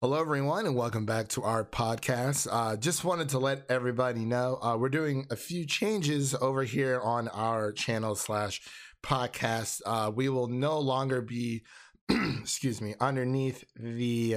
Hello, 0.00 0.20
everyone, 0.20 0.64
and 0.64 0.76
welcome 0.76 1.04
back 1.06 1.26
to 1.26 1.42
our 1.42 1.64
podcast. 1.64 2.46
Uh, 2.48 2.76
just 2.76 3.02
wanted 3.02 3.30
to 3.30 3.40
let 3.40 3.68
everybody 3.68 4.24
know 4.24 4.56
uh, 4.62 4.76
we're 4.78 4.88
doing 4.88 5.26
a 5.28 5.34
few 5.34 5.66
changes 5.66 6.36
over 6.36 6.62
here 6.62 7.00
on 7.00 7.26
our 7.26 7.72
channel 7.72 8.14
slash 8.14 8.60
podcast. 9.02 9.82
Uh, 9.84 10.12
we 10.14 10.28
will 10.28 10.46
no 10.46 10.78
longer 10.78 11.20
be, 11.20 11.64
excuse 12.08 12.80
me, 12.80 12.94
underneath 13.00 13.64
the 13.74 14.36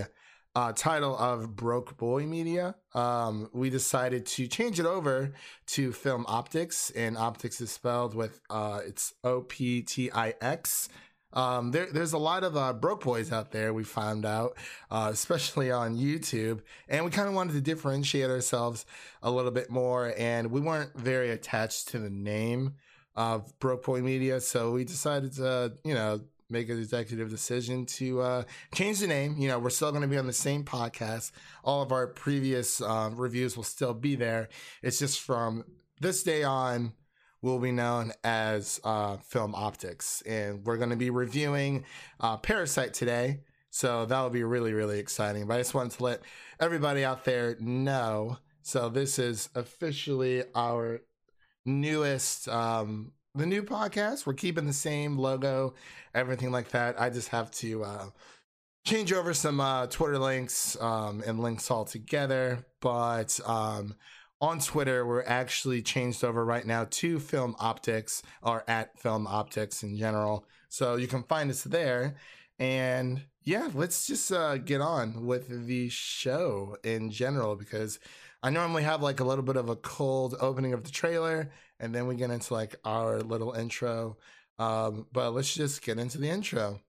uh, 0.55 0.73
title 0.73 1.15
of 1.15 1.55
Broke 1.55 1.95
Boy 1.95 2.25
Media. 2.25 2.73
Um, 2.95 3.47
we 3.53 3.69
decided 3.69 4.25
to 4.25 4.47
change 4.47 4.79
it 4.79 4.87
over 4.87 5.31
to 5.67 5.93
Film 5.93 6.25
Optix, 6.25 6.91
and 6.95 7.15
Optics 7.15 7.61
is 7.61 7.69
spelled 7.69 8.15
with 8.15 8.39
uh, 8.49 8.79
it's 8.83 9.13
O 9.23 9.41
P 9.41 9.83
T 9.83 10.11
I 10.11 10.33
X 10.41 10.89
um, 11.33 11.71
there, 11.71 11.87
there's 11.91 12.13
a 12.13 12.17
lot 12.17 12.43
of 12.43 12.57
uh, 12.57 12.73
broke 12.73 13.03
boys 13.03 13.31
out 13.31 13.51
there. 13.51 13.73
We 13.73 13.83
found 13.83 14.25
out, 14.25 14.57
uh, 14.89 15.09
especially 15.11 15.71
on 15.71 15.97
YouTube, 15.97 16.61
and 16.89 17.05
we 17.05 17.11
kind 17.11 17.27
of 17.27 17.33
wanted 17.33 17.53
to 17.53 17.61
differentiate 17.61 18.29
ourselves 18.29 18.85
a 19.21 19.31
little 19.31 19.51
bit 19.51 19.69
more. 19.69 20.13
And 20.17 20.51
we 20.51 20.61
weren't 20.61 20.97
very 20.97 21.31
attached 21.31 21.89
to 21.89 21.99
the 21.99 22.09
name 22.09 22.75
of 23.15 23.57
Broke 23.59 23.83
Boy 23.85 24.01
Media, 24.01 24.39
so 24.39 24.71
we 24.71 24.83
decided 24.83 25.33
to, 25.33 25.73
you 25.83 25.93
know, 25.93 26.21
make 26.49 26.69
an 26.69 26.77
executive 26.77 27.29
decision 27.29 27.85
to 27.85 28.21
uh, 28.21 28.43
change 28.75 28.99
the 28.99 29.07
name. 29.07 29.37
You 29.37 29.47
know, 29.47 29.59
we're 29.59 29.69
still 29.69 29.91
going 29.91 30.01
to 30.01 30.07
be 30.07 30.17
on 30.17 30.27
the 30.27 30.33
same 30.33 30.63
podcast. 30.63 31.31
All 31.63 31.81
of 31.81 31.91
our 31.91 32.07
previous 32.07 32.81
uh, 32.81 33.09
reviews 33.13 33.55
will 33.55 33.63
still 33.63 33.93
be 33.93 34.15
there. 34.15 34.49
It's 34.83 34.99
just 34.99 35.21
from 35.21 35.63
this 36.01 36.23
day 36.23 36.43
on 36.43 36.93
will 37.41 37.59
be 37.59 37.71
known 37.71 38.13
as 38.23 38.79
uh, 38.83 39.17
Film 39.17 39.53
Optix. 39.53 40.21
And 40.27 40.65
we're 40.65 40.77
going 40.77 40.91
to 40.91 40.95
be 40.95 41.09
reviewing 41.09 41.85
uh, 42.19 42.37
Parasite 42.37 42.93
today. 42.93 43.41
So 43.71 44.05
that 44.05 44.21
will 44.21 44.29
be 44.29 44.43
really, 44.43 44.73
really 44.73 44.99
exciting. 44.99 45.47
But 45.47 45.55
I 45.55 45.57
just 45.59 45.73
wanted 45.73 45.93
to 45.93 46.03
let 46.03 46.21
everybody 46.59 47.03
out 47.03 47.25
there 47.25 47.55
know. 47.59 48.37
So 48.61 48.89
this 48.89 49.17
is 49.17 49.49
officially 49.55 50.43
our 50.53 51.01
newest, 51.65 52.47
um, 52.47 53.13
the 53.33 53.45
new 53.45 53.63
podcast. 53.63 54.25
We're 54.25 54.33
keeping 54.33 54.67
the 54.67 54.73
same 54.73 55.17
logo, 55.17 55.73
everything 56.13 56.51
like 56.51 56.69
that. 56.69 56.99
I 57.01 57.09
just 57.09 57.29
have 57.29 57.49
to 57.51 57.83
uh, 57.83 58.05
change 58.85 59.13
over 59.13 59.33
some 59.33 59.59
uh, 59.59 59.87
Twitter 59.87 60.19
links 60.19 60.77
um, 60.81 61.23
and 61.25 61.39
links 61.39 61.71
all 61.71 61.85
together. 61.85 62.65
But 62.81 63.39
um, 63.45 63.95
on 64.41 64.59
Twitter, 64.59 65.05
we're 65.05 65.23
actually 65.23 65.83
changed 65.83 66.23
over 66.23 66.43
right 66.43 66.65
now 66.65 66.87
to 66.89 67.19
Film 67.19 67.55
Optix 67.59 68.23
or 68.41 68.63
at 68.67 68.99
Film 68.99 69.27
Optix 69.27 69.83
in 69.83 69.95
general. 69.95 70.45
So 70.67 70.95
you 70.95 71.07
can 71.07 71.23
find 71.23 71.51
us 71.51 71.63
there. 71.63 72.15
And 72.57 73.21
yeah, 73.43 73.69
let's 73.73 74.07
just 74.07 74.31
uh, 74.31 74.57
get 74.57 74.81
on 74.81 75.25
with 75.27 75.67
the 75.67 75.89
show 75.89 76.75
in 76.83 77.11
general 77.11 77.55
because 77.55 77.99
I 78.41 78.49
normally 78.49 78.83
have 78.83 79.03
like 79.03 79.19
a 79.19 79.23
little 79.23 79.43
bit 79.43 79.57
of 79.57 79.69
a 79.69 79.75
cold 79.75 80.35
opening 80.39 80.73
of 80.73 80.83
the 80.83 80.91
trailer 80.91 81.51
and 81.79 81.93
then 81.93 82.07
we 82.07 82.15
get 82.15 82.31
into 82.31 82.53
like 82.53 82.75
our 82.83 83.19
little 83.21 83.53
intro. 83.53 84.17
Um, 84.57 85.05
but 85.11 85.31
let's 85.31 85.53
just 85.53 85.83
get 85.83 85.99
into 85.99 86.17
the 86.17 86.29
intro. 86.29 86.81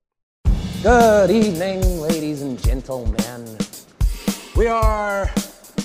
Good 0.82 1.30
evening, 1.30 1.82
ladies 2.00 2.42
and 2.42 2.62
gentlemen. 2.62 3.58
We 4.56 4.66
are 4.66 5.30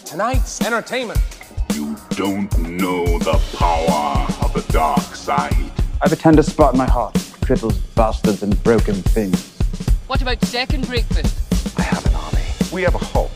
tonight's 0.06 0.62
entertainment. 0.62 1.37
You 1.78 1.96
don't 2.10 2.58
know 2.58 3.06
the 3.20 3.40
power 3.56 4.26
of 4.44 4.52
the 4.52 4.66
dark 4.74 5.14
side. 5.14 5.54
I 5.54 6.08
have 6.08 6.12
a 6.12 6.16
tender 6.16 6.42
spot 6.42 6.74
in 6.74 6.78
my 6.80 6.90
heart 6.90 7.16
for 7.16 7.46
cripples, 7.46 7.80
bastards, 7.94 8.42
and 8.42 8.64
broken 8.64 8.96
things. 8.96 9.56
What 10.08 10.24
about 10.24 10.44
second 10.44 10.88
breakfast? 10.88 11.78
I 11.78 11.84
have 11.84 12.04
an 12.08 12.16
army. 12.16 12.42
We 12.74 12.82
have 12.82 12.96
a 12.96 12.98
Hulk. 12.98 13.30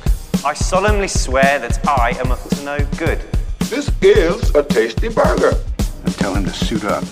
I 0.44 0.56
solemnly 0.56 1.08
swear 1.08 1.60
that 1.60 1.88
I 1.88 2.16
am 2.18 2.32
up 2.32 2.42
to 2.50 2.64
no 2.64 2.80
good. 2.98 3.22
This 3.70 3.92
is 4.02 4.56
a 4.56 4.64
tasty 4.64 5.10
burger. 5.10 5.54
And 6.04 6.16
tell 6.16 6.34
him 6.34 6.44
to 6.46 6.52
suit 6.52 6.84
up. 6.84 7.04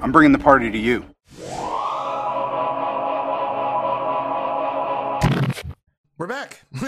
I'm 0.00 0.10
bringing 0.10 0.32
the 0.32 0.38
party 0.38 0.70
to 0.70 0.78
you. 0.78 1.04
We're 6.18 6.26
back. 6.28 6.62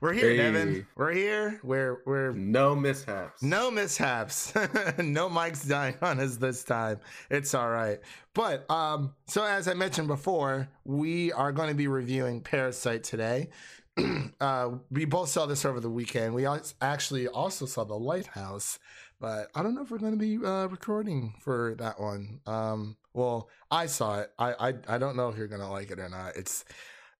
we're 0.00 0.12
here, 0.12 0.30
Hey. 0.30 0.36
Devin. 0.36 0.86
We're 0.94 1.12
here. 1.12 1.58
We're 1.64 2.02
we're 2.06 2.30
No 2.32 2.76
mishaps. 2.76 3.42
no 3.42 3.68
mishaps. 3.68 4.54
no 4.98 5.28
mics 5.28 5.68
dying 5.68 5.96
on 6.00 6.20
us 6.20 6.36
this 6.36 6.62
time. 6.62 7.00
It's 7.30 7.52
all 7.52 7.68
right. 7.68 7.98
But 8.32 8.70
um, 8.70 9.12
so 9.26 9.44
as 9.44 9.66
I 9.66 9.74
mentioned 9.74 10.06
before, 10.06 10.68
we 10.84 11.32
are 11.32 11.50
going 11.50 11.68
to 11.68 11.74
be 11.74 11.88
reviewing 11.88 12.42
Parasite 12.42 13.02
today. 13.02 13.48
uh, 14.40 14.70
we 14.88 15.04
both 15.04 15.30
saw 15.30 15.46
this 15.46 15.64
over 15.64 15.80
the 15.80 15.90
weekend. 15.90 16.32
We 16.34 16.46
actually 16.80 17.26
also 17.26 17.66
saw 17.66 17.82
The 17.82 17.94
Lighthouse, 17.98 18.78
but 19.20 19.48
I 19.56 19.64
don't 19.64 19.74
know 19.74 19.82
if 19.82 19.90
we're 19.90 19.98
going 19.98 20.16
to 20.16 20.18
be 20.18 20.44
uh, 20.44 20.66
recording 20.66 21.34
for 21.40 21.74
that 21.78 21.98
one. 22.00 22.38
Um, 22.46 22.96
well, 23.14 23.48
I 23.70 23.86
saw 23.86 24.20
it. 24.20 24.30
I, 24.38 24.52
I 24.70 24.74
I 24.94 24.98
don't 24.98 25.16
know 25.16 25.28
if 25.28 25.36
you're 25.36 25.48
going 25.48 25.60
to 25.60 25.68
like 25.68 25.90
it 25.90 25.98
or 25.98 26.08
not. 26.08 26.36
It's 26.36 26.64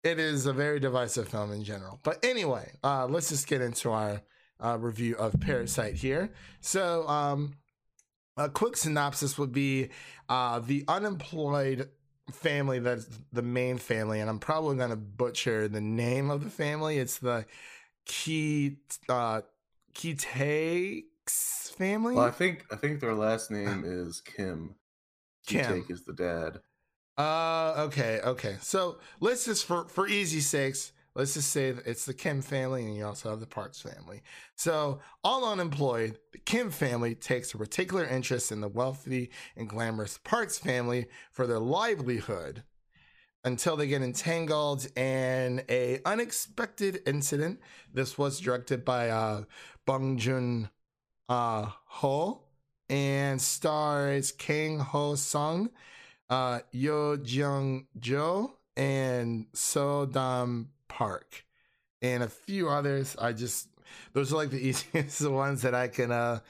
it 0.05 0.19
is 0.19 0.47
a 0.47 0.53
very 0.53 0.79
divisive 0.79 1.29
film 1.29 1.53
in 1.53 1.65
general. 1.65 1.99
But 2.03 2.25
anyway, 2.25 2.73
uh, 2.85 3.07
let's 3.07 3.31
just 3.31 3.47
get 3.47 3.63
into 3.63 3.91
our 3.91 4.21
uh, 4.61 4.79
review 4.79 5.17
of 5.17 5.41
Parasite 5.41 5.95
here. 5.95 6.31
So, 6.61 7.09
um, 7.09 7.55
a 8.37 8.49
quick 8.49 8.77
synopsis 8.77 9.39
would 9.39 9.53
be 9.53 9.91
uh, 10.29 10.59
the 10.59 10.85
unemployed 10.89 11.89
family 12.33 12.81
that's 12.81 13.07
the 13.33 13.43
main 13.43 13.79
family, 13.79 14.21
and 14.21 14.29
I'm 14.29 14.39
probably 14.39 14.77
going 14.77 14.91
to 14.91 14.97
butcher 14.97 15.69
the 15.69 15.81
name 15.81 16.31
of 16.31 16.45
the 16.45 16.51
family. 16.51 16.99
It's 16.99 17.19
the 17.19 17.47
Key 18.07 18.79
uh, 19.09 19.43
Ki-taek's 19.95 21.73
family. 21.77 22.17
Well, 22.17 22.25
I 22.25 22.31
think 22.31 22.67
I 22.71 22.77
think 22.77 23.01
their 23.01 23.15
last 23.15 23.51
name 23.51 23.85
is 23.87 24.21
Kim. 24.21 24.75
Kim. 25.47 25.83
Take 25.83 25.91
is 25.91 26.05
the 26.05 26.13
dad. 26.13 26.61
Uh, 27.17 27.75
okay, 27.79 28.21
okay. 28.25 28.57
So 28.61 28.99
let's 29.21 29.45
just 29.45 29.65
for 29.67 29.85
for 29.87 30.09
easy 30.09 30.41
sakes, 30.41 30.93
let's 31.15 31.35
just 31.35 31.51
say 31.51 31.75
it's 31.87 32.05
the 32.05 32.15
Kim 32.15 32.43
family, 32.43 32.85
and 32.85 32.97
you 32.97 33.07
also 33.07 33.31
have 33.31 33.41
the 33.41 33.47
Parks 33.47 33.81
family. 33.81 34.23
So 34.57 35.01
all 35.23 35.51
unemployed, 35.51 36.19
the 36.33 36.39
Kim 36.39 36.71
family 36.71 37.15
takes 37.15 37.55
a 37.55 37.59
particular 37.59 38.05
interest 38.05 38.51
in 38.51 38.61
the 38.61 38.69
wealthy 38.69 39.31
and 39.57 39.69
glamorous 39.69 40.19
Parks 40.19 40.59
family 40.59 41.07
for 41.31 41.47
their 41.47 41.61
livelihood 41.61 42.65
until 43.45 43.77
they 43.77 43.87
get 43.87 44.03
entangled 44.03 44.87
in 44.97 45.63
a 45.69 46.01
unexpected 46.05 47.01
incident. 47.07 47.61
This 47.93 48.19
was 48.19 48.41
directed 48.41 48.85
by 48.85 49.11
uh, 49.11 49.45
Bong 49.87 50.17
Joon 50.17 50.71
uh, 51.29 51.71
Ho 51.87 52.43
and 52.89 53.41
stars 53.41 54.33
Kang 54.33 54.81
Ho 54.81 55.15
Sung 55.15 55.71
uh, 56.31 56.61
Yo 56.73 57.17
Jung 57.23 57.87
Jo 57.99 58.55
and 58.77 59.47
So 59.53 60.07
Dam 60.07 60.71
Park, 60.89 61.45
and 62.03 62.23
a 62.23 62.29
few 62.29 62.69
others. 62.69 63.17
I 63.19 63.33
just 63.33 63.69
those 64.13 64.33
are 64.33 64.37
like 64.37 64.51
the 64.51 64.59
easiest 64.69 65.29
ones 65.29 65.63
that 65.63 65.75
I 65.75 65.89
can 65.89 66.11
uh 66.11 66.41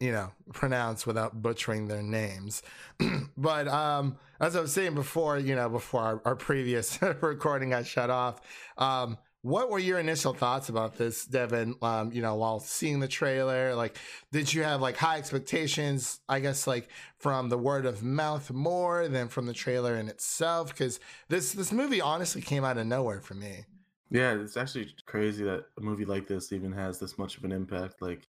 you 0.00 0.12
know 0.12 0.32
pronounce 0.52 1.06
without 1.06 1.40
butchering 1.40 1.88
their 1.88 2.02
names. 2.02 2.62
but 3.36 3.68
um 3.68 4.16
as 4.40 4.56
I 4.56 4.60
was 4.60 4.72
saying 4.72 4.94
before, 4.94 5.38
you 5.38 5.54
know, 5.54 5.68
before 5.68 6.00
our, 6.02 6.22
our 6.24 6.36
previous 6.36 7.00
recording 7.20 7.70
got 7.70 7.86
shut 7.86 8.10
off, 8.10 8.40
um 8.78 9.18
what 9.44 9.68
were 9.68 9.78
your 9.78 9.98
initial 9.98 10.32
thoughts 10.32 10.70
about 10.70 10.96
this, 10.96 11.26
Devin? 11.26 11.74
Um, 11.82 12.10
you 12.12 12.22
know, 12.22 12.34
while 12.36 12.60
seeing 12.60 12.98
the 12.98 13.06
trailer, 13.06 13.74
like, 13.74 13.98
did 14.32 14.52
you 14.54 14.62
have 14.62 14.80
like 14.80 14.96
high 14.96 15.18
expectations? 15.18 16.20
I 16.30 16.40
guess 16.40 16.66
like 16.66 16.88
from 17.18 17.50
the 17.50 17.58
word 17.58 17.84
of 17.84 18.02
mouth 18.02 18.50
more 18.50 19.06
than 19.06 19.28
from 19.28 19.44
the 19.44 19.52
trailer 19.52 19.96
in 19.96 20.08
itself, 20.08 20.68
because 20.68 20.98
this 21.28 21.52
this 21.52 21.72
movie 21.72 22.00
honestly 22.00 22.40
came 22.40 22.64
out 22.64 22.78
of 22.78 22.86
nowhere 22.86 23.20
for 23.20 23.34
me. 23.34 23.66
Yeah, 24.10 24.32
it's 24.32 24.56
actually 24.56 24.94
crazy 25.04 25.44
that 25.44 25.66
a 25.76 25.82
movie 25.82 26.06
like 26.06 26.26
this 26.26 26.50
even 26.50 26.72
has 26.72 26.98
this 26.98 27.18
much 27.18 27.36
of 27.36 27.44
an 27.44 27.52
impact. 27.52 28.00
Like, 28.00 28.26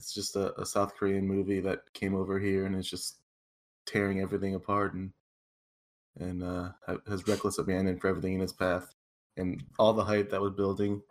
it's 0.00 0.12
just 0.12 0.34
a, 0.34 0.60
a 0.60 0.66
South 0.66 0.96
Korean 0.96 1.24
movie 1.24 1.60
that 1.60 1.92
came 1.94 2.16
over 2.16 2.40
here 2.40 2.66
and 2.66 2.74
is 2.74 2.90
just 2.90 3.20
tearing 3.86 4.20
everything 4.20 4.56
apart 4.56 4.94
and 4.94 5.12
and 6.18 6.42
uh, 6.42 6.70
has 7.06 7.28
reckless 7.28 7.58
abandon 7.58 8.00
for 8.00 8.08
everything 8.08 8.34
in 8.34 8.40
its 8.40 8.52
path. 8.52 8.92
And 9.36 9.62
all 9.78 9.92
the 9.92 10.04
hype 10.04 10.30
that 10.30 10.40
was 10.40 10.52
building, 10.52 11.02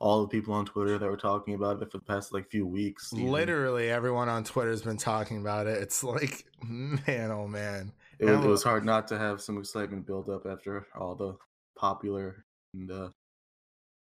all 0.00 0.22
the 0.22 0.28
people 0.28 0.54
on 0.54 0.64
Twitter 0.64 0.98
that 0.98 1.08
were 1.08 1.16
talking 1.16 1.54
about 1.54 1.82
it 1.82 1.90
for 1.90 1.98
the 1.98 2.04
past 2.04 2.32
like 2.32 2.50
few 2.50 2.66
weeks. 2.66 3.12
even. 3.12 3.30
Literally, 3.30 3.90
everyone 3.90 4.28
on 4.28 4.44
Twitter 4.44 4.70
has 4.70 4.82
been 4.82 4.96
talking 4.96 5.38
about 5.38 5.66
it. 5.66 5.78
It's 5.82 6.04
like, 6.04 6.44
man, 6.68 7.30
oh 7.30 7.48
man. 7.48 7.92
it 8.18 8.26
was, 8.26 8.44
it 8.44 8.48
was 8.48 8.62
hard 8.62 8.84
not 8.84 9.08
to 9.08 9.18
have 9.18 9.40
some 9.40 9.58
excitement 9.58 10.06
build 10.06 10.28
up 10.28 10.46
after 10.46 10.86
all 10.98 11.14
the 11.14 11.36
popular 11.76 12.44
and 12.74 12.90
uh, 12.90 13.08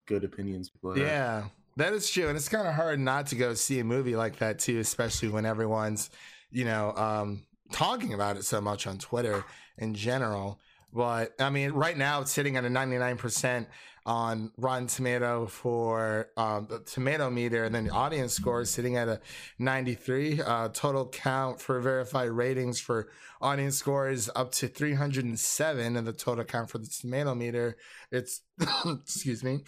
good 0.07 0.23
opinions 0.23 0.69
people. 0.69 0.97
Yeah, 0.97 1.45
that 1.77 1.93
is 1.93 2.09
true, 2.09 2.27
and 2.27 2.37
it's 2.37 2.49
kind 2.49 2.67
of 2.67 2.73
hard 2.73 2.99
not 2.99 3.27
to 3.27 3.35
go 3.35 3.53
see 3.53 3.79
a 3.79 3.83
movie 3.83 4.15
like 4.15 4.37
that 4.37 4.59
too, 4.59 4.79
especially 4.79 5.29
when 5.29 5.45
everyone's, 5.45 6.09
you 6.51 6.65
know, 6.65 6.93
um, 6.95 7.43
talking 7.71 8.13
about 8.13 8.37
it 8.37 8.45
so 8.45 8.61
much 8.61 8.87
on 8.87 8.97
Twitter 8.97 9.43
in 9.77 9.93
general. 9.93 10.59
But 10.93 11.33
I 11.39 11.49
mean, 11.49 11.71
right 11.71 11.97
now 11.97 12.21
it's 12.21 12.31
sitting 12.31 12.55
at 12.55 12.65
a 12.65 12.69
99% 12.69 13.65
on 14.05 14.51
Rotten 14.57 14.87
Tomato 14.87 15.45
for 15.45 16.29
um, 16.35 16.67
the 16.69 16.79
tomato 16.79 17.29
meter, 17.29 17.63
and 17.63 17.73
then 17.73 17.85
the 17.85 17.91
audience 17.91 18.33
score 18.33 18.61
is 18.61 18.69
sitting 18.69 18.97
at 18.97 19.07
a 19.07 19.21
93. 19.59 20.41
Uh, 20.41 20.69
total 20.69 21.07
count 21.07 21.61
for 21.61 21.79
verified 21.79 22.29
ratings 22.29 22.79
for 22.79 23.09
audience 23.41 23.77
score 23.77 24.09
is 24.09 24.29
up 24.35 24.51
to 24.53 24.67
307, 24.67 25.95
and 25.95 26.07
the 26.07 26.13
total 26.13 26.43
count 26.43 26.69
for 26.69 26.79
the 26.79 26.87
tomato 26.87 27.33
meter, 27.33 27.77
it's, 28.11 28.41
excuse 28.85 29.43
me, 29.43 29.61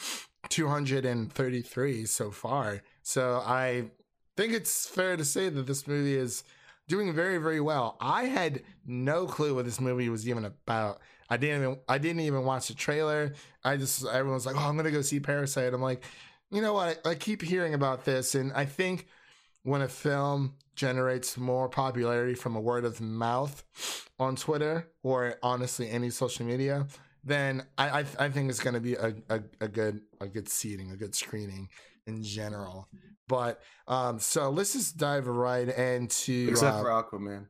233 0.50 2.06
so 2.06 2.30
far. 2.30 2.82
So 3.04 3.42
I 3.46 3.86
think 4.36 4.54
it's 4.54 4.88
fair 4.88 5.16
to 5.16 5.26
say 5.26 5.50
that 5.50 5.66
this 5.66 5.88
movie 5.88 6.16
is 6.16 6.44
doing 6.88 7.14
very, 7.14 7.38
very 7.38 7.62
well. 7.62 7.98
I 8.00 8.26
had 8.26 8.64
no 8.86 9.26
clue 9.26 9.56
what 9.56 9.66
this 9.66 9.80
movie 9.80 10.10
was 10.10 10.28
even 10.28 10.46
about. 10.46 11.00
I 11.30 11.38
didn't 11.38 11.62
even 11.62 11.80
I 11.88 11.98
didn't 11.98 12.22
even 12.22 12.44
watch 12.44 12.68
the 12.68 12.74
trailer. 12.74 13.34
I 13.64 13.78
just 13.78 14.06
everyone's 14.06 14.46
like, 14.46 14.56
"Oh, 14.56 14.68
I'm 14.68 14.78
gonna 14.78 14.92
go 14.92 15.02
see 15.02 15.20
Parasite." 15.20 15.74
I'm 15.74 15.82
like, 15.82 16.04
you 16.52 16.62
know 16.62 16.74
what? 16.74 17.00
I, 17.06 17.12
I 17.12 17.16
keep 17.16 17.42
hearing 17.42 17.74
about 17.74 18.06
this, 18.06 18.36
and 18.36 18.54
I 18.54 18.66
think 18.66 19.08
when 19.64 19.82
a 19.82 19.88
film 19.88 20.54
generates 20.76 21.38
more 21.38 21.68
popularity 21.70 22.36
from 22.36 22.56
a 22.56 22.62
word 22.62 22.86
of 22.86 23.02
mouth 23.02 23.64
on 24.20 24.36
Twitter 24.36 24.88
or 25.02 25.36
honestly 25.42 25.90
any 25.90 26.10
social 26.10 26.46
media, 26.46 26.86
then 27.24 27.64
I 27.78 28.02
I, 28.02 28.06
I 28.20 28.30
think 28.30 28.50
it's 28.50 28.60
gonna 28.60 28.80
be 28.80 28.94
a, 28.94 29.16
a, 29.30 29.42
a 29.62 29.68
good 29.68 30.02
a 30.22 30.28
good 30.28 30.48
seating, 30.48 30.92
a 30.92 30.96
good 30.96 31.16
screening 31.16 31.70
in 32.06 32.24
general. 32.24 32.88
But 33.28 33.62
um, 33.88 34.20
so 34.20 34.52
let's 34.52 34.74
just 34.74 34.98
dive 34.98 35.28
right 35.28 35.68
into 35.68 36.48
Except 36.52 36.76
uh, 36.76 36.82
for 36.82 36.90
Aquaman. 36.90 37.48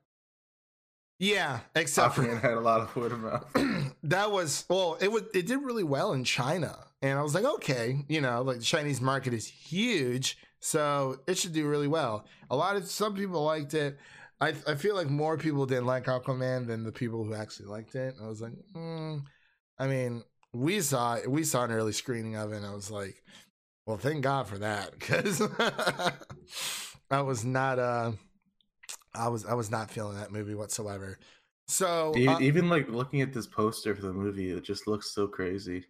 Yeah, 1.19 1.59
except 1.75 2.15
Aquaman 2.15 2.41
for 2.41 2.47
had 2.47 2.57
a 2.57 2.61
lot 2.61 2.81
of 2.81 2.95
word 2.95 3.11
of 3.13 3.19
mouth. 3.19 3.93
that 4.03 4.31
was 4.31 4.65
well, 4.69 4.97
it 4.99 5.11
was 5.11 5.23
it 5.33 5.47
did 5.47 5.61
really 5.61 5.83
well 5.83 6.13
in 6.13 6.23
China, 6.23 6.77
and 7.01 7.17
I 7.17 7.21
was 7.21 7.33
like, 7.33 7.45
okay, 7.45 8.03
you 8.09 8.21
know, 8.21 8.41
like 8.41 8.57
the 8.59 8.63
Chinese 8.63 8.99
market 8.99 9.33
is 9.33 9.47
huge, 9.47 10.37
so 10.59 11.19
it 11.27 11.37
should 11.37 11.53
do 11.53 11.67
really 11.67 11.87
well. 11.87 12.25
A 12.49 12.55
lot 12.55 12.75
of 12.75 12.85
some 12.87 13.15
people 13.15 13.43
liked 13.43 13.73
it. 13.73 13.97
I 14.41 14.53
I 14.67 14.75
feel 14.75 14.95
like 14.95 15.09
more 15.09 15.37
people 15.37 15.65
didn't 15.65 15.85
like 15.85 16.05
Aquaman 16.05 16.67
than 16.67 16.83
the 16.83 16.91
people 16.91 17.23
who 17.23 17.33
actually 17.33 17.67
liked 17.67 17.95
it. 17.95 18.15
I 18.21 18.27
was 18.27 18.41
like, 18.41 18.53
mm. 18.75 19.21
I 19.79 19.87
mean, 19.87 20.23
we 20.53 20.81
saw 20.81 21.19
we 21.27 21.43
saw 21.43 21.63
an 21.63 21.71
early 21.71 21.93
screening 21.93 22.35
of 22.35 22.51
it, 22.51 22.57
and 22.57 22.65
I 22.65 22.73
was 22.73 22.91
like, 22.91 23.15
well, 23.85 23.97
thank 23.97 24.21
God 24.21 24.47
for 24.47 24.57
that 24.57 24.91
because 24.91 25.41
I 27.11 27.21
was 27.21 27.45
not 27.45 27.79
uh 27.79 28.11
I 29.17 29.27
was 29.27 29.45
I 29.45 29.53
was 29.53 29.71
not 29.71 29.89
feeling 29.91 30.17
that 30.17 30.31
movie 30.31 30.55
whatsoever. 30.55 31.17
So 31.67 32.13
even, 32.15 32.29
uh, 32.29 32.39
even 32.39 32.69
like 32.69 32.89
looking 32.89 33.21
at 33.21 33.33
this 33.33 33.47
poster 33.47 33.95
for 33.95 34.03
the 34.03 34.13
movie, 34.13 34.51
it 34.51 34.63
just 34.63 34.87
looks 34.87 35.13
so 35.13 35.27
crazy. 35.27 35.85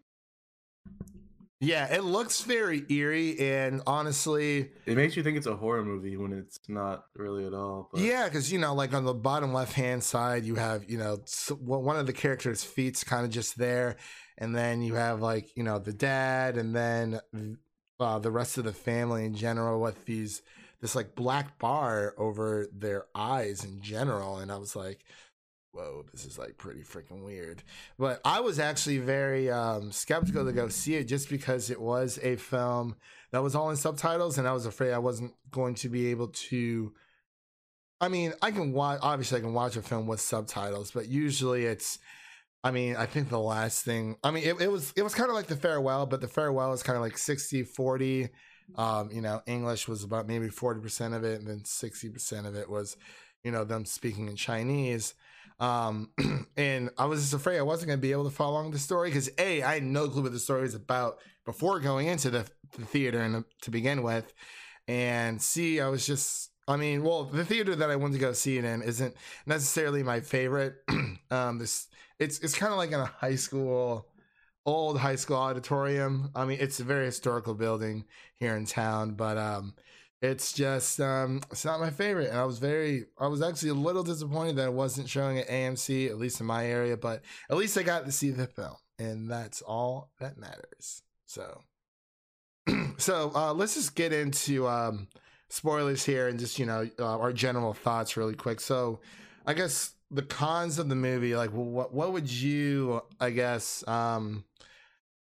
yeah, 1.60 1.94
it 1.94 2.04
looks 2.04 2.42
very 2.42 2.84
eerie, 2.90 3.40
and 3.40 3.82
honestly, 3.88 4.72
It 4.86 4.96
makes 4.96 5.16
you 5.16 5.24
think 5.24 5.38
it's 5.38 5.48
a 5.48 5.56
horror 5.56 5.84
movie 5.84 6.16
when 6.18 6.32
it's 6.34 6.60
not 6.68 7.06
really 7.16 7.46
at 7.46 7.54
all. 7.54 7.90
But 7.92 8.02
yeah, 8.02 8.26
because 8.26 8.52
you 8.52 8.60
know, 8.60 8.74
like 8.74 8.94
on 8.94 9.06
the 9.06 9.14
bottom 9.14 9.54
left 9.54 9.74
hand 9.74 10.04
side, 10.04 10.44
you 10.44 10.56
have 10.56 10.90
you 10.90 10.98
know 10.98 11.18
one 11.60 11.98
of 11.98 12.08
the 12.08 12.14
characters' 12.14 12.64
feet's 12.64 13.04
kind 13.04 13.26
of 13.26 13.32
just 13.32 13.58
there, 13.58 13.96
and 14.38 14.56
then 14.56 14.82
you 14.82 14.96
have 14.96 15.22
like 15.22 15.56
you 15.58 15.64
know 15.64 15.80
the 15.80 15.94
dad, 15.94 16.58
and 16.58 16.76
then 16.76 17.20
uh, 18.00 18.20
the 18.20 18.32
rest 18.32 18.58
of 18.58 18.66
the 18.66 18.74
family 18.74 19.26
in 19.26 19.36
general 19.36 19.82
with 19.82 20.06
these 20.06 20.42
this 20.82 20.96
like 20.96 21.16
black 21.16 21.58
bar 21.60 22.14
over 22.18 22.68
their 22.74 23.06
eyes 23.14 23.64
in 23.64 23.82
general, 23.82 24.38
and 24.38 24.52
I 24.52 24.58
was 24.58 24.76
like. 24.76 25.04
Whoa, 25.72 26.06
this 26.14 26.24
is 26.24 26.40
like 26.40 26.58
pretty 26.58 26.84
freaking 26.84 27.26
weird. 27.26 27.62
But 28.00 28.22
I 28.24 28.40
was 28.40 28.60
actually 28.60 29.00
very 29.00 29.52
um, 29.52 29.92
skeptical 29.92 30.46
to 30.46 30.54
go 30.54 30.70
see 30.70 30.96
it 30.96 31.04
just 31.04 31.30
because 31.30 31.70
it 31.70 31.82
was 31.82 32.18
a 32.24 32.38
film 32.38 32.96
that 33.32 33.44
was 33.44 33.56
all 33.56 33.70
in 33.72 33.76
subtitles, 33.76 34.38
and 34.38 34.48
I 34.48 34.54
was 34.54 34.66
afraid 34.66 34.94
I 34.94 35.00
wasn't 35.00 35.34
going 35.52 35.76
to 35.76 35.90
be 35.90 36.12
able 36.12 36.30
to 36.30 36.94
I 38.02 38.10
mean, 38.10 38.34
I 38.42 38.52
can 38.52 38.74
watch. 38.74 39.00
Obviously, 39.02 39.40
I 39.40 39.42
can 39.42 39.54
watch 39.54 39.78
a 39.78 39.82
film 39.82 40.08
with 40.08 40.20
subtitles, 40.20 40.92
but 40.92 41.08
usually 41.08 41.66
it's. 41.66 42.00
I 42.64 42.72
mean, 42.72 42.96
I 42.96 43.06
think 43.06 43.30
the 43.30 43.40
last 43.40 43.86
thing. 43.86 44.18
I 44.24 44.32
mean, 44.32 44.44
it, 44.44 44.60
it 44.60 44.72
was 44.72 44.94
it 44.96 45.04
was 45.04 45.16
kind 45.16 45.30
of 45.30 45.36
like 45.36 45.48
the 45.48 45.56
farewell, 45.56 46.06
but 46.06 46.20
the 46.20 46.28
farewell 46.28 46.74
is 46.74 46.84
kind 46.84 46.98
of 46.98 47.02
like 47.02 47.18
60 47.18 47.64
40. 47.64 48.30
Um, 48.76 49.10
you 49.12 49.22
know, 49.22 49.42
English 49.46 49.88
was 49.88 50.04
about 50.04 50.28
maybe 50.28 50.50
forty 50.50 50.82
percent 50.82 51.14
of 51.14 51.24
it, 51.24 51.40
and 51.40 51.48
then 51.48 51.64
sixty 51.66 52.10
percent 52.10 52.48
of 52.48 52.56
it 52.56 52.70
was, 52.70 52.98
you 53.44 53.52
know, 53.52 53.64
them 53.64 53.86
speaking 53.86 54.28
in 54.28 54.36
Chinese. 54.36 55.14
Um, 55.60 56.10
and 56.58 56.90
I 56.98 57.06
was 57.06 57.22
just 57.22 57.34
afraid 57.34 57.60
I 57.60 57.64
wasn't 57.64 57.88
going 57.88 58.00
to 58.00 58.02
be 58.02 58.12
able 58.12 58.26
to 58.26 58.36
follow 58.36 58.54
along 58.54 58.72
the 58.72 58.80
story 58.80 59.10
because 59.10 59.30
a 59.38 59.64
I 59.64 59.76
had 59.76 59.84
no 59.84 60.10
clue 60.10 60.24
what 60.24 60.34
the 60.34 60.40
story 60.40 60.64
was 60.64 60.76
about 60.76 61.20
before 61.46 61.80
going 61.80 62.08
into 62.08 62.30
the, 62.30 62.46
the 62.78 62.86
theater 62.86 63.22
and 63.22 63.46
to 63.62 63.72
begin 63.72 64.04
with, 64.04 64.34
and 64.88 65.42
C 65.42 65.80
I 65.80 65.88
was 65.88 66.06
just 66.06 66.52
I 66.68 66.78
mean, 66.78 67.04
well, 67.04 67.26
the 67.26 67.46
theater 67.46 67.76
that 67.76 67.92
I 67.92 67.96
went 67.96 68.14
to 68.14 68.20
go 68.20 68.34
see 68.34 68.58
it 68.58 68.66
in 68.66 68.82
isn't 68.82 69.16
necessarily 69.46 70.02
my 70.02 70.20
favorite. 70.20 70.78
um, 71.32 71.60
this 71.60 71.88
it's 72.20 72.40
it's 72.40 72.56
kind 72.56 72.72
of 72.72 72.78
like 72.78 72.92
in 72.92 73.00
a 73.00 73.06
high 73.06 73.36
school, 73.36 74.08
old 74.66 75.00
high 75.00 75.16
school 75.16 75.38
auditorium. 75.38 76.32
I 76.36 76.46
mean, 76.46 76.58
it's 76.60 76.80
a 76.80 76.84
very 76.84 77.06
historical 77.06 77.54
building 77.54 78.06
here 78.36 78.56
in 78.56 78.66
town, 78.66 79.14
but 79.14 79.38
um, 79.38 79.74
it's 80.22 80.54
just 80.54 81.00
um, 81.00 81.42
it's 81.52 81.66
not 81.66 81.80
my 81.80 81.90
favorite. 81.90 82.30
And 82.30 82.38
I 82.38 82.46
was 82.46 82.60
very, 82.60 83.06
I 83.20 83.28
was 83.28 83.42
actually 83.42 83.70
a 83.70 83.76
little 83.76 84.04
disappointed 84.04 84.56
that 84.58 84.68
it 84.68 84.74
wasn't 84.74 85.10
showing 85.10 85.38
at 85.38 85.48
AMC, 85.48 86.10
at 86.10 86.18
least 86.18 86.40
in 86.40 86.48
my 86.48 86.66
area. 86.66 86.98
But 86.98 87.22
at 87.50 87.58
least 87.58 87.78
I 87.78 87.84
got 87.84 88.06
to 88.06 88.12
see 88.12 88.32
the 88.32 88.48
film, 88.48 88.76
and 88.98 89.30
that's 89.30 89.62
all 89.62 90.12
that 90.20 90.38
matters. 90.38 91.04
So, 91.26 91.62
so 92.98 93.32
uh, 93.36 93.54
let's 93.54 93.76
just 93.76 93.96
get 93.96 94.14
into 94.14 94.68
um, 94.68 95.08
spoilers 95.50 96.06
here 96.06 96.28
and 96.28 96.40
just 96.40 96.58
you 96.60 96.66
know 96.66 96.90
uh, 97.00 97.20
our 97.20 97.34
general 97.34 97.74
thoughts 97.74 98.18
really 98.18 98.36
quick. 98.36 98.60
So, 98.60 99.02
I 99.46 99.54
guess 99.54 99.95
the 100.12 100.22
cons 100.22 100.80
of 100.80 100.90
the 100.90 100.96
movie, 100.96 101.36
like 101.36 101.52
what 101.52 101.94
what 101.94 102.14
would 102.14 102.32
you, 102.32 103.02
I 103.20 103.32
guess, 103.32 103.86
um, 103.88 104.46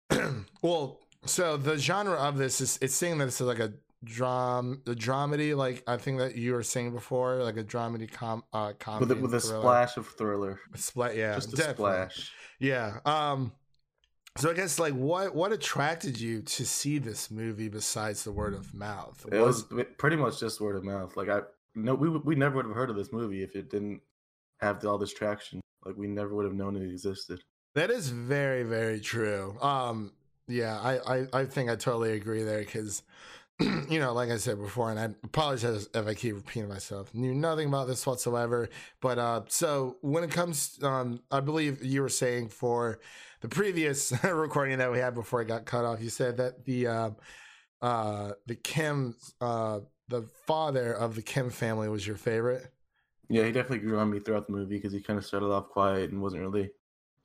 well, 0.62 1.00
so 1.26 1.58
the 1.58 1.78
genre 1.78 2.16
of 2.16 2.38
this 2.38 2.62
is 2.62 2.78
it's 2.82 2.96
saying 2.96 3.18
that 3.20 3.26
this 3.26 3.42
is 3.42 3.48
like 3.48 3.60
a 3.60 3.74
dram 4.04 4.82
a 4.86 4.92
dramedy, 4.92 5.56
like 5.56 5.84
I 5.88 5.98
think 5.98 6.20
that 6.20 6.36
you 6.36 6.54
were 6.54 6.64
saying 6.64 6.92
before, 6.92 7.44
like 7.44 7.58
a 7.58 7.64
dramedy 7.64 8.12
com 8.12 8.44
uh 8.54 8.74
comedy 8.80 9.14
with 9.14 9.18
a, 9.18 9.22
with 9.22 9.34
a 9.36 9.42
splash 9.42 9.98
of 9.98 10.08
thriller, 10.08 10.60
splat, 10.76 11.16
yeah, 11.16 11.36
just 11.36 11.54
a 11.54 11.56
definitely. 11.56 11.92
splash. 11.92 12.32
Yeah. 12.60 13.00
Um 13.06 13.54
so 14.38 14.52
I 14.52 14.54
guess 14.54 14.78
like 14.78 14.94
what 14.94 15.34
what 15.34 15.52
attracted 15.52 16.20
you 16.20 16.42
to 16.42 16.66
see 16.66 17.00
this 17.00 17.32
movie 17.32 17.70
besides 17.70 18.24
the 18.24 18.32
word 18.32 18.54
of 18.54 18.74
mouth? 18.74 19.26
It 19.32 19.40
was 19.40 19.66
pretty 19.98 20.16
much 20.16 20.40
just 20.40 20.62
word 20.62 20.76
of 20.76 20.84
mouth. 20.84 21.18
Like 21.18 21.30
I 21.30 21.42
no, 21.76 21.96
we 21.96 22.10
we 22.10 22.36
never 22.36 22.58
would 22.58 22.66
have 22.66 22.76
heard 22.76 22.90
of 22.90 22.96
this 22.96 23.12
movie 23.12 23.44
if 23.44 23.56
it 23.56 23.70
didn't 23.70 24.02
have 24.60 24.84
all 24.86 24.98
this 24.98 25.14
traction. 25.14 25.62
Like 25.86 25.96
we 25.98 26.08
never 26.08 26.36
would 26.36 26.46
have 26.46 26.56
known 26.56 26.76
it 26.76 26.84
existed. 26.84 27.42
that 27.76 27.90
is 27.92 28.10
very 28.10 28.64
very 28.64 29.00
true. 29.00 29.58
Um 29.62 30.14
yeah, 30.48 30.80
I 30.80 31.18
I, 31.18 31.28
I 31.34 31.46
think 31.46 31.70
I 31.70 31.76
totally 31.76 32.14
agree 32.14 32.44
there 32.44 32.64
cuz 32.64 33.04
you 33.60 34.00
know, 34.00 34.14
like 34.14 34.30
I 34.30 34.38
said 34.38 34.60
before, 34.60 34.92
and 34.92 35.00
I 35.00 35.06
apologize 35.24 35.90
if 35.92 36.08
I 36.08 36.14
keep 36.14 36.36
repeating 36.36 36.70
myself. 36.70 37.14
Knew 37.16 37.34
nothing 37.34 37.68
about 37.68 37.88
this 37.88 38.06
whatsoever. 38.06 38.70
But 39.02 39.18
uh, 39.18 39.42
so 39.48 39.98
when 40.02 40.24
it 40.24 40.30
comes, 40.30 40.78
um, 40.84 41.22
I 41.32 41.40
believe 41.40 41.84
you 41.84 42.04
were 42.04 42.10
saying 42.10 42.50
for 42.50 43.00
the 43.42 43.50
previous 43.50 44.14
recording 44.24 44.78
that 44.78 44.92
we 44.92 45.00
had 45.00 45.16
before 45.16 45.42
it 45.42 45.48
got 45.48 45.66
cut 45.66 45.86
off, 45.86 46.04
you 46.04 46.10
said 46.10 46.38
that 46.38 46.66
the 46.66 46.88
uh, 46.88 47.10
uh, 47.82 48.34
the 48.46 48.56
Kim, 48.56 49.16
uh, 49.42 49.80
the 50.08 50.22
father 50.46 50.94
of 50.94 51.16
the 51.16 51.24
Kim 51.24 51.50
family 51.50 51.90
was 51.90 52.06
your 52.06 52.16
favorite. 52.16 52.72
Yeah, 53.30 53.44
he 53.44 53.52
definitely 53.52 53.88
grew 53.88 54.00
on 54.00 54.10
me 54.10 54.20
throughout 54.20 54.48
the 54.48 54.54
movie 54.54 54.76
because 54.78 54.94
he 54.94 55.02
kind 55.02 55.20
of 55.20 55.26
started 55.26 55.48
off 55.48 55.70
quiet 55.70 56.12
and 56.12 56.22
wasn't 56.22 56.42
really 56.44 56.72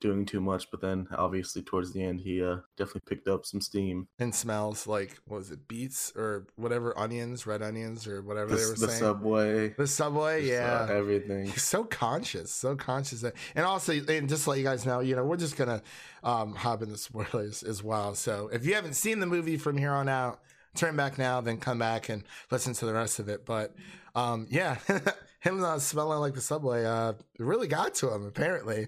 doing 0.01 0.25
too 0.25 0.41
much, 0.41 0.69
but 0.69 0.81
then 0.81 1.07
obviously 1.17 1.61
towards 1.61 1.93
the 1.93 2.03
end 2.03 2.19
he 2.19 2.43
uh, 2.43 2.57
definitely 2.75 3.03
picked 3.07 3.29
up 3.29 3.45
some 3.45 3.61
steam. 3.61 4.05
And 4.19 4.35
smells 4.35 4.85
like 4.85 5.17
what 5.27 5.37
was 5.37 5.51
it 5.51 5.65
beets 5.69 6.11
or 6.17 6.45
whatever 6.57 6.97
onions, 6.99 7.47
red 7.47 7.61
onions 7.61 8.05
or 8.05 8.21
whatever 8.21 8.49
The, 8.49 8.55
they 8.57 8.65
were 8.65 8.71
the 8.73 8.87
saying. 8.89 8.99
subway, 8.99 9.69
the 9.69 9.87
subway, 9.87 10.41
uh, 10.41 10.53
yeah. 10.55 10.87
everything. 10.91 11.45
He's 11.45 11.63
so 11.63 11.85
conscious, 11.85 12.51
so 12.51 12.75
conscious 12.75 13.21
that, 13.21 13.35
and 13.55 13.65
also, 13.65 13.93
and 13.93 14.27
just 14.27 14.43
to 14.43 14.49
let 14.49 14.59
you 14.59 14.65
guys 14.65 14.85
know, 14.85 14.99
you 14.99 15.15
know, 15.15 15.23
we're 15.23 15.37
just 15.37 15.55
gonna 15.55 15.81
um, 16.21 16.53
hop 16.53 16.81
into 16.81 16.97
spoilers 16.97 17.63
as 17.63 17.81
well. 17.81 18.13
So 18.13 18.49
if 18.51 18.65
you 18.65 18.75
haven't 18.75 18.95
seen 18.95 19.19
the 19.21 19.25
movie 19.25 19.55
from 19.55 19.77
here 19.77 19.93
on 19.93 20.09
out, 20.09 20.41
turn 20.75 20.95
back 20.95 21.17
now, 21.17 21.41
then 21.41 21.57
come 21.57 21.79
back 21.79 22.09
and 22.09 22.23
listen 22.51 22.73
to 22.73 22.85
the 22.85 22.93
rest 22.93 23.19
of 23.19 23.29
it. 23.29 23.45
But 23.45 23.75
um, 24.15 24.47
yeah, 24.49 24.77
him 25.39 25.59
not 25.59 25.81
smelling 25.81 26.19
like 26.19 26.33
the 26.33 26.41
subway 26.41 26.85
uh, 26.85 27.13
really 27.39 27.67
got 27.67 27.95
to 27.95 28.13
him 28.13 28.25
apparently. 28.25 28.87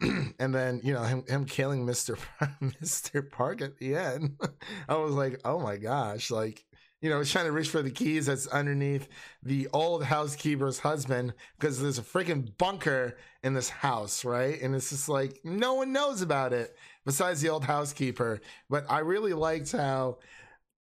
and 0.00 0.54
then 0.54 0.80
you 0.84 0.94
know 0.94 1.02
him 1.02 1.24
him 1.26 1.44
killing 1.44 1.84
Mister 1.84 2.16
Mister 2.80 3.22
Park 3.22 3.60
at 3.60 3.78
the 3.78 3.96
end. 3.96 4.38
I 4.88 4.96
was 4.96 5.14
like, 5.14 5.40
oh 5.44 5.58
my 5.58 5.76
gosh, 5.76 6.30
like 6.30 6.64
you 7.00 7.10
know, 7.10 7.20
is 7.20 7.30
trying 7.30 7.44
to 7.44 7.52
reach 7.52 7.68
for 7.68 7.82
the 7.82 7.90
keys 7.90 8.26
that's 8.26 8.48
underneath 8.48 9.08
the 9.42 9.68
old 9.72 10.02
housekeeper's 10.02 10.80
husband 10.80 11.32
because 11.58 11.80
there's 11.80 11.98
a 11.98 12.02
freaking 12.02 12.56
bunker 12.58 13.16
in 13.44 13.54
this 13.54 13.68
house, 13.68 14.24
right? 14.24 14.60
And 14.60 14.74
it's 14.74 14.90
just 14.90 15.08
like 15.08 15.40
no 15.44 15.74
one 15.74 15.92
knows 15.92 16.22
about 16.22 16.52
it 16.52 16.76
besides 17.04 17.40
the 17.40 17.50
old 17.50 17.64
housekeeper. 17.64 18.40
But 18.68 18.84
I 18.88 19.00
really 19.00 19.32
liked 19.32 19.70
how 19.72 20.18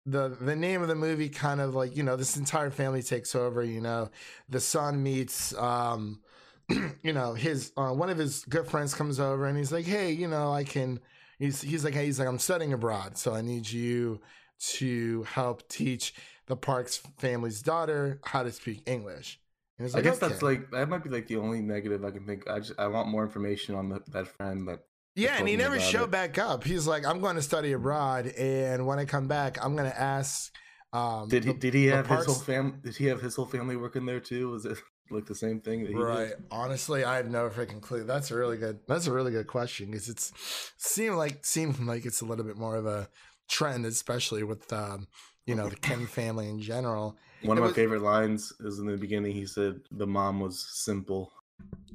the 0.05 0.29
the 0.41 0.55
name 0.55 0.81
of 0.81 0.87
the 0.87 0.95
movie 0.95 1.29
kind 1.29 1.61
of 1.61 1.75
like 1.75 1.95
you 1.95 2.03
know 2.03 2.15
this 2.15 2.37
entire 2.37 2.71
family 2.71 3.01
takes 3.03 3.35
over. 3.35 3.63
You 3.63 3.81
know, 3.81 4.09
the 4.49 4.59
son 4.59 5.01
meets. 5.03 5.53
um 5.57 6.21
you 7.03 7.13
know 7.13 7.33
his 7.33 7.71
uh, 7.77 7.89
one 7.91 8.11
of 8.11 8.17
his 8.19 8.45
good 8.45 8.67
friends 8.67 8.93
comes 8.93 9.19
over 9.19 9.47
and 9.47 9.57
he's 9.57 9.71
like 9.71 9.85
hey 9.85 10.11
you 10.11 10.27
know 10.27 10.53
i 10.53 10.63
can 10.63 10.99
he's 11.39 11.61
he's 11.63 11.83
like 11.83 11.95
hey, 11.95 12.05
he's 12.05 12.19
like 12.19 12.27
i'm 12.27 12.37
studying 12.37 12.73
abroad 12.73 13.17
so 13.17 13.33
i 13.33 13.41
need 13.41 13.67
you 13.67 14.19
to 14.59 15.23
help 15.23 15.67
teach 15.67 16.13
the 16.45 16.55
parks 16.55 16.97
family's 17.17 17.63
daughter 17.63 18.19
how 18.23 18.43
to 18.43 18.51
speak 18.51 18.83
english 18.85 19.39
and 19.79 19.87
he's 19.87 19.95
I 19.95 19.97
like, 19.99 20.03
guess 20.03 20.19
that's 20.19 20.41
like 20.41 20.69
that 20.71 20.89
might 20.89 21.03
be 21.03 21.09
like 21.09 21.27
the 21.27 21.37
only 21.37 21.61
negative 21.61 22.03
I 22.03 22.11
can 22.11 22.25
think. 22.25 22.49
I 22.49 22.59
just 22.59 22.73
I 22.77 22.87
want 22.87 23.07
more 23.07 23.23
information 23.23 23.75
on 23.75 23.87
the, 23.87 24.01
that 24.09 24.27
friend. 24.27 24.67
That 24.67 24.81
yeah 25.19 25.37
and 25.37 25.47
he 25.47 25.55
never 25.55 25.79
showed 25.79 26.05
it. 26.05 26.11
back 26.11 26.37
up 26.37 26.63
he's 26.63 26.87
like 26.87 27.05
i'm 27.05 27.19
going 27.19 27.35
to 27.35 27.41
study 27.41 27.71
abroad 27.73 28.27
and 28.37 28.85
when 28.87 28.99
i 28.99 29.05
come 29.05 29.27
back 29.27 29.57
i'm 29.63 29.75
going 29.75 29.89
to 29.89 29.99
ask 29.99 30.51
um 30.93 31.27
did 31.29 31.43
he 31.45 31.53
did 31.53 31.73
he 31.73 31.85
have 31.87 32.07
his 32.07 32.25
whole 32.25 32.35
family? 32.35 32.73
Did 32.81 32.95
he 32.97 33.05
have 33.05 33.21
his 33.21 33.35
whole 33.35 33.45
family 33.45 33.75
working 33.75 34.05
there 34.07 34.19
too? 34.19 34.49
Was 34.49 34.65
it 34.65 34.77
like 35.11 35.25
the 35.27 35.35
same 35.35 35.59
thing 35.61 35.83
that 35.83 35.89
he 35.91 35.95
Right. 35.95 36.29
did? 36.29 36.43
Honestly, 36.49 37.03
I 37.03 37.17
have 37.17 37.29
no 37.29 37.47
freaking 37.49 37.79
clue. 37.81 38.03
That's 38.05 38.31
a 38.31 38.35
really 38.35 38.57
good. 38.57 38.79
That's 38.87 39.05
a 39.05 39.11
really 39.13 39.31
good 39.31 39.45
question 39.45 39.91
because 39.91 40.09
it's 40.09 40.31
seemed 40.77 41.15
like 41.15 41.45
seemed 41.45 41.79
like 41.81 42.05
it's 42.07 42.21
a 42.21 42.25
little 42.25 42.43
bit 42.45 42.57
more 42.57 42.75
of 42.75 42.87
a 42.87 43.07
trend, 43.47 43.85
especially 43.85 44.41
with 44.43 44.71
um, 44.73 45.07
you 45.45 45.53
know 45.53 45.69
the 45.69 45.75
Kim 45.75 46.07
family 46.07 46.49
in 46.49 46.59
general. 46.59 47.15
One 47.43 47.57
It 47.57 47.59
of 47.59 47.63
my 47.65 47.67
was- 47.67 47.75
favorite 47.75 48.01
lines 48.01 48.51
is 48.59 48.79
in 48.79 48.87
the 48.87 48.97
beginning. 48.97 49.33
He 49.33 49.45
said 49.45 49.81
the 49.91 50.07
mom 50.07 50.39
was 50.39 50.65
simple. 50.73 51.31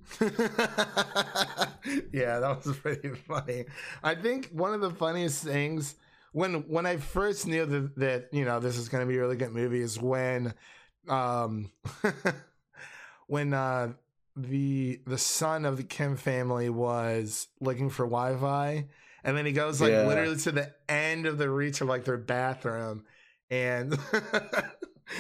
yeah, 2.13 2.39
that 2.41 2.63
was 2.65 2.77
pretty 2.79 3.11
funny. 3.11 3.65
I 4.03 4.15
think 4.15 4.51
one 4.53 4.75
of 4.75 4.81
the 4.81 4.91
funniest 4.91 5.43
things 5.45 5.95
when 6.33 6.69
when 6.69 6.87
I 6.87 6.97
first 6.97 7.47
knew 7.47 7.65
that 7.67 7.97
that 7.97 8.29
you 8.33 8.45
know 8.45 8.61
this 8.61 8.77
is 8.77 8.89
going 8.89 9.07
to 9.07 9.09
be 9.09 9.17
a 9.17 9.21
really 9.21 9.37
good 9.37 9.53
movie 9.53 9.81
is 9.81 10.01
when 10.01 10.55
um 11.09 11.71
when 13.27 13.53
uh 13.55 13.93
the 14.37 15.01
the 15.07 15.19
son 15.19 15.65
of 15.65 15.77
the 15.77 15.85
Kim 15.85 16.17
family 16.17 16.69
was 16.69 17.49
looking 17.61 17.89
for 17.91 18.05
Wi-Fi 18.05 18.87
and 19.23 19.37
then 19.37 19.47
he 19.47 19.53
goes 19.53 19.81
like 19.81 19.93
Yeah. 19.93 20.07
literally 20.07 20.37
to 20.39 20.53
the 20.53 20.73
end 20.89 21.27
of 21.27 21.39
the 21.39 21.49
reach 21.49 21.81
of 21.81 21.89
like 21.89 22.05
their 22.05 22.17
bathroom 22.19 23.05
and 23.51 23.93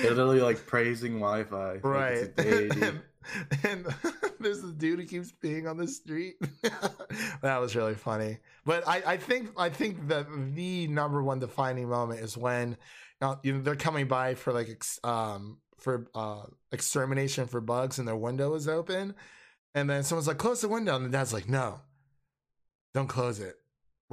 They're 0.00 0.11
literally 0.11 0.41
like 0.41 0.67
praising 0.67 1.21
Wi-Fi. 1.21 1.79
right 1.83 2.35
deity. 2.37 2.81
and, 3.64 3.87
there's 4.40 4.62
this 4.62 4.73
dude 4.73 5.00
who 5.00 5.07
keeps 5.07 5.33
peeing 5.33 5.69
on 5.69 5.76
the 5.76 5.88
street. 5.88 6.37
That 7.43 7.61
was 7.61 7.76
really 7.76 7.95
funny. 7.95 8.38
But 8.64 8.88
I, 8.88 9.02
I 9.07 9.16
think 9.19 9.50
i 9.57 9.69
think 9.69 10.09
that 10.09 10.26
the 10.54 10.88
number 10.88 11.23
one 11.23 11.38
defining 11.38 11.88
moment 11.88 12.21
is 12.21 12.37
when 12.37 12.76
you 13.43 13.52
know, 13.52 13.61
they're 13.62 13.76
coming 13.76 14.09
by 14.09 14.35
for 14.35 14.52
like 14.52 14.83
um 15.04 15.59
for 15.78 16.09
uh 16.14 16.43
extermination 16.73 17.47
for 17.47 17.61
bugs 17.61 17.99
and 17.99 18.09
their 18.09 18.16
window 18.16 18.54
is 18.54 18.66
open. 18.66 19.14
And 19.75 19.88
then 19.88 20.02
someone's 20.04 20.26
like 20.26 20.38
close 20.38 20.62
the 20.62 20.69
window. 20.69 20.97
And 20.97 21.04
the 21.04 21.11
dad's 21.11 21.33
like 21.33 21.49
no. 21.49 21.81
Don't 22.95 23.09
close 23.09 23.40
it 23.40 23.57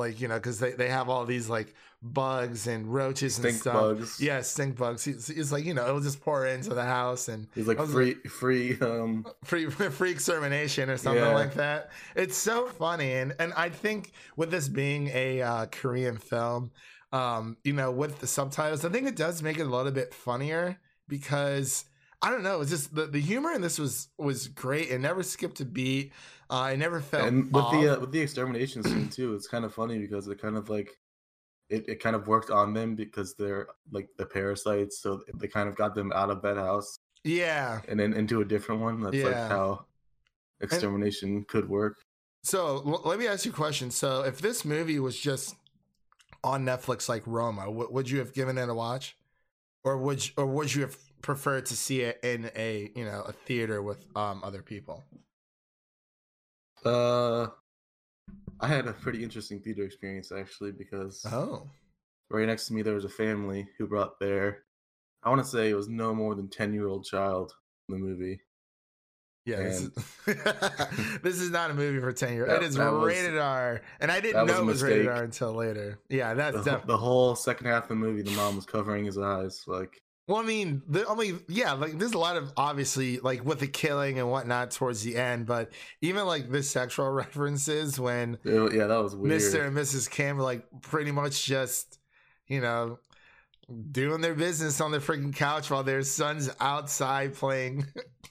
like 0.02 0.20
you 0.22 0.28
know 0.28 0.36
because 0.36 0.60
they, 0.60 0.72
they 0.74 0.90
have 0.90 1.08
all 1.10 1.26
these 1.26 1.48
like 1.50 1.74
bugs 2.04 2.66
and 2.68 2.92
roaches 2.92 3.38
and 3.38 3.46
Stink 3.46 3.62
stuff 3.62 3.74
bugs. 3.76 4.20
yeah 4.20 4.42
stink 4.42 4.76
bugs 4.76 5.04
he's, 5.06 5.28
he's 5.28 5.52
like 5.52 5.64
you 5.66 5.74
know 5.76 5.88
it'll 5.88 6.02
just 6.02 6.20
pour 6.20 6.48
into 6.48 6.74
the 6.74 6.84
house 6.84 7.28
and 7.28 7.48
He's 7.54 7.68
like 7.68 7.78
free, 7.80 8.16
free. 8.40 8.78
Um, 8.82 9.24
free 9.44 9.70
free 9.70 10.12
extermination 10.12 10.90
or 10.90 10.98
something 10.98 11.24
Yeah. 11.24 11.34
like 11.36 11.54
that. 11.56 11.92
It's 12.16 12.36
so 12.38 12.68
funny, 12.68 13.12
and 13.14 13.34
and 13.40 13.54
I 13.56 13.70
think 13.70 14.12
with 14.36 14.50
this 14.52 14.68
being 14.68 15.10
a 15.14 15.42
uh, 15.42 15.66
Korean 15.68 16.18
film, 16.18 16.72
um, 17.14 17.58
you 17.64 17.74
know, 17.74 17.92
with 17.92 18.20
the 18.20 18.28
subtitles, 18.28 18.84
I 18.86 18.90
think 18.90 19.08
it 19.08 19.16
does 19.16 19.44
make 19.44 19.58
it 19.60 19.68
a 19.68 19.76
little 19.78 19.92
bit 19.92 20.14
funnier 20.14 20.80
because 21.08 21.86
I 22.24 22.30
don't 22.32 22.44
know, 22.44 22.62
it's 22.62 22.70
just 22.72 22.96
the, 22.96 23.06
the 23.08 23.20
humor 23.20 23.52
in 23.52 23.62
this 23.62 23.78
was 23.78 24.08
was 24.18 24.48
great. 24.48 24.90
It 24.90 25.00
never 25.02 25.22
skipped 25.24 25.60
a 25.60 25.66
beat. 25.66 26.14
I 26.52 26.76
never 26.76 27.00
felt 27.00 27.28
and 27.28 27.46
with 27.46 27.64
off. 27.64 27.72
the 27.72 27.98
uh, 27.98 28.00
with 28.00 28.12
the 28.12 28.20
extermination 28.20 28.84
scene 28.84 29.10
too, 29.10 29.34
it's 29.34 29.48
kind 29.48 29.66
of 29.66 29.74
funny 29.74 29.98
because 29.98 30.28
it 30.28 30.42
kind 30.42 30.58
of 30.58 30.70
like 30.70 30.90
it, 31.70 31.88
it 31.88 32.04
kind 32.04 32.16
of 32.16 32.28
worked 32.28 32.52
on 32.52 32.74
them 32.74 32.96
because 32.96 33.34
they're 33.36 33.68
like 33.92 34.10
the 34.18 34.26
parasites, 34.26 35.00
so 35.00 35.22
they 35.36 35.48
kind 35.48 35.70
of 35.70 35.76
got 35.76 35.96
them 35.96 36.12
out 36.14 36.30
of 36.30 36.42
that 36.42 36.58
house 36.58 37.00
yeah. 37.24 37.82
and 37.88 38.00
then 38.00 38.14
into 38.14 38.42
a 38.42 38.46
different 38.46 38.82
one. 38.82 39.02
That's 39.02 39.16
like 39.18 39.36
how 39.36 39.86
extermination 40.60 41.46
could 41.48 41.70
work. 41.70 41.98
So 42.44 42.82
l- 42.86 43.02
let 43.06 43.20
me 43.20 43.28
ask 43.28 43.46
you 43.46 43.52
a 43.52 43.56
question. 43.56 43.92
So 43.92 44.24
if 44.24 44.42
this 44.42 44.66
movie 44.66 45.00
was 45.00 45.18
just 45.18 45.56
on 46.44 46.66
Netflix 46.66 47.08
like 47.08 47.24
Roma, 47.26 47.66
w- 47.66 47.90
would 47.92 48.10
you 48.10 48.20
have 48.20 48.34
given 48.34 48.58
it 48.58 48.70
a 48.70 48.74
watch, 48.74 49.16
or 49.84 49.98
would 49.98 50.28
you, 50.28 50.34
or 50.38 50.46
would 50.46 50.74
you 50.74 50.82
have 50.82 50.98
preferred 51.22 51.68
to 51.68 51.76
see 51.76 52.02
it 52.02 52.20
in 52.24 52.50
a 52.56 52.92
you 52.96 53.06
know 53.06 53.22
a 53.22 53.32
theater 53.32 53.82
with 53.82 54.06
um 54.16 54.42
other 54.44 54.62
people? 54.62 55.04
Uh, 56.86 57.48
I 58.60 58.68
had 58.68 58.88
a 58.88 58.94
pretty 58.94 59.24
interesting 59.24 59.60
theater 59.60 59.84
experience 59.84 60.32
actually 60.32 60.72
because 60.72 61.26
Oh, 61.32 61.68
right 62.30 62.46
next 62.48 62.68
to 62.68 62.74
me 62.74 62.82
there 62.82 62.94
was 62.96 63.06
a 63.06 63.10
family 63.10 63.68
who 63.78 63.88
brought 63.88 64.20
their 64.20 64.64
I 65.24 65.30
want 65.30 65.42
to 65.44 65.48
say 65.48 65.70
it 65.70 65.76
was 65.76 65.88
no 65.88 66.14
more 66.16 66.34
than 66.36 66.48
ten 66.48 66.74
year 66.74 66.88
old 66.88 67.06
child 67.06 67.54
in 67.90 67.96
the 67.96 68.00
movie. 68.00 68.40
yeah. 69.46 69.58
This, 69.58 69.82
is, 69.82 69.92
this 71.24 71.40
is 71.42 71.50
not 71.52 71.70
a 71.72 71.74
movie 71.74 72.00
for 72.00 72.12
ten 72.12 72.34
year. 72.34 72.46
It 72.46 72.64
is 72.64 72.76
that 72.76 72.92
was- 72.92 73.06
rated 73.14 73.38
R, 73.38 73.82
and 74.00 74.12
I 74.12 74.20
didn't 74.20 74.46
know 74.48 74.60
it 74.62 74.66
was 74.66 74.82
rated. 74.82 75.08
R 75.08 75.24
until 75.24 75.54
later. 75.54 76.00
Yeah, 76.10 76.34
that's 76.34 76.58
The, 76.58 76.64
definitely. 76.64 76.88
the 76.94 76.98
whole 76.98 77.36
second 77.36 77.68
half 77.68 77.84
of 77.84 77.90
the 77.90 77.96
movie, 77.96 78.22
the 78.24 78.32
mom 78.32 78.56
was 78.56 78.66
covering 78.66 79.06
his 79.06 79.18
eyes. 79.20 79.64
Like 79.68 80.02
Well, 80.28 80.38
I 80.38 80.44
mean, 80.44 80.82
the, 80.88 81.08
I 81.10 81.16
mean, 81.16 81.42
yeah, 81.50 81.74
like 81.74 81.98
there's 81.98 82.14
a 82.14 82.18
lot 82.20 82.38
of 82.38 82.54
obviously 82.56 83.20
like 83.20 83.44
with 83.44 83.60
the 83.60 83.68
killing 83.68 84.20
and 84.20 84.30
whatnot 84.30 84.72
towards 84.72 85.02
the 85.04 85.18
end, 85.18 85.46
but 85.46 85.72
even 86.02 86.26
like 86.26 86.50
the 86.50 86.64
sexual 86.64 87.10
references 87.24 88.00
when 88.00 88.38
it- 88.46 88.74
yeah, 88.74 88.88
that 88.88 89.04
was 89.04 89.16
weird. 89.16 89.42
Mr. 89.42 89.66
and 89.68 89.76
Mrs. 89.76 90.10
Kim 90.10 90.38
were 90.38 90.44
like 90.44 90.64
pretty 90.82 91.12
much 91.12 91.44
just, 91.46 92.00
you 92.48 92.62
know, 92.62 93.00
doing 93.92 94.22
their 94.22 94.36
business 94.36 94.80
on 94.80 94.92
the 94.92 95.00
freaking 95.00 95.36
couch 95.36 95.70
while 95.72 95.84
their 95.84 96.04
son's 96.04 96.50
outside 96.60 97.34
playing 97.34 97.86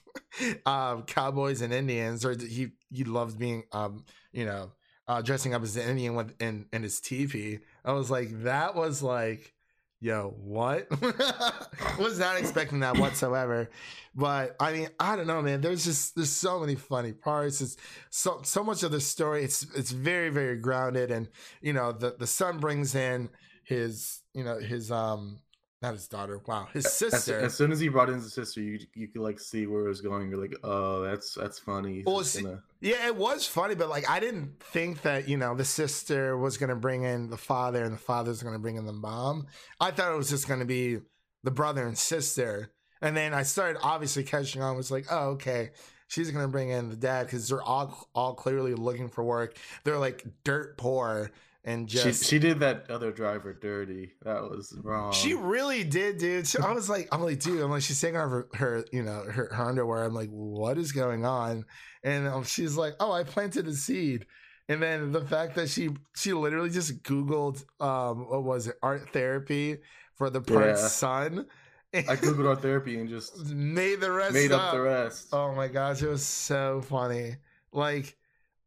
um, 0.65 1.03
cowboys 1.03 1.61
and 1.61 1.73
Indians, 1.73 2.25
or 2.25 2.35
he 2.37 2.69
he 2.89 3.03
loves 3.03 3.35
being 3.35 3.63
um, 3.71 4.05
you 4.31 4.45
know, 4.45 4.71
uh, 5.07 5.21
dressing 5.21 5.53
up 5.53 5.61
as 5.63 5.75
an 5.75 5.89
Indian 5.89 6.15
with 6.15 6.33
in, 6.41 6.65
in 6.73 6.83
his 6.83 6.99
teepee. 6.99 7.59
I 7.83 7.91
was 7.93 8.09
like, 8.11 8.43
that 8.43 8.75
was 8.75 9.01
like, 9.03 9.53
yo, 10.01 10.33
what? 10.41 10.89
was 11.99 12.19
not 12.19 12.37
expecting 12.37 12.79
that 12.81 12.97
whatsoever. 12.97 13.69
But 14.13 14.55
I 14.59 14.73
mean, 14.73 14.89
I 14.99 15.15
don't 15.15 15.27
know, 15.27 15.41
man. 15.41 15.61
There's 15.61 15.85
just 15.85 16.15
there's 16.15 16.29
so 16.29 16.59
many 16.59 16.75
funny 16.75 17.13
parts. 17.13 17.61
It's 17.61 17.77
so 18.09 18.41
so 18.43 18.63
much 18.63 18.83
of 18.83 18.91
the 18.91 18.99
story. 18.99 19.43
It's 19.43 19.63
it's 19.75 19.91
very 19.91 20.29
very 20.29 20.57
grounded, 20.57 21.11
and 21.11 21.29
you 21.61 21.71
know 21.71 21.93
the 21.93 22.15
the 22.19 22.27
son 22.27 22.59
brings 22.59 22.93
in 22.95 23.29
his 23.63 24.21
you 24.33 24.43
know 24.43 24.59
his 24.59 24.91
um 24.91 25.39
not 25.81 25.93
his 25.93 26.07
daughter. 26.07 26.39
Wow, 26.45 26.67
his 26.73 26.91
sister. 26.91 27.39
as 27.39 27.53
soon 27.55 27.71
as 27.71 27.79
he 27.79 27.87
brought 27.89 28.09
in 28.09 28.15
his 28.15 28.33
sister, 28.33 28.61
you 28.61 28.79
you 28.93 29.07
could 29.07 29.21
like 29.21 29.39
see 29.39 29.65
where 29.67 29.85
it 29.85 29.89
was 29.89 30.01
going. 30.01 30.29
You're 30.29 30.39
like, 30.41 30.55
oh, 30.63 31.01
that's 31.01 31.33
that's 31.33 31.57
funny. 31.59 32.03
Well, 32.05 32.23
see- 32.23 32.43
gonna- 32.43 32.63
Yeah, 32.81 33.07
it 33.07 33.15
was 33.15 33.47
funny, 33.47 33.75
but 33.75 33.89
like 33.89 34.09
I 34.09 34.19
didn't 34.19 34.61
think 34.61 35.01
that 35.01 35.27
you 35.27 35.37
know 35.37 35.55
the 35.55 35.65
sister 35.65 36.37
was 36.37 36.57
gonna 36.57 36.75
bring 36.75 37.03
in 37.03 37.29
the 37.29 37.37
father 37.37 37.83
and 37.83 37.93
the 37.93 37.99
father's 37.99 38.43
gonna 38.43 38.59
bring 38.59 38.75
in 38.77 38.85
the 38.85 38.93
mom. 38.93 39.47
I 39.79 39.91
thought 39.91 40.13
it 40.13 40.17
was 40.17 40.29
just 40.29 40.47
gonna 40.47 40.65
be 40.65 40.99
the 41.43 41.51
brother 41.51 41.87
and 41.87 41.97
sister, 41.97 42.71
and 43.01 43.17
then 43.17 43.33
I 43.33 43.43
started 43.43 43.79
obviously 43.81 44.23
catching 44.23 44.61
on. 44.61 44.77
Was 44.77 44.91
like, 44.91 45.07
oh 45.09 45.29
okay, 45.31 45.71
she's 46.07 46.29
gonna 46.29 46.47
bring 46.47 46.69
in 46.69 46.89
the 46.89 46.95
dad 46.95 47.25
because 47.25 47.49
they're 47.49 47.63
all 47.63 48.07
all 48.13 48.35
clearly 48.35 48.75
looking 48.75 49.09
for 49.09 49.23
work. 49.23 49.57
They're 49.83 49.97
like 49.97 50.25
dirt 50.43 50.77
poor 50.77 51.31
and 51.63 51.89
she 51.89 51.97
just 51.99 52.25
she 52.25 52.39
did 52.39 52.59
that 52.61 52.89
other 52.89 53.11
driver 53.11 53.53
dirty. 53.53 54.13
That 54.23 54.41
was 54.43 54.77
wrong. 54.83 55.11
She 55.13 55.33
really 55.35 55.83
did, 55.83 56.17
dude. 56.17 56.47
She- 56.47 56.57
I 56.59 56.71
was 56.73 56.89
like, 56.89 57.07
I'm 57.11 57.21
like, 57.21 57.39
dude, 57.39 57.61
I'm 57.61 57.69
like, 57.71 57.83
she's 57.83 57.99
taking 58.01 58.17
off 58.17 58.29
her, 58.31 58.47
her 58.55 58.85
you 58.91 59.03
know, 59.03 59.23
her, 59.23 59.49
her 59.53 59.65
underwear. 59.67 60.03
I'm 60.03 60.13
like, 60.13 60.29
what 60.29 60.77
is 60.77 60.91
going 60.91 61.25
on? 61.25 61.65
And 62.03 62.27
um, 62.27 62.43
she's 62.43 62.75
like, 62.77 62.93
oh, 62.99 63.11
I 63.11 63.23
planted 63.23 63.67
a 63.67 63.73
seed. 63.73 64.25
And 64.69 64.81
then 64.81 65.11
the 65.11 65.21
fact 65.25 65.55
that 65.55 65.69
she 65.69 65.89
she 66.15 66.33
literally 66.33 66.69
just 66.69 67.03
Googled, 67.03 67.63
um, 67.81 68.29
what 68.29 68.43
was 68.43 68.67
it, 68.67 68.75
art 68.81 69.09
therapy 69.11 69.77
for 70.15 70.29
the 70.29 70.41
prince's 70.41 70.83
Yeah. 70.83 70.87
son. 70.87 71.45
I 71.93 72.01
googled 72.15 72.47
art 72.47 72.61
therapy 72.61 72.97
and 72.99 73.09
just 73.09 73.37
made 73.53 73.99
the 73.99 74.11
rest 74.11 74.33
made 74.33 74.51
up. 74.53 74.61
up 74.61 74.73
the 74.73 74.81
rest. 74.81 75.27
Oh 75.33 75.53
my 75.53 75.67
gosh, 75.67 76.01
it 76.01 76.07
was 76.07 76.25
so 76.25 76.81
funny. 76.81 77.35
Like, 77.73 78.15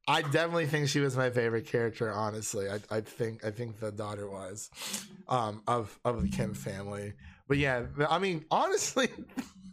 I 0.06 0.22
definitely 0.22 0.66
think 0.66 0.88
she 0.88 1.00
was 1.00 1.16
my 1.16 1.30
favorite 1.30 1.66
character. 1.66 2.12
Honestly, 2.12 2.68
I, 2.68 2.78
I 2.90 3.00
think 3.00 3.44
I 3.44 3.50
think 3.50 3.80
the 3.80 3.90
daughter 3.90 4.28
was 4.28 4.70
um, 5.28 5.62
of 5.66 5.98
of 6.04 6.22
the 6.22 6.28
Kim 6.28 6.54
family. 6.54 7.14
But 7.48 7.58
yeah, 7.58 7.84
I 8.08 8.18
mean, 8.18 8.44
honestly, 8.50 9.08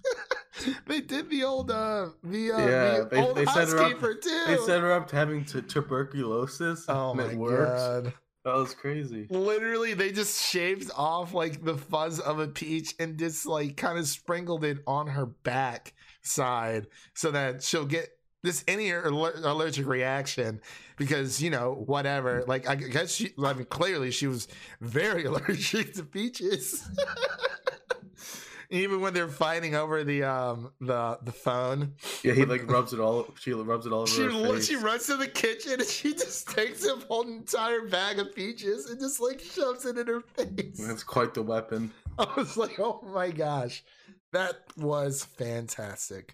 they 0.88 1.02
did 1.02 1.30
the 1.30 1.44
old 1.44 1.72
uh 1.72 2.10
the 2.24 2.52
uh 2.52 2.58
yeah, 2.60 2.98
the 3.00 3.08
they, 3.12 3.22
old 3.22 3.38
they 3.38 3.46
set 3.46 3.70
her 3.70 3.78
housekeeper 3.78 4.12
up. 4.12 4.22
too. 4.22 4.44
They 4.48 4.58
set 4.58 4.82
her 4.82 4.92
up 4.94 5.08
to 5.10 5.16
having 5.16 5.46
t- 5.46 5.62
tuberculosis. 5.62 6.86
oh 6.88 7.12
and 7.12 7.40
my 7.40 7.50
god. 7.50 8.14
That 8.44 8.56
was 8.56 8.74
crazy. 8.74 9.28
Literally, 9.30 9.94
they 9.94 10.12
just 10.12 10.42
shaved 10.42 10.90
off 10.98 11.34
like 11.34 11.64
the 11.64 11.78
fuzz 11.78 12.20
of 12.20 12.40
a 12.40 12.48
peach 12.48 12.96
and 13.00 13.20
just 13.20 13.46
like 13.46 13.78
kind 13.78 14.00
of 14.00 14.08
sprinkled 14.08 14.64
it 14.64 14.80
on 14.88 15.08
her 15.08 15.28
back 15.28 15.94
side 16.24 16.88
so 17.14 17.30
that 17.32 17.62
she'll 17.62 17.86
get 17.86 18.10
this 18.44 18.64
any 18.68 18.90
allergic 18.92 19.86
reaction 19.86 20.62
because 20.98 21.42
you 21.42 21.50
know 21.50 21.84
whatever. 21.86 22.44
Like 22.48 22.68
I 22.68 22.76
guess 22.76 23.12
she, 23.14 23.34
I 23.44 23.54
mean, 23.54 23.66
clearly 23.66 24.12
she 24.12 24.28
was 24.28 24.48
very 24.80 25.26
allergic 25.30 25.94
to 25.96 26.04
peaches. 26.04 26.88
Even 28.74 29.02
when 29.02 29.14
they're 29.14 29.28
fighting 29.28 29.76
over 29.76 30.06
the 30.06 30.24
um 30.24 30.72
the 30.80 31.20
the 31.24 31.32
phone, 31.34 31.96
Yeah, 32.24 32.32
he 32.34 32.46
like 32.46 32.72
rubs 32.72 32.94
it 32.94 33.02
all. 33.02 33.28
She 33.38 33.52
rubs 33.52 33.86
it 33.86 33.92
all 33.92 34.04
over 34.04 34.08
she 34.12 34.22
her 34.24 34.30
face. 34.32 34.68
she 34.68 34.76
runs 34.78 35.08
to 35.08 35.18
the 35.18 35.28
kitchen 35.28 35.74
and 35.74 35.84
she 35.84 36.14
just 36.14 36.48
takes 36.48 36.86
a 36.86 36.96
whole 36.96 37.28
entire 37.28 37.86
bag 37.90 38.18
of 38.20 38.34
peaches 38.34 38.90
and 38.90 38.98
just 38.98 39.20
like 39.20 39.42
shoves 39.42 39.86
it 39.86 39.98
in 39.98 40.08
her 40.08 40.22
face. 40.22 40.78
That's 40.88 41.04
quite 41.04 41.34
the 41.34 41.42
weapon. 41.42 41.92
I 42.18 42.28
was 42.38 42.56
like, 42.56 42.80
oh 42.80 43.02
my 43.14 43.30
gosh, 43.32 43.84
that 44.32 44.62
was 44.78 45.26
fantastic. 45.26 46.34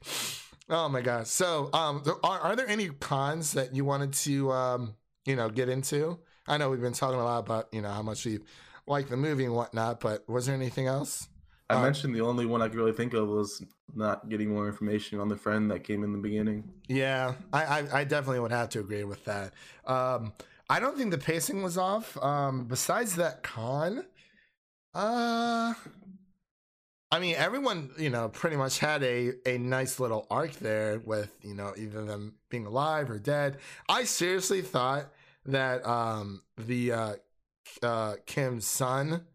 Oh 0.70 0.90
my 0.90 1.02
gosh. 1.02 1.28
So, 1.28 1.70
um, 1.74 2.04
are, 2.24 2.40
are 2.40 2.56
there 2.56 2.68
any 2.68 2.90
cons 2.90 3.54
that 3.54 3.74
you 3.74 3.86
wanted 3.86 4.14
to, 4.14 4.52
um, 4.52 4.96
you 5.26 5.36
know, 5.36 5.50
get 5.50 5.70
into? 5.70 6.20
I 6.46 6.58
know 6.58 6.70
we've 6.70 6.82
been 6.82 6.94
talking 6.94 7.20
a 7.20 7.24
lot 7.24 7.40
about, 7.40 7.68
you 7.72 7.82
know, 7.82 7.90
how 7.90 8.02
much 8.02 8.26
we 8.26 8.40
like 8.86 9.08
the 9.08 9.18
movie 9.18 9.46
and 9.46 9.54
whatnot, 9.54 10.00
but 10.00 10.28
was 10.28 10.46
there 10.46 10.56
anything 10.56 10.88
else? 10.88 11.30
I 11.70 11.76
Uh, 11.76 11.82
mentioned 11.82 12.16
the 12.16 12.22
only 12.22 12.46
one 12.46 12.62
I 12.62 12.68
could 12.68 12.78
really 12.78 12.94
think 12.94 13.14
of 13.14 13.28
was 13.28 13.62
not 13.94 14.30
getting 14.30 14.50
more 14.50 14.68
information 14.68 15.20
on 15.20 15.28
the 15.30 15.36
friend 15.38 15.70
that 15.72 15.84
came 15.84 16.04
in 16.04 16.12
the 16.12 16.18
beginning. 16.18 16.70
Yeah, 16.88 17.34
I, 17.52 17.64
I, 17.66 18.00
I 18.00 18.04
definitely 18.04 18.40
would 18.40 18.52
have 18.52 18.70
to 18.70 18.80
agree 18.80 19.04
with 19.04 19.24
that. 19.26 19.54
Um, 19.86 20.34
I 20.70 20.80
don't 20.80 20.98
think 20.98 21.12
the 21.12 21.18
pacing 21.18 21.64
was 21.64 21.78
off. 21.78 22.18
Um, 22.22 22.66
besides 22.66 23.16
that 23.16 23.44
con, 23.44 24.06
uh, 24.94 25.74
I 27.10 27.20
mean, 27.20 27.36
everyone, 27.36 27.92
you 27.98 28.10
know, 28.10 28.30
pretty 28.30 28.58
much 28.58 28.80
had 28.80 29.02
a, 29.04 29.32
a 29.46 29.58
nice 29.58 30.00
little 30.00 30.28
arc 30.30 30.54
there 30.56 31.00
with, 31.06 31.34
you 31.42 31.54
know, 31.54 31.74
either 31.78 32.04
them 32.04 32.36
being 32.50 32.66
alive 32.66 33.10
or 33.10 33.18
dead. 33.18 33.58
I 33.88 34.04
seriously 34.04 34.62
thought 34.62 35.12
that 35.46 35.86
um, 35.88 36.42
the 36.58 36.92
uh, 36.92 37.14
uh, 37.82 38.16
Kim's 38.26 38.68
son 38.68 39.26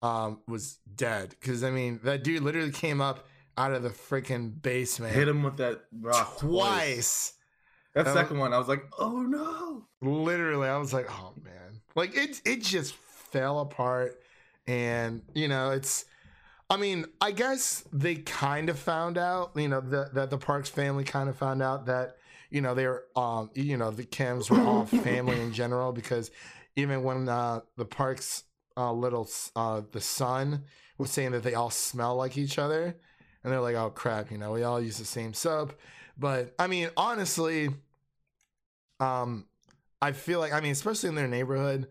um, 0.00 0.40
was 0.48 0.78
dead. 0.94 1.36
Because, 1.38 1.62
I 1.62 1.70
mean, 1.70 2.00
that 2.04 2.24
dude 2.24 2.42
literally 2.42 2.72
came 2.72 3.02
up 3.02 3.26
out 3.58 3.72
of 3.72 3.82
the 3.82 3.90
freaking 3.90 4.60
basement 4.62 5.14
Hit 5.14 5.28
him 5.28 5.42
with 5.42 5.58
that 5.58 5.82
rock 6.00 6.38
twice. 6.38 7.34
That 7.94 8.06
That 8.06 8.14
second 8.14 8.38
one, 8.38 8.54
I 8.54 8.58
was 8.58 8.68
like, 8.68 8.84
oh 8.98 9.20
no. 9.20 9.86
Literally, 10.00 10.68
I 10.68 10.78
was 10.78 10.94
like, 10.94 11.06
oh 11.10 11.34
man, 11.44 11.82
like 11.94 12.16
it 12.16 12.40
it 12.46 12.62
just 12.62 12.94
fell 12.94 13.60
apart, 13.60 14.20
and 14.66 15.22
you 15.34 15.48
know, 15.48 15.70
it's. 15.72 16.06
I 16.72 16.78
mean, 16.78 17.04
I 17.20 17.32
guess 17.32 17.84
they 17.92 18.14
kind 18.14 18.70
of 18.70 18.78
found 18.78 19.18
out, 19.18 19.50
you 19.54 19.68
know, 19.68 19.82
that 19.82 20.14
that 20.14 20.30
the 20.30 20.38
Parks 20.38 20.70
family 20.70 21.04
kind 21.04 21.28
of 21.28 21.36
found 21.36 21.62
out 21.62 21.84
that 21.84 22.16
you 22.48 22.62
know 22.62 22.74
they're 22.74 23.02
um 23.14 23.50
you 23.54 23.76
know 23.76 23.90
the 23.90 24.04
Kims 24.04 24.50
were 24.50 24.58
all 24.58 24.86
family 25.04 25.38
in 25.38 25.52
general 25.52 25.92
because 25.92 26.30
even 26.74 27.02
when 27.02 27.28
uh, 27.28 27.60
the 27.76 27.84
Parks 27.84 28.44
uh, 28.78 28.90
little 28.90 29.28
uh 29.54 29.82
the 29.92 30.00
son 30.00 30.64
was 30.96 31.10
saying 31.10 31.32
that 31.32 31.42
they 31.42 31.52
all 31.52 31.68
smell 31.68 32.16
like 32.16 32.38
each 32.38 32.58
other, 32.58 32.96
and 33.44 33.52
they're 33.52 33.60
like, 33.60 33.76
oh 33.76 33.90
crap, 33.90 34.30
you 34.30 34.38
know, 34.38 34.52
we 34.52 34.62
all 34.62 34.80
use 34.80 34.96
the 34.96 35.04
same 35.04 35.34
soap. 35.34 35.78
But 36.16 36.54
I 36.58 36.68
mean, 36.68 36.88
honestly, 36.96 37.68
um, 38.98 39.44
I 40.00 40.12
feel 40.12 40.40
like 40.40 40.54
I 40.54 40.60
mean, 40.62 40.72
especially 40.72 41.10
in 41.10 41.16
their 41.16 41.28
neighborhood, 41.28 41.88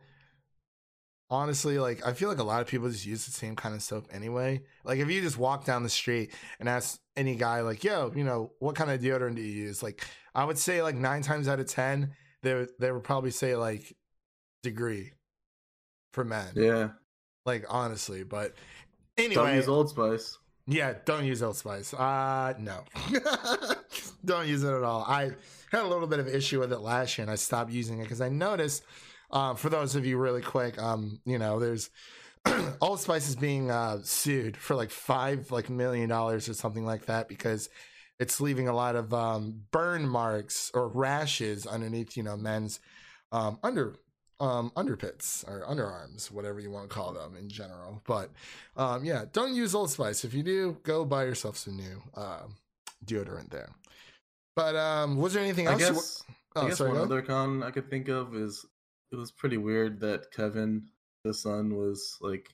honestly, 1.31 1.79
like 1.79 2.05
I 2.05 2.13
feel 2.13 2.29
like 2.29 2.37
a 2.37 2.43
lot 2.43 2.61
of 2.61 2.67
people 2.67 2.89
just 2.89 3.05
use 3.05 3.25
the 3.25 3.31
same 3.31 3.55
kind 3.55 3.73
of 3.73 3.81
soap 3.81 4.07
anyway. 4.11 4.61
Like 4.83 4.99
if 4.99 5.09
you 5.09 5.21
just 5.21 5.37
walk 5.39 5.65
down 5.65 5.81
the 5.81 5.89
street 5.89 6.31
and 6.59 6.69
ask 6.69 6.99
any 7.17 7.35
guy, 7.35 7.61
like, 7.61 7.83
yo, 7.83 8.11
you 8.15 8.23
know, 8.23 8.51
what 8.59 8.75
kind 8.75 8.91
of 8.91 8.99
deodorant 9.01 9.35
do 9.35 9.41
you 9.41 9.63
use? 9.63 9.81
Like, 9.81 10.05
I 10.35 10.43
would 10.45 10.57
say 10.59 10.83
like 10.83 10.95
nine 10.95 11.23
times 11.23 11.47
out 11.47 11.59
of 11.59 11.67
ten, 11.67 12.11
they 12.43 12.53
would- 12.53 12.69
they 12.79 12.91
would 12.91 13.03
probably 13.03 13.31
say 13.31 13.55
like 13.55 13.95
degree 14.61 15.13
for 16.13 16.23
men. 16.23 16.49
Yeah. 16.55 16.89
Like 17.45 17.65
honestly, 17.69 18.23
but 18.23 18.53
Don't 19.17 19.55
use 19.55 19.67
Old 19.67 19.89
Spice. 19.89 20.37
yeah, 20.67 20.93
don't 21.05 21.25
use 21.25 21.41
Old 21.41 21.55
Spice. 21.57 21.93
Uh 21.93 22.53
no. 22.59 22.83
don't 24.25 24.47
use 24.47 24.63
it 24.63 24.73
at 24.73 24.83
all. 24.83 25.03
I 25.07 25.31
had 25.71 25.81
a 25.83 25.87
little 25.87 26.07
bit 26.07 26.19
of 26.19 26.27
issue 26.27 26.59
with 26.59 26.71
it 26.73 26.79
last 26.79 27.17
year 27.17 27.23
and 27.23 27.31
I 27.31 27.35
stopped 27.35 27.71
using 27.71 27.99
it 27.99 28.03
because 28.03 28.21
I 28.21 28.29
noticed 28.29 28.83
um, 29.31 29.55
for 29.55 29.69
those 29.69 29.95
of 29.95 30.05
you 30.05 30.17
really 30.17 30.41
quick, 30.41 30.81
um, 30.81 31.19
you 31.25 31.37
know, 31.37 31.59
there's 31.59 31.89
Old 32.81 32.99
Spice 32.99 33.29
is 33.29 33.35
being 33.35 33.69
uh, 33.69 33.99
sued 34.03 34.57
for 34.57 34.75
like 34.75 34.91
five 34.91 35.51
like 35.51 35.69
million 35.69 36.09
dollars 36.09 36.49
or 36.49 36.53
something 36.53 36.85
like 36.85 37.05
that 37.05 37.27
because 37.27 37.69
it's 38.19 38.41
leaving 38.41 38.67
a 38.67 38.75
lot 38.75 38.95
of 38.95 39.13
um, 39.13 39.63
burn 39.71 40.07
marks 40.07 40.71
or 40.73 40.87
rashes 40.87 41.65
underneath, 41.65 42.15
you 42.15 42.23
know, 42.23 42.37
men's 42.37 42.79
um, 43.31 43.57
under 43.63 43.95
um, 44.39 44.71
underpits 44.75 45.47
or 45.47 45.65
underarms, 45.67 46.31
whatever 46.31 46.59
you 46.59 46.71
want 46.71 46.89
to 46.89 46.93
call 46.93 47.13
them 47.13 47.35
in 47.37 47.47
general. 47.47 48.01
But 48.05 48.31
um, 48.75 49.05
yeah, 49.05 49.25
don't 49.31 49.53
use 49.53 49.75
Old 49.75 49.91
Spice. 49.91 50.23
If 50.23 50.33
you 50.33 50.43
do, 50.43 50.77
go 50.83 51.05
buy 51.05 51.25
yourself 51.25 51.57
some 51.57 51.77
new 51.77 52.01
uh, 52.15 52.43
deodorant 53.05 53.51
there. 53.51 53.69
But 54.55 54.75
um, 54.75 55.17
was 55.17 55.33
there 55.33 55.43
anything 55.43 55.67
I 55.67 55.73
else? 55.73 55.81
you 55.81 55.93
wa- 55.93 56.01
oh, 56.55 56.65
I 56.65 56.69
guess 56.69 56.77
sorry, 56.79 56.91
one 56.91 57.01
other 57.01 57.21
con 57.21 57.63
I 57.63 57.71
could 57.71 57.89
think 57.89 58.07
of 58.07 58.35
is 58.35 58.65
it 59.11 59.15
was 59.15 59.31
pretty 59.31 59.57
weird 59.57 59.99
that 60.01 60.31
Kevin, 60.31 60.87
the 61.23 61.33
son, 61.33 61.75
was 61.75 62.17
like 62.21 62.53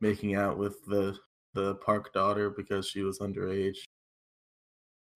making 0.00 0.34
out 0.34 0.58
with 0.58 0.84
the 0.86 1.16
the 1.54 1.74
park 1.76 2.12
daughter 2.12 2.50
because 2.50 2.88
she 2.88 3.02
was 3.02 3.18
underage. 3.18 3.78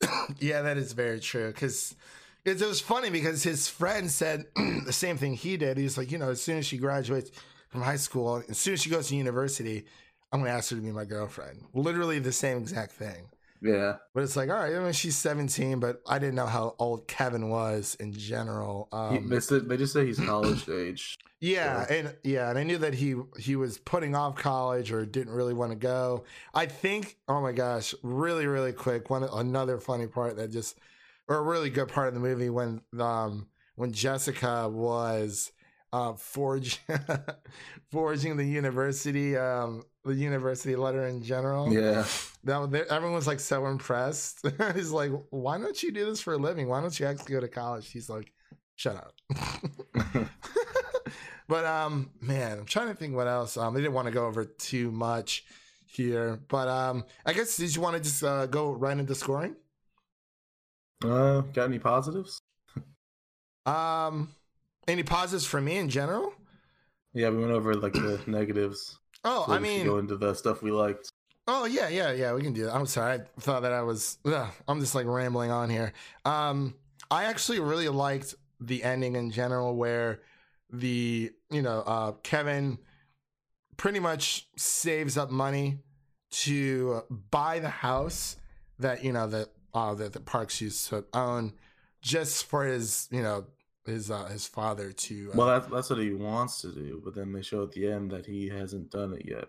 Yeah, 0.38 0.62
that 0.62 0.78
is 0.78 0.92
very 0.92 1.20
true. 1.20 1.48
Because 1.48 1.94
it 2.44 2.60
was 2.60 2.80
funny 2.80 3.10
because 3.10 3.42
his 3.42 3.68
friend 3.68 4.10
said 4.10 4.46
the 4.56 4.92
same 4.92 5.16
thing 5.16 5.34
he 5.34 5.56
did. 5.56 5.76
He 5.76 5.84
was 5.84 5.98
like, 5.98 6.10
you 6.10 6.18
know, 6.18 6.30
as 6.30 6.40
soon 6.40 6.58
as 6.58 6.66
she 6.66 6.78
graduates 6.78 7.30
from 7.68 7.82
high 7.82 7.96
school, 7.96 8.42
as 8.48 8.58
soon 8.58 8.74
as 8.74 8.82
she 8.82 8.90
goes 8.90 9.08
to 9.08 9.16
university, 9.16 9.84
I'm 10.32 10.40
going 10.40 10.50
to 10.50 10.56
ask 10.56 10.70
her 10.70 10.76
to 10.76 10.82
be 10.82 10.90
my 10.90 11.04
girlfriend. 11.04 11.64
Literally 11.74 12.18
the 12.18 12.32
same 12.32 12.58
exact 12.58 12.92
thing. 12.92 13.28
Yeah. 13.62 13.94
But 14.12 14.24
it's 14.24 14.34
like, 14.36 14.50
all 14.50 14.56
right, 14.56 14.74
I 14.74 14.78
mean, 14.80 14.92
she's 14.92 15.16
17, 15.16 15.78
but 15.78 16.02
I 16.08 16.18
didn't 16.18 16.34
know 16.34 16.46
how 16.46 16.74
old 16.78 17.06
Kevin 17.06 17.48
was 17.48 17.96
in 18.00 18.12
general. 18.12 18.88
He, 18.90 18.96
Um, 19.18 19.28
they, 19.28 19.38
said, 19.40 19.68
they 19.68 19.76
just 19.76 19.92
say 19.92 20.04
he's 20.06 20.18
college 20.26 20.68
age. 20.68 21.16
yeah, 21.40 21.86
and 21.88 22.14
yeah, 22.24 22.50
and 22.50 22.58
I 22.58 22.64
knew 22.64 22.78
that 22.78 22.94
he 22.94 23.14
he 23.38 23.54
was 23.56 23.78
putting 23.78 24.14
off 24.14 24.34
college 24.36 24.90
or 24.92 25.06
didn't 25.06 25.32
really 25.32 25.54
want 25.54 25.70
to 25.72 25.76
go. 25.78 26.24
I 26.52 26.66
think, 26.66 27.16
oh 27.28 27.40
my 27.40 27.52
gosh, 27.52 27.94
really, 28.02 28.46
really 28.46 28.72
quick, 28.72 29.10
one 29.10 29.22
another 29.24 29.78
funny 29.78 30.08
part 30.08 30.36
that 30.36 30.50
just, 30.50 30.78
or 31.28 31.36
a 31.36 31.42
really 31.42 31.70
good 31.70 31.88
part 31.88 32.08
of 32.08 32.14
the 32.14 32.20
movie 32.20 32.50
when 32.50 32.80
um 32.98 33.46
when 33.76 33.92
Jessica 33.92 34.68
was 34.68 35.52
uh 35.92 36.14
forge 36.14 36.80
forging 37.90 38.36
the 38.36 38.44
university 38.44 39.36
um 39.36 39.82
the 40.04 40.14
university 40.14 40.74
letter 40.76 41.06
in 41.06 41.22
general. 41.22 41.72
Yeah. 41.72 42.04
That 42.44 42.86
everyone 42.90 43.14
was 43.14 43.26
like 43.26 43.40
so 43.40 43.66
impressed. 43.66 44.44
He's 44.74 44.90
like, 44.90 45.12
why 45.30 45.58
don't 45.58 45.80
you 45.82 45.92
do 45.92 46.06
this 46.06 46.20
for 46.20 46.34
a 46.34 46.38
living? 46.38 46.68
Why 46.68 46.80
don't 46.80 46.98
you 46.98 47.06
actually 47.06 47.34
go 47.34 47.40
to 47.40 47.48
college? 47.48 47.90
He's 47.90 48.10
like, 48.10 48.32
shut 48.74 48.96
up. 48.96 49.14
but 51.48 51.64
um, 51.64 52.10
man, 52.20 52.58
I'm 52.58 52.64
trying 52.64 52.88
to 52.88 52.94
think 52.94 53.14
what 53.14 53.28
else. 53.28 53.56
Um, 53.56 53.74
they 53.74 53.80
didn't 53.80 53.94
want 53.94 54.06
to 54.06 54.12
go 54.12 54.26
over 54.26 54.44
too 54.44 54.90
much 54.90 55.44
here, 55.86 56.40
but 56.48 56.66
um, 56.66 57.04
I 57.24 57.32
guess 57.32 57.56
did 57.56 57.74
you 57.74 57.80
want 57.80 57.96
to 57.96 58.02
just 58.02 58.24
uh, 58.24 58.46
go 58.46 58.72
right 58.72 58.96
into 58.96 59.14
scoring? 59.14 59.54
Uh, 61.04 61.42
got 61.52 61.64
any 61.64 61.78
positives? 61.78 62.40
Um, 63.66 64.30
any 64.88 65.02
positives 65.02 65.44
for 65.44 65.60
me 65.60 65.76
in 65.78 65.88
general? 65.88 66.32
Yeah, 67.14 67.30
we 67.30 67.38
went 67.38 67.52
over 67.52 67.74
like 67.74 67.92
the 67.92 68.20
negatives. 68.26 68.98
Oh, 69.24 69.44
So 69.46 69.52
I 69.52 69.58
mean, 69.58 69.84
go 69.86 69.98
into 69.98 70.16
the 70.16 70.34
stuff 70.34 70.62
we 70.62 70.70
liked. 70.70 71.10
Oh 71.46 71.64
yeah, 71.64 71.88
yeah, 71.88 72.12
yeah. 72.12 72.32
We 72.32 72.42
can 72.42 72.52
do 72.52 72.64
that. 72.64 72.74
I'm 72.74 72.86
sorry. 72.86 73.14
I 73.14 73.40
thought 73.40 73.62
that 73.62 73.72
I 73.72 73.82
was. 73.82 74.18
Ugh, 74.24 74.48
I'm 74.68 74.80
just 74.80 74.94
like 74.94 75.06
rambling 75.06 75.50
on 75.50 75.70
here. 75.70 75.92
Um, 76.24 76.74
I 77.10 77.24
actually 77.24 77.60
really 77.60 77.88
liked 77.88 78.34
the 78.60 78.82
ending 78.82 79.16
in 79.16 79.30
general, 79.30 79.76
where 79.76 80.20
the 80.70 81.32
you 81.50 81.62
know 81.62 81.80
uh, 81.86 82.12
Kevin 82.22 82.78
pretty 83.76 84.00
much 84.00 84.48
saves 84.56 85.16
up 85.16 85.30
money 85.30 85.78
to 86.30 87.02
buy 87.30 87.58
the 87.58 87.68
house 87.68 88.36
that 88.78 89.04
you 89.04 89.12
know 89.12 89.26
that 89.26 89.48
uh, 89.74 89.94
that 89.94 90.12
the 90.12 90.20
parks 90.20 90.60
used 90.60 90.88
to 90.88 91.04
own 91.12 91.52
just 92.00 92.46
for 92.46 92.64
his, 92.64 93.08
you 93.10 93.22
know, 93.22 93.46
his 93.84 94.10
uh, 94.10 94.26
his 94.26 94.46
father 94.46 94.92
to. 94.92 95.30
Uh, 95.32 95.36
Well, 95.36 95.46
that's 95.48 95.66
that's 95.68 95.90
what 95.90 95.98
he 95.98 96.12
wants 96.12 96.60
to 96.62 96.72
do, 96.72 97.00
but 97.04 97.14
then 97.14 97.32
they 97.32 97.42
show 97.42 97.62
at 97.62 97.72
the 97.72 97.90
end 97.90 98.10
that 98.12 98.26
he 98.26 98.48
hasn't 98.48 98.90
done 98.90 99.12
it 99.14 99.24
yet. 99.26 99.48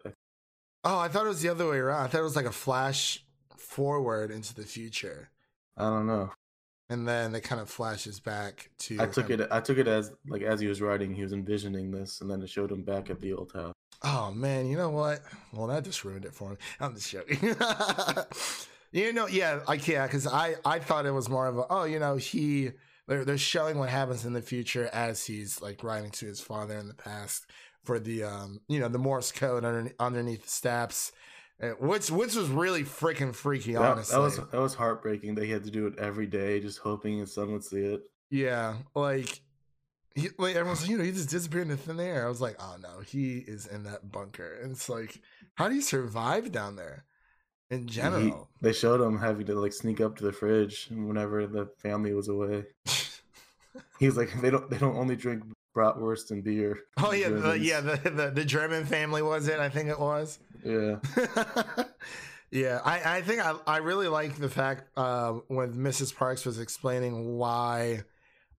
oh, 0.83 0.99
I 0.99 1.07
thought 1.07 1.25
it 1.25 1.29
was 1.29 1.41
the 1.41 1.49
other 1.49 1.69
way 1.69 1.77
around. 1.77 2.03
I 2.03 2.07
thought 2.07 2.19
it 2.21 2.23
was 2.23 2.35
like 2.35 2.45
a 2.45 2.51
flash 2.51 3.23
forward 3.57 4.31
into 4.31 4.53
the 4.53 4.63
future, 4.63 5.29
I 5.77 5.83
don't 5.83 6.05
know. 6.07 6.31
and 6.89 7.07
then 7.07 7.33
it 7.35 7.41
kind 7.41 7.61
of 7.61 7.69
flashes 7.69 8.19
back 8.19 8.69
to. 8.79 9.01
I 9.01 9.07
took 9.07 9.29
him. 9.29 9.41
it. 9.41 9.47
I 9.51 9.59
took 9.61 9.77
it 9.77 9.87
as 9.87 10.11
like 10.27 10.41
as 10.41 10.59
he 10.59 10.67
was 10.67 10.81
writing, 10.81 11.13
he 11.13 11.23
was 11.23 11.33
envisioning 11.33 11.91
this, 11.91 12.21
and 12.21 12.29
then 12.29 12.41
it 12.41 12.49
showed 12.49 12.71
him 12.71 12.83
back 12.83 13.09
at 13.09 13.19
the 13.21 13.33
old 13.33 13.51
house. 13.53 13.73
Oh 14.03 14.31
man, 14.31 14.67
you 14.67 14.75
know 14.77 14.89
what? 14.89 15.21
Well, 15.53 15.67
that 15.67 15.85
just 15.85 16.03
ruined 16.03 16.25
it 16.25 16.33
for 16.33 16.49
me. 16.49 16.55
I'm 16.79 16.93
just 16.93 17.09
joking. 17.09 17.39
you 18.91 19.13
know, 19.13 19.27
yeah, 19.27 19.61
I 19.67 19.77
can't 19.77 20.09
because 20.11 20.27
I 20.27 20.55
I 20.65 20.79
thought 20.79 21.05
it 21.05 21.11
was 21.11 21.29
more 21.29 21.47
of 21.47 21.57
a 21.57 21.65
oh, 21.69 21.85
you 21.85 21.99
know, 21.99 22.17
he 22.17 22.71
they're 23.07 23.25
they're 23.25 23.37
showing 23.37 23.77
what 23.77 23.89
happens 23.89 24.25
in 24.25 24.33
the 24.33 24.41
future 24.41 24.89
as 24.93 25.25
he's 25.25 25.61
like 25.61 25.83
writing 25.83 26.11
to 26.11 26.25
his 26.25 26.39
father 26.39 26.77
in 26.77 26.87
the 26.87 26.93
past 26.93 27.45
for 27.83 27.99
the 27.99 28.23
um 28.23 28.61
you 28.67 28.79
know 28.79 28.87
the 28.87 28.97
Morse 28.97 29.31
code 29.31 29.65
underneath, 29.65 29.95
underneath 29.99 30.43
the 30.43 30.49
steps, 30.49 31.11
uh, 31.61 31.69
which 31.79 32.09
which 32.09 32.35
was 32.35 32.49
really 32.49 32.83
freaking 32.83 33.35
freaky. 33.35 33.73
That, 33.73 33.81
honestly, 33.81 34.15
that 34.15 34.21
was 34.21 34.37
that 34.37 34.61
was 34.61 34.75
heartbreaking. 34.75 35.35
That 35.35 35.45
he 35.45 35.51
had 35.51 35.65
to 35.65 35.71
do 35.71 35.87
it 35.87 35.99
every 35.99 36.27
day, 36.27 36.59
just 36.59 36.79
hoping 36.79 37.19
his 37.19 37.33
son 37.33 37.51
would 37.51 37.63
see 37.63 37.83
it. 37.83 38.01
Yeah, 38.29 38.77
like, 38.95 39.41
he, 40.15 40.29
like 40.39 40.55
everyone's 40.55 40.81
like, 40.81 40.89
you 40.89 40.97
know, 40.97 41.03
he 41.03 41.11
just 41.11 41.29
disappeared 41.29 41.69
into 41.69 41.77
thin 41.77 41.99
air. 41.99 42.25
I 42.25 42.29
was 42.29 42.41
like, 42.41 42.55
oh 42.59 42.77
no, 42.81 43.01
he 43.01 43.37
is 43.37 43.67
in 43.67 43.83
that 43.83 44.11
bunker. 44.11 44.59
And 44.63 44.71
it's 44.71 44.89
like, 44.89 45.21
how 45.53 45.67
do 45.69 45.75
you 45.75 45.81
survive 45.81 46.51
down 46.51 46.75
there 46.75 47.05
in 47.73 47.87
He- 47.87 47.93
general? 47.93 48.49
they 48.61 48.71
showed 48.73 49.01
him 49.01 49.17
having 49.19 49.45
to 49.47 49.55
like 49.55 49.73
sneak 49.73 49.99
up 50.01 50.15
to 50.17 50.23
the 50.23 50.31
fridge 50.31 50.87
whenever 50.91 51.45
the 51.47 51.65
family 51.77 52.13
was 52.13 52.27
away. 52.29 52.65
He's 53.99 54.15
like, 54.17 54.29
they 54.41 54.49
don't 54.49 54.69
they 54.69 54.77
don't 54.77 54.95
only 54.95 55.15
drink 55.15 55.43
bratwurst 55.75 56.31
and 56.31 56.43
beer. 56.43 56.79
oh 56.97 57.11
yeah, 57.11 57.29
the, 57.29 57.53
yeah, 57.59 57.81
the, 57.81 57.97
the 58.09 58.31
the 58.31 58.45
German 58.45 58.85
family 58.85 59.21
was 59.21 59.47
it? 59.47 59.59
I 59.59 59.69
think 59.69 59.89
it 59.89 59.99
was. 59.99 60.39
yeah. 60.63 60.97
yeah, 62.51 62.79
I, 62.85 63.17
I 63.17 63.21
think 63.21 63.43
I, 63.45 63.55
I 63.65 63.77
really 63.77 64.07
like 64.07 64.37
the 64.37 64.49
fact 64.49 64.89
uh, 64.97 65.33
when 65.47 65.73
Mrs. 65.73 66.15
Parks 66.15 66.45
was 66.45 66.59
explaining 66.59 67.35
why 67.37 68.03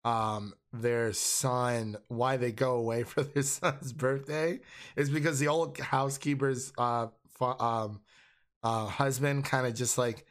um, 0.04 0.54
their 0.72 1.14
son, 1.14 1.98
why 2.08 2.38
they 2.38 2.52
go 2.52 2.76
away 2.76 3.04
for 3.12 3.24
their 3.24 3.44
son's 3.44 3.94
birthday, 3.94 4.60
is 4.96 5.10
because 5.10 5.40
the 5.40 5.48
old 5.48 5.78
housekeeper's 5.78 6.74
uh, 6.78 7.08
fa- 7.38 7.62
um, 7.62 8.02
uh, 8.64 8.86
husband 8.86 9.46
kind 9.46 9.68
of 9.68 9.74
just 9.76 9.98
like 9.98 10.26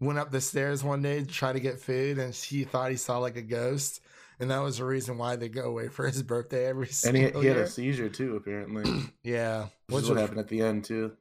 went 0.00 0.18
up 0.18 0.30
the 0.30 0.40
stairs 0.40 0.82
one 0.84 1.02
day 1.02 1.20
to 1.20 1.26
try 1.26 1.52
to 1.52 1.60
get 1.60 1.80
food, 1.80 2.18
and 2.18 2.34
he 2.34 2.64
thought 2.64 2.90
he 2.90 2.96
saw 2.96 3.18
like 3.18 3.36
a 3.36 3.42
ghost. 3.42 4.00
And 4.40 4.50
that 4.50 4.58
was 4.58 4.78
the 4.78 4.84
reason 4.84 5.16
why 5.16 5.36
they 5.36 5.48
go 5.48 5.62
away 5.62 5.86
for 5.88 6.06
his 6.08 6.22
birthday 6.22 6.66
every 6.66 6.88
And 7.06 7.16
he, 7.16 7.30
he 7.30 7.46
had 7.46 7.56
a 7.56 7.68
seizure 7.68 8.08
too, 8.08 8.34
apparently. 8.34 9.04
yeah, 9.22 9.66
Which 9.88 10.08
what 10.08 10.18
happened 10.18 10.40
at 10.40 10.48
the 10.48 10.60
end 10.60 10.84
too. 10.84 11.12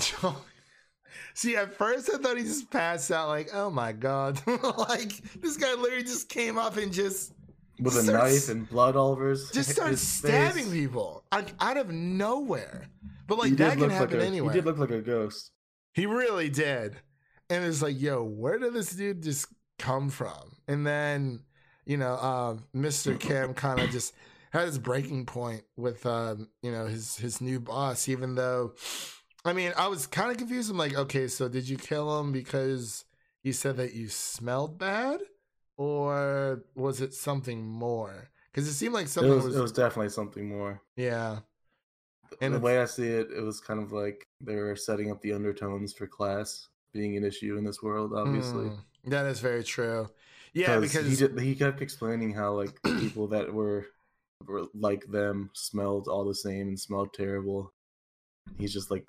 See, 1.34 1.56
at 1.56 1.74
first 1.74 2.10
I 2.12 2.18
thought 2.18 2.36
he 2.36 2.44
just 2.44 2.70
passed 2.70 3.10
out, 3.10 3.28
like, 3.28 3.50
oh 3.52 3.70
my 3.70 3.92
god, 3.92 4.40
like 4.78 5.12
this 5.40 5.56
guy 5.56 5.74
literally 5.74 6.04
just 6.04 6.28
came 6.28 6.58
up 6.58 6.76
and 6.76 6.92
just 6.92 7.32
With 7.80 7.96
a 7.96 8.02
starts- 8.02 8.48
knife 8.48 8.56
and 8.56 8.68
blood 8.68 8.96
all 8.96 9.12
over 9.12 9.30
his 9.30 9.50
just 9.50 9.70
started 9.70 9.98
stabbing 9.98 10.64
face. 10.64 10.72
people 10.72 11.24
like 11.32 11.54
out 11.60 11.76
of 11.76 11.90
nowhere. 11.90 12.88
But 13.26 13.38
like 13.38 13.52
that 13.56 13.78
can 13.78 13.90
happen 13.90 14.18
like 14.18 14.24
a, 14.24 14.26
anywhere. 14.26 14.52
He 14.52 14.58
did 14.58 14.66
look 14.66 14.78
like 14.78 14.90
a 14.90 15.00
ghost. 15.00 15.50
He 15.94 16.06
really 16.06 16.50
did. 16.50 16.96
And 17.48 17.64
it's 17.64 17.82
like, 17.82 18.00
yo, 18.00 18.22
where 18.22 18.58
did 18.58 18.72
this 18.74 18.90
dude 18.90 19.22
just 19.22 19.46
come 19.78 20.10
from? 20.10 20.56
And 20.68 20.86
then, 20.86 21.40
you 21.86 21.96
know, 21.96 22.14
uh, 22.14 22.56
Mr. 22.76 23.18
Kim 23.18 23.54
kind 23.54 23.80
of 23.80 23.90
just 23.90 24.14
had 24.52 24.66
his 24.66 24.78
breaking 24.78 25.26
point 25.26 25.62
with, 25.76 26.04
um, 26.06 26.48
you 26.62 26.72
know, 26.72 26.86
his 26.86 27.16
his 27.16 27.40
new 27.40 27.60
boss. 27.60 28.08
Even 28.08 28.34
though, 28.34 28.72
I 29.44 29.52
mean, 29.52 29.72
I 29.76 29.88
was 29.88 30.06
kind 30.06 30.30
of 30.30 30.36
confused. 30.36 30.70
I'm 30.70 30.76
like, 30.78 30.94
okay, 30.96 31.28
so 31.28 31.48
did 31.48 31.68
you 31.68 31.76
kill 31.76 32.18
him 32.20 32.32
because 32.32 33.04
he 33.42 33.52
said 33.52 33.76
that 33.76 33.94
you 33.94 34.08
smelled 34.08 34.78
bad, 34.78 35.20
or 35.76 36.64
was 36.74 37.00
it 37.00 37.14
something 37.14 37.64
more? 37.66 38.30
Because 38.50 38.68
it 38.68 38.74
seemed 38.74 38.94
like 38.94 39.06
It 39.06 39.10
something 39.10 39.34
was, 39.34 39.44
was, 39.44 39.56
it 39.56 39.60
was 39.60 39.72
definitely 39.72 40.10
something 40.10 40.48
more. 40.48 40.80
yeah. 40.96 41.40
And 42.40 42.54
the 42.54 42.58
way 42.58 42.78
I 42.78 42.84
see 42.84 43.06
it, 43.08 43.28
it 43.30 43.40
was 43.40 43.60
kind 43.60 43.82
of 43.82 43.92
like 43.92 44.26
they 44.40 44.56
were 44.56 44.76
setting 44.76 45.10
up 45.10 45.20
the 45.22 45.32
undertones 45.32 45.92
for 45.92 46.06
class 46.06 46.68
being 46.92 47.16
an 47.16 47.24
issue 47.24 47.56
in 47.56 47.64
this 47.64 47.82
world. 47.82 48.12
Obviously, 48.14 48.66
Mm, 48.66 48.78
that 49.06 49.26
is 49.26 49.40
very 49.40 49.64
true. 49.64 50.08
Yeah, 50.54 50.78
because 50.78 51.08
he 51.08 51.16
did, 51.16 51.38
he 51.40 51.54
kept 51.54 51.82
explaining 51.82 52.32
how 52.32 52.52
like 52.54 52.80
people 52.82 53.26
that 53.28 53.52
were 53.52 53.86
were 54.46 54.66
like 54.74 55.06
them 55.08 55.50
smelled 55.54 56.06
all 56.08 56.24
the 56.24 56.34
same 56.34 56.68
and 56.68 56.80
smelled 56.80 57.12
terrible. 57.14 57.72
He's 58.58 58.72
just 58.72 58.90
like 58.90 59.06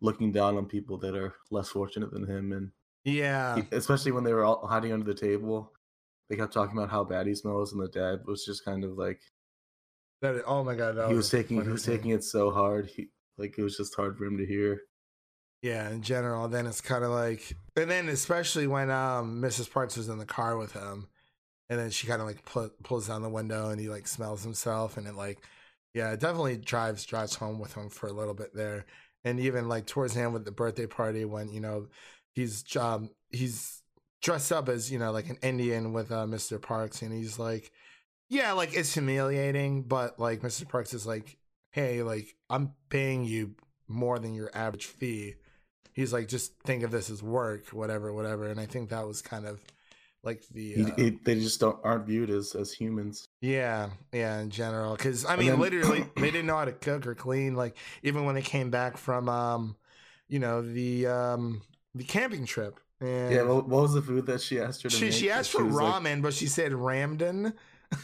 looking 0.00 0.32
down 0.32 0.56
on 0.56 0.66
people 0.66 0.98
that 0.98 1.16
are 1.16 1.34
less 1.50 1.70
fortunate 1.70 2.12
than 2.12 2.26
him, 2.26 2.52
and 2.52 2.70
yeah, 3.04 3.56
he- 3.56 3.68
especially 3.76 4.12
when 4.12 4.24
they 4.24 4.32
were 4.32 4.44
all 4.44 4.66
hiding 4.66 4.92
under 4.92 5.06
the 5.06 5.14
table, 5.18 5.72
they 6.28 6.36
kept 6.36 6.52
talking 6.52 6.76
about 6.76 6.90
how 6.90 7.04
bad 7.04 7.26
he 7.26 7.34
smells, 7.34 7.72
and 7.72 7.82
the 7.82 7.88
dad 7.88 8.20
was 8.26 8.44
just 8.44 8.64
kind 8.64 8.84
of 8.84 8.92
like 8.98 9.20
that. 10.22 10.42
Oh 10.46 10.64
my 10.64 10.74
god, 10.74 10.96
he 11.08 11.14
was 11.14 11.32
a 11.32 11.36
taking 11.36 11.62
he 11.62 11.68
was 11.68 11.84
taking 11.84 12.10
it 12.10 12.24
so 12.24 12.50
hard. 12.50 12.86
He 12.86 13.08
like 13.38 13.58
it 13.58 13.62
was 13.62 13.76
just 13.76 13.94
hard 13.94 14.16
for 14.16 14.24
him 14.24 14.38
to 14.38 14.46
hear. 14.46 14.80
Yeah, 15.62 15.90
in 15.90 16.02
general, 16.02 16.48
then 16.48 16.66
it's 16.66 16.80
kind 16.80 17.02
of 17.02 17.10
like, 17.10 17.56
and 17.76 17.90
then 17.90 18.08
especially 18.08 18.66
when 18.66 18.90
um 18.90 19.40
Mrs. 19.42 19.70
Parks 19.70 19.96
was 19.96 20.08
in 20.08 20.18
the 20.18 20.26
car 20.26 20.56
with 20.56 20.72
him, 20.72 21.08
and 21.68 21.78
then 21.78 21.90
she 21.90 22.06
kind 22.06 22.20
of 22.20 22.26
like 22.26 22.44
pu- 22.44 22.72
pulls 22.82 23.08
down 23.08 23.22
the 23.22 23.28
window 23.28 23.70
and 23.70 23.80
he 23.80 23.88
like 23.88 24.06
smells 24.06 24.42
himself, 24.42 24.96
and 24.96 25.06
it 25.06 25.14
like, 25.14 25.38
yeah, 25.94 26.12
it 26.12 26.20
definitely 26.20 26.58
drives 26.58 27.04
drives 27.04 27.34
home 27.34 27.58
with 27.58 27.74
him 27.74 27.88
for 27.88 28.08
a 28.08 28.12
little 28.12 28.34
bit 28.34 28.54
there, 28.54 28.84
and 29.24 29.40
even 29.40 29.68
like 29.68 29.86
towards 29.86 30.14
the 30.14 30.20
end 30.20 30.32
with 30.34 30.44
the 30.44 30.52
birthday 30.52 30.86
party 30.86 31.24
when 31.24 31.48
you 31.48 31.60
know 31.60 31.88
he's 32.32 32.64
um 32.76 33.10
he's 33.30 33.82
dressed 34.22 34.52
up 34.52 34.68
as 34.68 34.90
you 34.90 34.98
know 34.98 35.10
like 35.10 35.28
an 35.30 35.38
Indian 35.42 35.92
with 35.92 36.12
uh, 36.12 36.26
Mr. 36.26 36.60
Parks, 36.60 37.02
and 37.02 37.12
he's 37.12 37.38
like, 37.38 37.72
yeah, 38.28 38.52
like 38.52 38.74
it's 38.74 38.92
humiliating, 38.94 39.82
but 39.82 40.18
like 40.18 40.40
Mr. 40.42 40.68
Parks 40.68 40.94
is 40.94 41.06
like, 41.06 41.36
hey, 41.70 42.02
like 42.02 42.34
I'm 42.50 42.72
paying 42.88 43.24
you 43.24 43.54
more 43.88 44.18
than 44.18 44.34
your 44.34 44.50
average 44.52 44.86
fee 44.86 45.34
he's 45.92 46.12
like 46.12 46.26
just 46.28 46.52
think 46.64 46.82
of 46.82 46.90
this 46.90 47.08
as 47.08 47.22
work 47.22 47.68
whatever 47.68 48.12
whatever 48.12 48.48
and 48.48 48.58
i 48.60 48.66
think 48.66 48.90
that 48.90 49.06
was 49.06 49.22
kind 49.22 49.46
of 49.46 49.60
like 50.24 50.42
the 50.48 50.72
He, 50.74 50.82
uh, 50.84 50.90
he, 50.96 51.10
they 51.10 51.36
just 51.36 51.60
don't 51.60 51.78
aren't 51.84 52.04
viewed 52.04 52.28
as 52.28 52.54
as 52.56 52.72
humans. 52.72 53.28
yeah 53.40 53.90
yeah 54.12 54.40
in 54.40 54.50
general 54.50 54.96
because 54.96 55.24
i 55.24 55.36
mean 55.36 55.46
then- 55.50 55.60
literally 55.60 56.04
they 56.16 56.32
didn't 56.32 56.46
know 56.46 56.56
how 56.56 56.64
to 56.64 56.72
cook 56.72 57.06
or 57.06 57.14
clean 57.14 57.54
like 57.54 57.76
even 58.02 58.24
when 58.24 58.34
they 58.34 58.42
came 58.42 58.70
back 58.70 58.96
from 58.96 59.28
um 59.28 59.76
you 60.28 60.40
know 60.40 60.60
the 60.60 61.06
um 61.06 61.62
the 61.94 62.02
camping 62.04 62.44
trip 62.44 62.80
and 63.00 63.32
Yeah, 63.32 63.42
what, 63.44 63.68
was 63.68 63.94
the 63.94 64.02
food 64.02 64.26
that 64.26 64.42
she 64.42 64.58
asked 64.60 64.82
her 64.82 64.88
to 64.90 64.96
she, 64.96 65.04
make? 65.06 65.14
she 65.14 65.30
asked 65.30 65.52
for 65.52 65.64
was 65.64 65.76
like- 65.76 66.02
ramen 66.02 66.22
but 66.22 66.34
she 66.34 66.48
said 66.48 66.72
ramden 66.72 67.52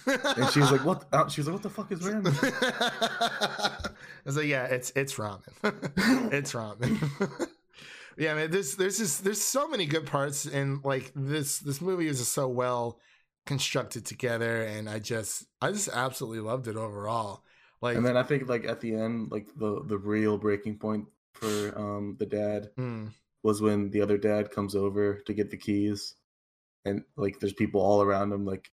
and 0.07 0.51
she 0.51 0.61
was 0.61 0.71
like, 0.71 0.85
"What?" 0.85 1.05
uh, 1.13 1.29
She 1.29 1.41
was 1.41 1.49
like, 1.49 1.55
"What 1.55 1.63
the 1.63 1.71
fuck 1.71 1.93
is 1.93 2.01
ramen?" 2.01 2.33
I 3.83 3.89
was 4.25 4.37
like, 4.37 4.47
yeah, 4.47 4.65
it's 4.65 4.93
it's 4.95 5.15
ramen. 5.15 5.43
it's 6.33 6.53
ramen. 6.53 7.49
yeah, 8.17 8.35
man. 8.35 8.51
There's 8.51 8.77
there's 8.77 8.99
just 8.99 9.25
there's 9.25 9.41
so 9.41 9.69
many 9.69 9.87
good 9.87 10.07
parts, 10.07 10.47
and 10.47 10.85
like 10.85 11.13
this 11.15 11.59
this 11.59 11.81
movie 11.81 12.07
is 12.07 12.19
just 12.19 12.33
so 12.33 12.49
well 12.49 12.99
constructed 13.47 14.07
together, 14.07 14.63
and 14.63 14.89
I 14.89 14.99
just 14.99 15.47
I 15.61 15.73
just 15.73 15.89
absolutely 15.89 16.41
loved 16.41 16.69
it 16.69 16.77
overall. 16.77 17.43
Like, 17.81 17.97
and 17.97 18.07
then 18.07 18.17
I 18.17 18.23
think 18.23 18.49
like 18.49 18.65
at 18.65 18.81
the 18.81 18.95
end, 18.95 19.33
like 19.33 19.49
the 19.57 19.83
the 19.85 19.99
real 19.99 20.39
breaking 20.39 20.79
point 20.79 21.07
for 21.33 21.77
um 21.77 22.17
the 22.19 22.27
dad 22.27 22.71
mm, 22.79 23.11
was 23.43 23.61
when 23.61 23.91
the 23.91 24.03
other 24.03 24.19
dad 24.19 24.53
comes 24.53 24.77
over 24.77 25.21
to 25.27 25.35
get 25.35 25.51
the 25.51 25.57
keys, 25.57 26.15
and 26.85 27.03
like 27.17 27.41
there's 27.41 27.53
people 27.53 27.81
all 27.81 28.03
around 28.03 28.33
him 28.33 28.45
like 28.45 28.71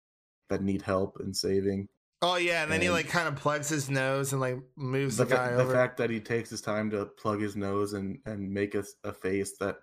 that 0.49 0.61
need 0.61 0.81
help 0.81 1.19
and 1.19 1.35
saving. 1.35 1.87
oh 2.21 2.35
yeah, 2.37 2.63
and 2.63 2.71
then 2.71 2.81
he 2.81 2.89
like 2.89 3.07
kind 3.07 3.27
of 3.27 3.35
plugs 3.35 3.69
his 3.69 3.89
nose 3.89 4.31
and 4.31 4.41
like 4.41 4.57
moves 4.75 5.17
the, 5.17 5.25
The, 5.25 5.29
fa- 5.31 5.35
guy 5.35 5.51
the 5.53 5.63
over. 5.63 5.73
fact 5.73 5.97
that 5.97 6.09
he 6.09 6.19
takes 6.19 6.49
his 6.49 6.61
time 6.61 6.89
to 6.91 7.05
plug 7.05 7.41
his 7.41 7.55
nose 7.55 7.93
and 7.93 8.19
and 8.25 8.51
make 8.51 8.75
a 8.75 9.13
face 9.13 9.57
that 9.59 9.77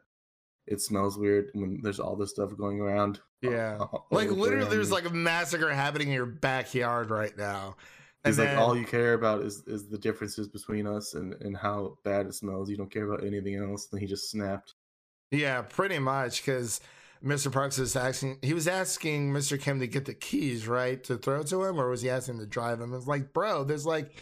it 0.67 0.81
smells 0.81 1.19
weird 1.19 1.51
when 1.55 1.81
there's 1.83 1.99
all 2.01 2.15
this 2.17 2.31
stuff 2.31 2.57
going 2.57 2.81
around. 2.81 3.21
yeah, 3.41 3.77
uh, 3.81 3.97
uh, 3.97 3.99
like 4.13 4.31
literally, 4.31 4.71
there's 4.71 4.93
like 4.93 5.05
a 5.09 5.11
massacre 5.13 5.69
happening 5.71 6.09
in 6.09 6.15
your 6.15 6.27
backyard 6.27 7.11
right 7.11 7.37
now. 7.37 7.77
He's 8.25 8.39
And 8.39 8.47
like, 8.47 8.57
then- 8.57 8.63
all 8.63 8.77
you 8.77 8.87
care 8.87 9.15
about 9.15 9.43
is 9.43 9.65
is 9.67 9.89
the 9.89 9.99
differences 9.99 10.47
between 10.49 10.87
us 10.87 11.15
and 11.15 11.35
and 11.43 11.57
how 11.57 11.99
bad 12.05 12.27
it 12.27 12.35
smells. 12.35 12.71
You 12.71 12.77
don't 12.77 12.91
care 12.93 13.11
about 13.11 13.27
anything 13.27 13.57
else. 13.57 13.89
And 13.91 14.01
he 14.01 14.07
just 14.07 14.31
snapped. 14.31 14.75
Yeah, 15.33 15.63
pretty 15.63 15.99
much 15.99 16.45
because 16.45 16.81
Mr. 17.25 17.53
Parks 17.53 17.79
is 17.79 17.95
asking 17.95 18.39
he 18.43 18.55
was 18.55 18.67
asking 18.67 19.33
Mr. 19.33 19.61
Kim 19.61 19.81
to 19.81 19.87
get 19.87 20.05
the 20.05 20.15
keys, 20.15 20.67
right? 20.67 21.03
To 21.05 21.17
throw 21.17 21.43
to 21.45 21.65
him, 21.65 21.81
or 21.81 21.89
was 21.89 22.03
he 22.03 22.11
asking 22.11 22.39
to 22.39 22.47
drive 22.47 22.81
him? 22.81 22.93
It's 22.95 23.07
like, 23.07 23.33
bro, 23.33 23.65
there's 23.65 23.87
like 23.87 24.13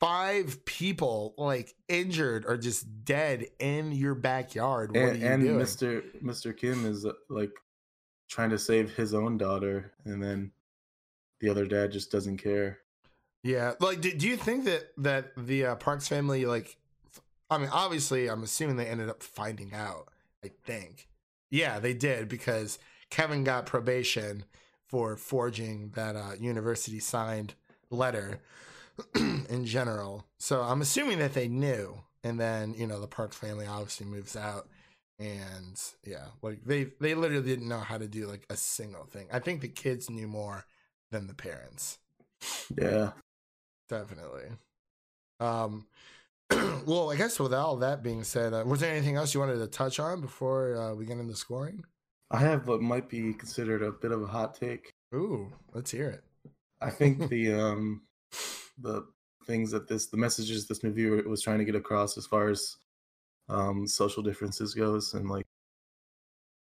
five 0.00 0.64
people 0.64 1.34
like 1.36 1.74
injured 1.88 2.44
or 2.46 2.56
just 2.56 3.04
dead 3.04 3.46
in 3.58 3.92
your 3.92 4.14
backyard. 4.14 4.90
What 4.92 5.00
and 5.00 5.10
are 5.10 5.46
you 5.46 5.52
and? 5.52 5.60
Mr. 5.60 6.02
Mr. 6.22 6.56
Kim 6.56 6.86
is 6.86 7.04
uh, 7.04 7.12
like 7.28 7.52
trying 8.28 8.50
to 8.50 8.58
save 8.58 8.94
his 8.94 9.14
own 9.14 9.38
daughter, 9.38 9.92
and 10.04 10.22
then 10.22 10.52
the 11.40 11.48
other 11.48 11.66
dad 11.66 11.92
just 11.92 12.10
doesn't 12.10 12.38
care. 12.38 12.78
Yeah, 13.42 13.74
like, 13.80 14.00
do, 14.00 14.12
do 14.12 14.28
you 14.28 14.36
think 14.36 14.64
that 14.64 14.90
that 14.98 15.32
the 15.36 15.66
uh, 15.66 15.74
Parks 15.76 16.08
family, 16.08 16.44
like, 16.44 16.76
I 17.50 17.58
mean, 17.58 17.70
obviously, 17.72 18.28
I'm 18.28 18.42
assuming 18.42 18.76
they 18.76 18.86
ended 18.86 19.08
up 19.08 19.22
finding 19.22 19.74
out. 19.74 20.08
I 20.44 20.50
think, 20.64 21.08
yeah, 21.50 21.78
they 21.78 21.94
did 21.94 22.28
because 22.28 22.78
Kevin 23.10 23.44
got 23.44 23.66
probation 23.66 24.44
for 24.86 25.16
forging 25.16 25.90
that 25.94 26.16
uh, 26.16 26.32
university 26.38 26.98
signed 26.98 27.54
letter 27.90 28.40
in 29.14 29.64
general. 29.64 30.26
So 30.38 30.62
I'm 30.62 30.80
assuming 30.80 31.18
that 31.18 31.34
they 31.34 31.48
knew, 31.48 32.00
and 32.24 32.38
then 32.40 32.74
you 32.74 32.86
know 32.86 33.00
the 33.00 33.06
Parks 33.06 33.36
family 33.36 33.66
obviously 33.66 34.06
moves 34.06 34.36
out, 34.36 34.68
and 35.18 35.80
yeah, 36.04 36.26
like 36.42 36.64
they 36.64 36.88
they 37.00 37.14
literally 37.14 37.46
didn't 37.46 37.68
know 37.68 37.80
how 37.80 37.98
to 37.98 38.08
do 38.08 38.26
like 38.26 38.46
a 38.50 38.56
single 38.56 39.04
thing. 39.04 39.28
I 39.32 39.38
think 39.38 39.60
the 39.60 39.68
kids 39.68 40.10
knew 40.10 40.28
more 40.28 40.64
than 41.10 41.26
the 41.26 41.34
parents. 41.34 41.98
Yeah. 42.76 43.12
Definitely. 43.88 44.48
Um, 45.40 45.86
well, 46.86 47.10
I 47.10 47.16
guess 47.16 47.38
with 47.38 47.52
all 47.52 47.76
that 47.76 48.02
being 48.02 48.24
said, 48.24 48.54
uh, 48.54 48.64
was 48.66 48.80
there 48.80 48.90
anything 48.90 49.16
else 49.16 49.34
you 49.34 49.40
wanted 49.40 49.58
to 49.58 49.66
touch 49.66 50.00
on 50.00 50.20
before 50.20 50.76
uh, 50.76 50.94
we 50.94 51.04
get 51.04 51.18
into 51.18 51.36
scoring? 51.36 51.84
I 52.30 52.38
have 52.38 52.68
what 52.68 52.80
might 52.82 53.08
be 53.08 53.32
considered 53.34 53.82
a 53.82 53.92
bit 53.92 54.12
of 54.12 54.22
a 54.22 54.26
hot 54.26 54.54
take. 54.54 54.92
Ooh, 55.14 55.50
let's 55.72 55.90
hear 55.90 56.08
it. 56.08 56.22
I 56.80 56.90
think 56.90 57.28
the 57.30 57.52
um 57.52 58.02
the 58.78 59.06
things 59.46 59.70
that 59.70 59.88
this 59.88 60.06
the 60.06 60.16
messages 60.16 60.66
this 60.66 60.82
movie 60.82 61.08
was 61.08 61.42
trying 61.42 61.58
to 61.58 61.64
get 61.64 61.74
across 61.74 62.18
as 62.18 62.26
far 62.26 62.48
as 62.48 62.76
um 63.48 63.86
social 63.86 64.22
differences 64.22 64.74
goes 64.74 65.14
and 65.14 65.30
like 65.30 65.46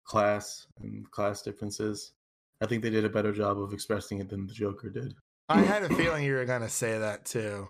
class 0.04 0.66
and 0.80 1.10
class 1.10 1.42
differences. 1.42 2.12
I 2.60 2.66
think 2.66 2.82
they 2.82 2.90
did 2.90 3.04
a 3.04 3.10
better 3.10 3.32
job 3.32 3.60
of 3.60 3.72
expressing 3.72 4.20
it 4.20 4.28
than 4.28 4.46
the 4.46 4.54
Joker 4.54 4.88
did. 4.88 5.14
I 5.48 5.60
had 5.60 5.84
a 5.84 5.94
feeling 5.94 6.24
you 6.24 6.34
were 6.34 6.44
gonna 6.44 6.68
say 6.68 6.98
that 6.98 7.24
too. 7.24 7.68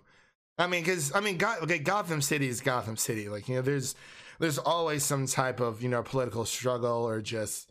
I 0.57 0.67
mean, 0.67 0.83
because 0.83 1.13
I 1.13 1.19
mean, 1.19 1.37
Go- 1.37 1.57
okay, 1.63 1.79
Gotham 1.79 2.21
City 2.21 2.47
is 2.47 2.61
Gotham 2.61 2.97
City. 2.97 3.29
Like 3.29 3.47
you 3.47 3.55
know, 3.55 3.61
there's 3.61 3.95
there's 4.39 4.57
always 4.57 5.03
some 5.03 5.27
type 5.27 5.59
of 5.59 5.81
you 5.81 5.89
know 5.89 6.03
political 6.03 6.45
struggle 6.45 7.07
or 7.07 7.21
just 7.21 7.69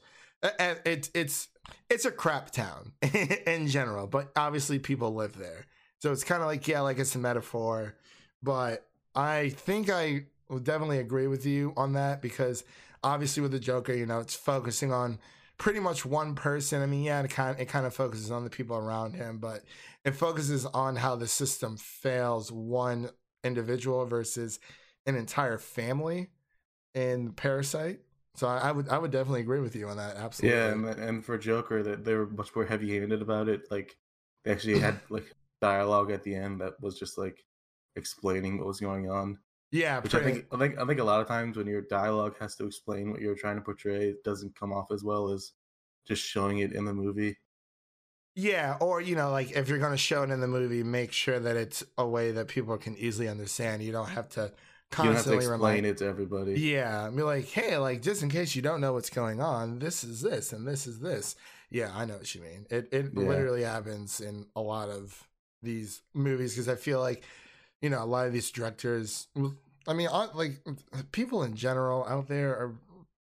and 0.58 0.78
it, 0.84 1.10
it's 1.14 1.48
it's 1.90 2.04
a 2.04 2.10
crap 2.10 2.50
town 2.50 2.92
in 3.46 3.68
general. 3.68 4.06
But 4.06 4.30
obviously, 4.36 4.78
people 4.78 5.14
live 5.14 5.36
there, 5.36 5.66
so 5.98 6.12
it's 6.12 6.24
kind 6.24 6.42
of 6.42 6.48
like 6.48 6.66
yeah, 6.68 6.80
like 6.80 6.98
it's 6.98 7.14
a 7.14 7.18
metaphor. 7.18 7.94
But 8.42 8.86
I 9.14 9.50
think 9.50 9.90
I 9.90 10.26
will 10.48 10.58
definitely 10.60 10.98
agree 10.98 11.26
with 11.26 11.44
you 11.46 11.72
on 11.76 11.94
that 11.94 12.22
because 12.22 12.64
obviously 13.02 13.42
with 13.42 13.52
the 13.52 13.58
Joker, 13.58 13.94
you 13.94 14.06
know, 14.06 14.20
it's 14.20 14.34
focusing 14.34 14.92
on 14.92 15.18
pretty 15.58 15.80
much 15.80 16.04
one 16.04 16.34
person. 16.34 16.82
I 16.82 16.86
mean, 16.86 17.02
yeah, 17.02 17.22
it 17.22 17.30
kind 17.30 17.58
it 17.58 17.66
kind 17.66 17.86
of 17.86 17.94
focuses 17.94 18.30
on 18.30 18.44
the 18.44 18.50
people 18.50 18.76
around 18.76 19.14
him, 19.14 19.38
but 19.38 19.62
it 20.04 20.12
focuses 20.12 20.66
on 20.66 20.96
how 20.96 21.16
the 21.16 21.26
system 21.26 21.76
fails 21.76 22.52
one 22.52 23.10
individual 23.44 24.04
versus 24.06 24.58
an 25.06 25.16
entire 25.16 25.58
family 25.58 26.30
in 26.94 27.32
Parasite. 27.32 28.00
So 28.34 28.46
I, 28.46 28.68
I 28.68 28.72
would 28.72 28.88
I 28.88 28.98
would 28.98 29.10
definitely 29.10 29.40
agree 29.40 29.60
with 29.60 29.74
you 29.74 29.88
on 29.88 29.96
that. 29.96 30.16
Absolutely. 30.16 30.58
Yeah, 30.58 30.72
and 30.72 30.86
and 30.86 31.24
for 31.24 31.38
Joker, 31.38 31.82
that 31.82 32.04
they 32.04 32.14
were 32.14 32.26
much 32.26 32.54
more 32.54 32.66
heavy-handed 32.66 33.22
about 33.22 33.48
it. 33.48 33.62
Like 33.70 33.96
they 34.44 34.52
actually 34.52 34.78
had 34.78 35.00
like 35.08 35.34
dialogue 35.62 36.10
at 36.10 36.22
the 36.22 36.34
end 36.34 36.60
that 36.60 36.74
was 36.80 36.98
just 36.98 37.16
like 37.16 37.44
explaining 37.96 38.58
what 38.58 38.66
was 38.66 38.80
going 38.80 39.10
on. 39.10 39.38
Yeah, 39.72 40.00
Which 40.00 40.14
I 40.14 40.22
think 40.22 40.46
I 40.52 40.58
think 40.58 40.78
I 40.78 40.84
think 40.86 41.00
a 41.00 41.04
lot 41.04 41.20
of 41.20 41.26
times 41.28 41.56
when 41.56 41.66
your 41.66 41.82
dialogue 41.82 42.36
has 42.38 42.54
to 42.56 42.66
explain 42.66 43.10
what 43.10 43.20
you're 43.20 43.34
trying 43.34 43.56
to 43.56 43.62
portray, 43.62 44.08
it 44.10 44.22
doesn't 44.24 44.54
come 44.58 44.72
off 44.72 44.90
as 44.92 45.02
well 45.02 45.28
as 45.30 45.52
just 46.06 46.22
showing 46.24 46.58
it 46.60 46.72
in 46.72 46.84
the 46.84 46.94
movie. 46.94 47.36
Yeah, 48.34 48.76
or 48.80 49.00
you 49.00 49.16
know, 49.16 49.30
like 49.30 49.52
if 49.52 49.68
you're 49.68 49.78
going 49.78 49.92
to 49.92 49.96
show 49.98 50.22
it 50.22 50.30
in 50.30 50.40
the 50.40 50.46
movie, 50.46 50.82
make 50.82 51.10
sure 51.12 51.40
that 51.40 51.56
it's 51.56 51.82
a 51.96 52.06
way 52.06 52.32
that 52.32 52.48
people 52.48 52.76
can 52.76 52.96
easily 52.98 53.28
understand. 53.28 53.82
You 53.82 53.92
don't 53.92 54.10
have 54.10 54.28
to 54.30 54.52
You 54.98 55.04
don't 55.04 55.14
have 55.16 55.24
to 55.26 55.34
constantly 55.34 55.46
explain 55.46 55.50
remind. 55.60 55.86
it 55.86 55.96
to 55.98 56.06
everybody. 56.06 56.52
Yeah, 56.60 57.08
be 57.10 57.22
like, 57.22 57.46
hey, 57.48 57.76
like 57.78 58.02
just 58.02 58.22
in 58.22 58.28
case 58.30 58.54
you 58.54 58.62
don't 58.62 58.80
know 58.80 58.92
what's 58.92 59.10
going 59.10 59.40
on, 59.40 59.78
this 59.78 60.04
is 60.04 60.20
this 60.20 60.52
and 60.52 60.66
this 60.68 60.86
is 60.86 61.00
this. 61.00 61.34
Yeah, 61.70 61.90
I 61.94 62.04
know 62.04 62.18
what 62.18 62.34
you 62.34 62.42
mean. 62.42 62.66
It 62.70 62.88
it 62.92 63.06
Yeah. 63.14 63.22
literally 63.28 63.62
happens 63.62 64.20
in 64.20 64.46
a 64.54 64.60
lot 64.60 64.90
of 64.90 65.26
these 65.62 66.02
movies 66.14 66.54
because 66.54 66.68
I 66.68 66.76
feel 66.76 67.00
like 67.00 67.24
you 67.82 67.90
know 67.90 68.02
a 68.02 68.06
lot 68.06 68.26
of 68.26 68.32
these 68.32 68.50
directors. 68.50 69.28
I 69.88 69.92
mean, 69.92 70.08
like 70.34 70.60
people 71.12 71.42
in 71.42 71.54
general 71.54 72.04
out 72.06 72.28
there 72.28 72.50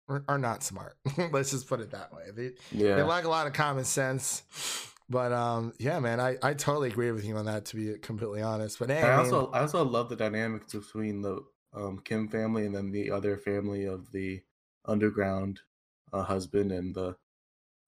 are 0.10 0.24
are- 0.28 0.38
not 0.38 0.64
smart. 0.64 0.98
Let's 1.32 1.52
just 1.52 1.68
put 1.68 1.80
it 1.80 1.92
that 1.92 2.14
way. 2.14 2.26
They 2.36 2.52
Yeah. 2.72 2.96
they 2.98 3.04
lack 3.04 3.24
a 3.24 3.30
lot 3.30 3.48
of 3.48 3.54
common 3.54 3.84
sense. 3.86 4.44
But 5.10 5.32
um, 5.34 5.74
yeah, 5.80 6.00
man, 6.00 6.20
I, 6.20 6.38
I 6.42 6.54
totally 6.54 6.90
agree 6.90 7.12
with 7.12 7.26
you 7.26 7.36
on 7.38 7.46
that. 7.46 7.66
To 7.66 7.76
be 7.76 7.98
completely 8.00 8.42
honest, 8.42 8.80
but 8.80 8.90
hey, 8.90 9.02
I 9.02 9.16
also 9.16 9.52
I 9.52 9.60
also 9.60 9.84
love 9.84 10.10
the 10.10 10.16
dynamics 10.16 10.74
between 10.74 11.22
the 11.22 11.44
um, 11.74 12.00
Kim 12.04 12.28
family 12.28 12.66
and 12.66 12.74
then 12.76 12.92
the 12.92 13.12
other 13.12 13.38
family 13.38 13.86
of 13.86 14.12
the 14.12 14.42
underground 14.86 15.60
uh, 16.14 16.24
husband 16.24 16.72
and 16.72 16.96
the 16.96 17.16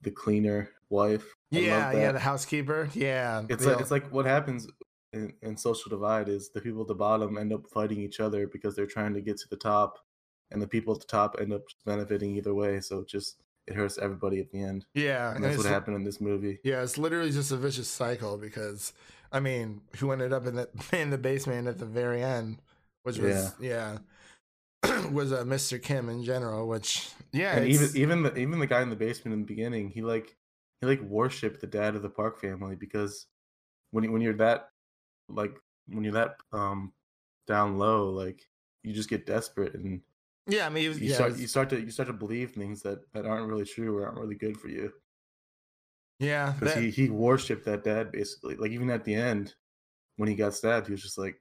the 0.02 0.12
cleaner 0.12 0.70
wife. 0.90 1.36
I 1.54 1.60
yeah, 1.60 1.92
yeah, 1.94 2.12
the 2.12 2.20
housekeeper, 2.20 2.90
yeah, 2.94 3.44
It's 3.50 3.66
like 3.66 3.80
it's 3.80 3.92
like 3.92 4.12
what 4.12 4.26
happens 4.26 4.68
in, 5.16 5.34
in 5.42 5.58
social 5.58 5.90
divide 5.90 6.30
is 6.30 6.50
the 6.50 6.62
people 6.62 6.82
at 6.82 6.88
the 6.88 6.96
bottom 6.96 7.38
end 7.38 7.54
up 7.54 7.68
fighting 7.68 8.00
each 8.00 8.20
other 8.20 8.48
because 8.48 8.76
they're 8.76 8.86
trying 8.86 9.14
to 9.14 9.22
get 9.22 9.38
to 9.38 9.50
the 9.50 9.56
top, 9.56 9.98
and 10.52 10.62
the 10.62 10.68
people 10.68 10.94
at 10.94 11.00
the 11.00 11.08
top 11.08 11.38
end 11.40 11.54
up 11.54 11.64
benefiting 11.86 12.36
either 12.36 12.54
way. 12.54 12.82
So 12.82 13.00
it 13.00 13.08
just 13.08 13.42
it 13.68 13.76
hurts 13.76 13.98
everybody 13.98 14.40
at 14.40 14.52
the 14.52 14.62
end. 14.62 14.86
Yeah, 14.94 15.28
and 15.30 15.38
and 15.38 15.46
that's 15.46 15.58
what 15.58 15.66
happened 15.66 15.96
in 15.96 16.04
this 16.04 16.22
movie. 16.22 16.60
Yeah, 16.64 16.84
it's 16.84 16.98
literally 16.98 17.32
just 17.32 17.52
a 17.52 17.58
vicious 17.58 17.88
cycle 17.88 18.38
because 18.38 18.94
I 19.32 19.40
mean, 19.40 19.82
who 19.98 20.12
ended 20.12 20.34
up 20.34 20.46
in 20.46 20.56
the 20.56 20.70
in 20.94 21.10
the 21.10 21.18
basement 21.18 21.68
at 21.68 21.80
the 21.80 21.86
very 21.86 22.22
end, 22.22 22.62
which 23.04 23.18
was 23.18 23.54
yeah, 23.60 23.98
was 25.12 25.32
uh, 25.32 25.44
Mr. 25.44 25.82
Kim 25.82 26.10
in 26.10 26.24
general. 26.24 26.68
Which 26.68 27.10
yeah, 27.32 27.56
and 27.56 27.68
even 27.68 27.90
even 27.96 28.24
the 28.24 28.36
even 28.36 28.60
the 28.60 28.68
guy 28.68 28.82
in 28.82 28.90
the 28.90 28.96
basement 28.96 29.34
in 29.34 29.42
the 29.42 29.48
beginning, 29.48 29.90
he 29.90 30.02
like 30.02 30.36
he 30.82 30.88
like 30.88 31.02
worshipped 31.02 31.62
the 31.62 31.68
dad 31.68 31.96
of 31.96 32.02
the 32.02 32.10
Park 32.10 32.40
family 32.40 32.76
because 32.76 33.28
when 33.92 34.04
you, 34.04 34.12
when 34.12 34.22
you're 34.22 34.34
that 34.34 34.70
like 35.30 35.56
when 35.88 36.04
you're 36.04 36.14
that 36.14 36.38
um 36.54 36.94
down 37.48 37.78
low, 37.78 38.10
like 38.10 38.42
you 38.84 38.94
just 38.94 39.10
get 39.10 39.26
desperate 39.26 39.74
and 39.76 40.02
yeah, 40.48 40.68
I 40.68 40.70
mean, 40.70 40.90
was, 40.90 41.00
you 41.02 41.10
yeah, 41.10 41.16
start 41.16 41.32
was- 41.32 41.42
you 41.42 41.48
start 41.48 41.70
to 41.72 41.82
you 41.82 41.92
start 41.92 42.08
to 42.08 42.14
believe 42.14 42.52
things 42.52 42.82
that 42.84 43.00
that 43.14 43.26
aren't 43.26 43.48
really 43.50 43.66
true 43.66 43.98
or 43.98 44.06
aren't 44.06 44.20
really 44.20 44.36
good 44.36 44.58
for 44.58 44.68
you. 44.70 44.92
yeah, 46.20 46.52
Because 46.52 46.76
that- 46.76 46.84
he 46.84 46.90
he 46.92 47.10
worshipped 47.10 47.66
that 47.66 47.84
dad 47.84 48.12
basically. 48.12 48.56
Like 48.56 48.72
even 48.72 48.90
at 48.90 49.04
the 49.06 49.16
end, 49.16 49.56
when 50.18 50.30
he 50.30 50.36
got 50.36 50.54
stabbed, 50.54 50.88
he 50.88 50.92
was 50.92 51.02
just 51.02 51.18
like 51.18 51.38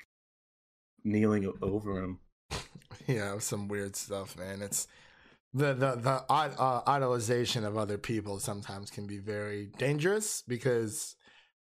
kneeling 1.04 1.52
over 1.62 2.02
him. 2.02 2.18
yeah, 3.06 3.38
some 3.38 3.68
weird 3.68 3.94
stuff, 3.96 4.36
man. 4.38 4.62
It's 4.62 4.86
the 5.52 5.74
the 5.74 5.96
the 5.96 6.24
uh, 6.30 6.82
idolization 6.90 7.64
of 7.64 7.76
other 7.76 7.98
people 7.98 8.40
sometimes 8.40 8.90
can 8.90 9.06
be 9.06 9.18
very 9.18 9.66
dangerous 9.78 10.42
because 10.48 11.14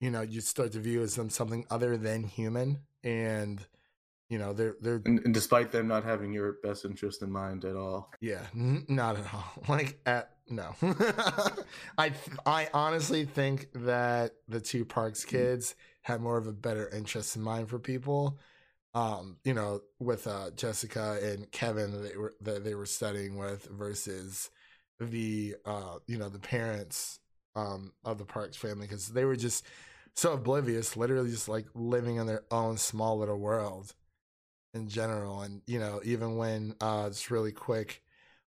you 0.04 0.12
know 0.12 0.22
you 0.22 0.42
start 0.42 0.74
to 0.74 0.82
view 0.82 1.02
as 1.02 1.16
them 1.16 1.30
something 1.30 1.66
other 1.70 1.96
than 1.96 2.26
human, 2.26 2.80
and 3.06 3.66
you 4.28 4.38
know 4.38 4.52
they're 4.52 4.76
they're 4.82 5.02
And, 5.06 5.22
and 5.24 5.34
despite 5.34 5.72
them 5.72 5.88
not 5.88 6.04
having 6.04 6.34
your 6.34 6.58
best 6.62 6.84
interest 6.84 7.22
in 7.22 7.32
mind 7.32 7.64
at 7.64 7.78
all. 7.78 8.12
Yeah, 8.20 8.42
n- 8.54 8.86
not 8.90 9.18
at 9.18 9.34
all. 9.34 9.46
Like 9.70 10.02
at 10.06 10.32
no. 10.50 10.76
I 11.98 12.10
th- 12.10 12.38
I 12.46 12.68
honestly 12.74 13.24
think 13.24 13.70
that 13.76 14.34
the 14.50 14.60
two 14.60 14.84
Parks 14.84 15.24
kids 15.24 15.74
had 16.02 16.20
more 16.20 16.38
of 16.38 16.48
a 16.48 16.52
better 16.52 16.90
interest 16.90 17.38
in 17.38 17.42
mind 17.42 17.70
for 17.70 17.80
people. 17.80 18.40
Um, 18.94 19.38
you 19.46 19.54
know, 19.54 19.84
with 20.00 20.28
uh 20.28 20.52
Jessica 20.52 21.18
and 21.24 21.50
Kevin 21.52 21.92
that 21.92 22.10
they 22.10 22.18
were 22.18 22.34
that 22.42 22.66
they 22.66 22.76
were 22.76 22.86
studying 22.86 23.38
with 23.38 23.70
versus 23.72 24.50
the 25.00 25.56
uh 25.66 26.00
you 26.08 26.18
know 26.18 26.28
the 26.28 26.40
parents 26.40 27.22
um 27.56 27.94
of 28.04 28.18
the 28.18 28.26
Parks 28.26 28.58
family 28.58 28.86
because 28.86 29.08
they 29.08 29.24
were 29.24 29.38
just 29.38 29.64
so 30.16 30.34
oblivious, 30.34 30.96
literally 30.96 31.32
just 31.32 31.50
like 31.50 31.68
living 31.74 32.18
in 32.18 32.28
their 32.28 32.44
own 32.52 32.78
small 32.78 33.18
little 33.18 33.40
world 33.40 33.94
in 34.74 34.88
general. 34.88 35.42
And 35.42 35.62
you 35.68 35.80
know, 35.80 36.02
even 36.04 36.38
when 36.38 36.76
uh 36.82 37.10
just 37.10 37.32
really 37.32 37.52
quick, 37.52 38.04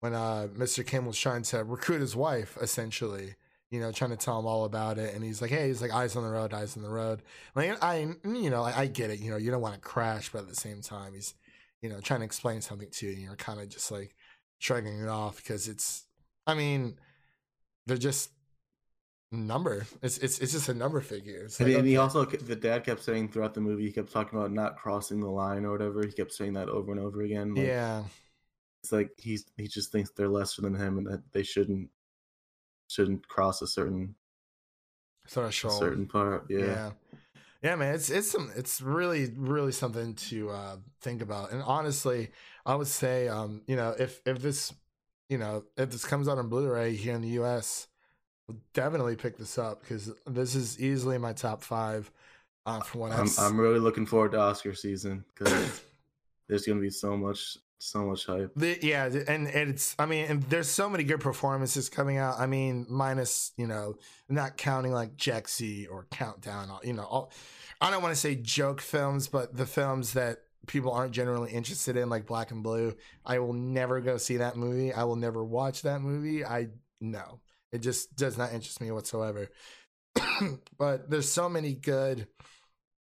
when 0.01 0.15
uh 0.15 0.49
Mr. 0.55 0.87
Kim 0.87 1.07
was 1.07 1.19
trying 1.19 1.43
to 1.45 1.65
recruit 1.65 2.01
his 2.01 2.17
wife, 2.17 2.57
essentially, 2.61 3.35
you 3.71 3.81
know, 3.81 3.93
trying 3.93 4.11
to 4.11 4.17
tell 4.17 4.39
him 4.39 4.47
all 4.47 4.65
about 4.65 4.99
it, 4.99 5.15
and 5.15 5.23
he's 5.25 5.43
like, 5.43 5.51
"Hey, 5.51 5.69
he's 5.69 5.83
like 5.83 5.93
eyes 5.93 6.17
on 6.17 6.25
the 6.25 6.31
road, 6.31 6.55
eyes 6.55 6.77
on 6.77 6.83
the 6.83 6.89
road." 6.91 7.23
Like 7.55 7.83
I, 7.83 8.09
you 8.25 8.51
know, 8.51 8.63
I, 8.63 8.81
I 8.83 8.87
get 8.87 9.11
it. 9.11 9.21
You 9.21 9.31
know, 9.31 9.37
you 9.37 9.51
don't 9.51 9.61
want 9.61 9.75
to 9.75 9.81
crash, 9.81 10.31
but 10.33 10.41
at 10.43 10.49
the 10.49 10.57
same 10.57 10.81
time, 10.81 11.15
he's, 11.15 11.35
you 11.83 11.89
know, 11.91 12.01
trying 12.01 12.21
to 12.21 12.27
explain 12.27 12.61
something 12.63 12.89
to 12.91 13.07
you, 13.07 13.13
and 13.13 13.23
you're 13.23 13.37
kind 13.37 13.61
of 13.61 13.69
just 13.69 13.91
like 13.91 14.15
shrugging 14.59 15.01
it 15.01 15.09
off 15.09 15.37
because 15.37 15.69
it's. 15.69 16.05
I 16.47 16.55
mean, 16.55 16.99
they're 17.87 17.99
just 17.99 18.31
number. 19.31 19.87
It's 20.03 20.19
it's 20.19 20.39
it's 20.39 20.53
just 20.53 20.69
a 20.69 20.75
number 20.75 21.01
figure. 21.01 21.49
And, 21.59 21.69
like, 21.69 21.79
and 21.79 21.87
he 21.87 21.97
also 21.97 22.25
the 22.25 22.57
dad 22.57 22.85
kept 22.85 23.03
saying 23.03 23.29
throughout 23.29 23.55
the 23.55 23.61
movie 23.61 23.85
he 23.85 23.93
kept 23.93 24.13
talking 24.13 24.39
about 24.39 24.53
not 24.53 24.77
crossing 24.77 25.21
the 25.21 25.29
line 25.29 25.65
or 25.65 25.73
whatever. 25.73 26.05
He 26.05 26.13
kept 26.13 26.33
saying 26.33 26.55
that 26.55 26.69
over 26.69 26.93
and 26.93 27.01
over 27.01 27.23
again. 27.23 27.55
Like, 27.55 27.67
yeah. 27.67 28.05
it's 28.83 28.93
like 28.93 29.11
he's 29.19 29.45
he 29.57 29.69
just 29.69 29.93
thinks 29.93 30.11
they're 30.11 30.29
lesser 30.29 30.63
than 30.63 30.75
him 30.75 30.99
and 30.99 31.07
that 31.07 31.23
they 31.33 31.43
shouldn't 31.43 31.91
shouldn't 32.89 33.29
cross 33.29 33.61
a 33.63 33.67
certain 33.67 34.15
sort 35.27 35.47
of 35.47 35.71
a 35.71 35.75
certain 35.75 36.07
part. 36.07 36.47
Yeah. 36.49 36.59
yeah. 36.59 36.91
Yeah, 37.63 37.75
man, 37.75 37.97
it's 37.97 38.09
it's 38.09 38.31
some 38.31 38.53
it's 38.55 38.81
really 38.81 39.33
really 39.37 39.73
something 39.73 40.15
to 40.15 40.51
uh, 40.51 40.77
think 41.01 41.23
about. 41.23 41.51
And 41.51 41.61
honestly, 41.61 42.31
I 42.65 42.77
would 42.77 42.87
say, 42.87 43.27
um, 43.27 43.63
you 43.67 43.75
know, 43.75 43.97
if 43.99 44.21
if 44.25 44.41
this, 44.41 44.73
you 45.29 45.39
know, 45.39 45.65
if 45.77 45.91
this 45.91 46.05
comes 46.05 46.29
out 46.29 46.39
on 46.39 46.49
Blu-ray 46.49 46.95
here 46.95 47.17
in 47.17 47.21
the 47.21 47.31
U.S., 47.31 47.89
definitely 48.73 49.17
pick 49.17 49.37
this 49.37 49.59
up 49.59 49.81
because 49.83 50.13
this 50.27 50.55
is 50.55 50.81
easily 50.81 51.19
my 51.19 51.33
top 51.33 51.63
five. 51.63 52.11
Uh, 52.67 52.81
from 52.81 53.01
what 53.01 53.13
I'm 53.13 53.29
I'm 53.39 53.59
really 53.59 53.79
looking 53.79 54.05
forward 54.05 54.33
to 54.33 54.39
Oscar 54.39 54.75
season 54.75 55.25
because 55.35 55.83
there's 56.49 56.67
gonna 56.67 56.81
be 56.81 56.91
so 56.91 57.17
much 57.17 57.57
so 57.79 58.05
much 58.05 58.27
hype. 58.27 58.53
The, 58.57 58.79
yeah, 58.83 59.07
and, 59.07 59.49
and 59.49 59.71
it's 59.71 59.95
I 59.99 60.07
mean, 60.07 60.27
and 60.27 60.43
there's 60.45 60.69
so 60.69 60.91
many 60.91 61.05
good 61.05 61.21
performances 61.21 61.89
coming 61.89 62.19
out. 62.19 62.39
I 62.39 62.47
mean, 62.47 62.87
minus 62.89 63.53
you 63.57 63.67
know, 63.67 63.97
not 64.29 64.57
counting 64.57 64.93
like 64.93 65.17
Jexi 65.17 65.87
or 65.91 66.07
Countdown. 66.11 66.71
You 66.83 66.93
know, 66.93 67.05
all, 67.05 67.33
I 67.81 67.91
don't 67.91 68.03
want 68.03 68.15
to 68.15 68.21
say 68.21 68.35
joke 68.35 68.81
films, 68.81 69.29
but 69.29 69.57
the 69.57 69.67
films 69.67 70.13
that 70.15 70.41
people 70.67 70.93
aren't 70.93 71.13
generally 71.13 71.51
interested 71.53 71.97
in, 71.97 72.09
like 72.09 72.27
Black 72.27 72.51
and 72.51 72.63
Blue. 72.63 72.95
I 73.25 73.39
will 73.39 73.55
never 73.55 74.01
go 74.01 74.19
see 74.19 74.39
that 74.39 74.57
movie. 74.57 74.93
I 74.93 75.05
will 75.05 75.17
never 75.17 75.45
watch 75.45 75.83
that 75.83 76.01
movie. 76.01 76.45
I 76.45 76.69
no, 77.01 77.41
it 77.73 77.79
just 77.79 78.17
does 78.17 78.39
not 78.39 78.53
interest 78.53 78.81
me 78.81 78.91
whatsoever. 78.91 79.49
but 80.79 81.11
there's 81.11 81.31
so 81.31 81.49
many 81.49 81.73
good, 81.75 82.27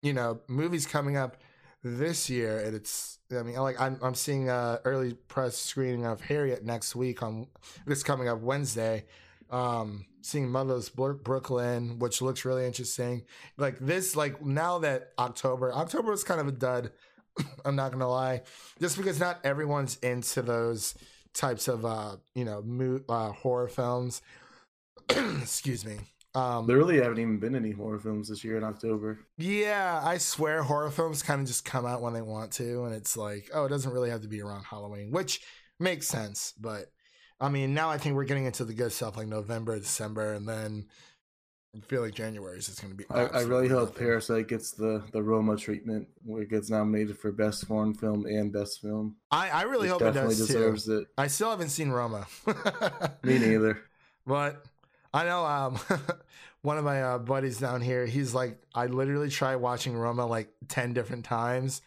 you 0.03 0.13
know, 0.13 0.41
movies 0.49 0.87
coming 0.87 1.17
up 1.17 1.37
this 1.83 2.29
year, 2.29 2.59
and 2.59 2.75
it's 2.75 3.19
I 3.37 3.43
mean, 3.43 3.57
like 3.57 3.81
I'm 3.81 3.99
I'm 4.03 4.15
seeing 4.15 4.49
a 4.49 4.81
early 4.85 5.15
press 5.15 5.57
screening 5.57 6.07
of 6.07 6.21
Harriet 6.21 6.65
next 6.65 6.97
week 6.97 7.23
on 7.23 7.47
this 7.87 8.03
coming 8.03 8.29
up 8.29 8.41
Wednesday. 8.41 9.05
Um, 9.49 10.07
seeing 10.23 10.49
Motherless 10.49 10.89
Brooklyn, 10.89 12.01
which 12.01 12.21
looks 12.21 12.45
really 12.45 12.67
interesting. 12.67 13.23
Like 13.57 13.79
this, 13.79 14.17
like 14.17 14.45
now 14.45 14.81
that 14.81 15.13
October, 15.19 15.73
October 15.73 16.11
was 16.11 16.25
kind 16.25 16.41
of 16.41 16.49
a 16.49 16.53
dud. 16.53 16.91
I'm 17.65 17.77
not 17.77 17.93
gonna 17.93 18.09
lie, 18.09 18.43
just 18.81 18.97
because 18.97 19.21
not 19.21 19.39
everyone's 19.45 19.97
into 19.99 20.43
those 20.43 20.95
types 21.33 21.69
of 21.69 21.85
uh, 21.85 22.17
you 22.35 22.45
know, 22.45 22.63
mo- 22.63 23.03
uh, 23.09 23.31
horror 23.31 23.69
films. 23.69 24.23
Excuse 25.43 25.85
me. 25.85 25.99
Um, 26.35 26.67
There 26.67 26.77
really 26.77 27.01
haven't 27.01 27.19
even 27.19 27.39
been 27.39 27.55
any 27.55 27.71
horror 27.73 27.99
films 27.99 28.29
this 28.29 28.45
year 28.45 28.59
in 28.59 28.65
October. 28.65 29.19
yeah, 29.39 30.01
I 30.05 30.19
swear 30.19 30.63
horror 30.63 30.91
films 30.91 31.23
kind 31.23 31.41
of 31.41 31.47
just 31.47 31.65
come 31.65 31.87
out 31.87 32.03
when 32.03 32.13
they 32.13 32.23
want 32.23 32.53
to, 32.55 32.85
and 32.85 32.95
it's 32.95 33.17
like, 33.17 33.49
oh, 33.55 33.65
it 33.65 33.69
doesn't 33.71 33.93
really 33.93 34.11
have 34.11 34.21
to 34.23 34.29
be 34.29 34.43
around 34.43 34.65
Halloween, 34.65 35.11
which 35.11 35.41
makes 35.81 36.07
sense. 36.07 36.53
But 36.61 36.87
I 37.41 37.49
mean, 37.49 37.73
now 37.73 37.89
I 37.91 37.97
think 37.99 38.17
we're 38.17 38.25
getting 38.25 38.45
into 38.47 38.65
the 38.65 38.75
good 38.75 38.93
stuff 38.93 39.17
like 39.17 39.29
November, 39.29 39.79
December, 39.79 40.35
and 40.35 40.47
then 40.47 40.87
I 41.75 41.81
feel 41.81 42.03
like 42.03 42.15
January 42.15 42.59
is 42.59 42.67
just 42.67 42.83
going 42.83 42.93
to 42.93 42.97
be. 42.97 43.05
I, 43.11 43.27
I 43.27 43.41
really 43.43 43.69
hope 43.69 43.89
nothing. 43.91 44.07
Parasite 44.07 44.49
gets 44.49 44.73
the 44.73 45.05
the 45.13 45.23
Roma 45.23 45.57
treatment 45.57 46.09
where 46.23 46.43
it 46.43 46.51
gets 46.51 46.69
nominated 46.69 47.19
for 47.19 47.33
best 47.33 47.67
foreign 47.67 47.95
film 47.95 48.27
and 48.27 48.53
best 48.53 48.83
film. 48.83 49.17
I, 49.31 49.49
I 49.49 49.63
really 49.63 49.89
It 49.89 49.93
hope 49.93 50.03
it 50.03 50.13
does 50.13 50.49
too. 50.49 50.77
it. 50.93 51.09
I 51.17 51.29
still 51.29 51.49
haven't 51.51 51.71
seen 51.71 51.91
Roma. 51.91 52.27
Me 53.23 53.39
neither. 53.39 53.81
But 54.27 54.65
I 55.17 55.25
know 55.25 55.45
um, 55.47 55.79
one 56.63 56.79
of 56.79 56.85
my 56.85 57.03
uh, 57.03 57.19
buddies 57.19 57.59
down 57.59 57.81
here. 57.81 58.07
He's 58.07 58.35
like, 58.35 58.61
I 58.75 58.87
literally 58.87 59.31
tried 59.31 59.57
watching 59.57 59.97
Roma 59.97 60.27
like 60.27 60.51
ten 60.69 60.93
different 60.93 61.25
times, 61.25 61.81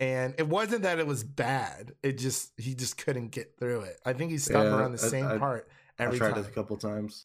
and 0.00 0.34
it 0.38 0.48
wasn't 0.48 0.82
that 0.82 0.98
it 0.98 1.06
was 1.06 1.22
bad. 1.24 1.92
It 2.02 2.18
just 2.18 2.52
he 2.56 2.74
just 2.74 2.98
couldn't 2.98 3.28
get 3.28 3.56
through 3.58 3.82
it. 3.82 4.00
I 4.04 4.12
think 4.12 4.30
he 4.32 4.38
stopped 4.38 4.64
Yeah, 4.66 4.76
around 4.78 4.96
the 4.98 5.04
I- 5.06 5.08
same 5.08 5.26
I- 5.26 5.38
part 5.38 5.68
I 5.98 6.04
every 6.04 6.18
tried 6.18 6.30
time. 6.34 6.40
it 6.44 6.48
a 6.48 6.50
couple 6.50 6.76
times. 6.76 7.24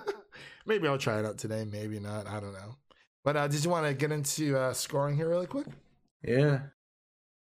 maybe 0.66 0.86
I'll 0.86 0.98
try 0.98 1.18
it 1.18 1.24
out 1.26 1.38
today. 1.38 1.64
Maybe 1.70 1.98
not. 1.98 2.26
I 2.26 2.40
don't 2.40 2.52
know. 2.52 2.76
But 3.24 3.36
uh, 3.36 3.48
did 3.48 3.64
you 3.64 3.70
want 3.70 3.86
to 3.86 3.94
get 3.94 4.12
into 4.12 4.56
uh, 4.58 4.72
scoring 4.72 5.16
here 5.16 5.28
really 5.28 5.46
quick? 5.46 5.66
Yeah. 6.22 6.60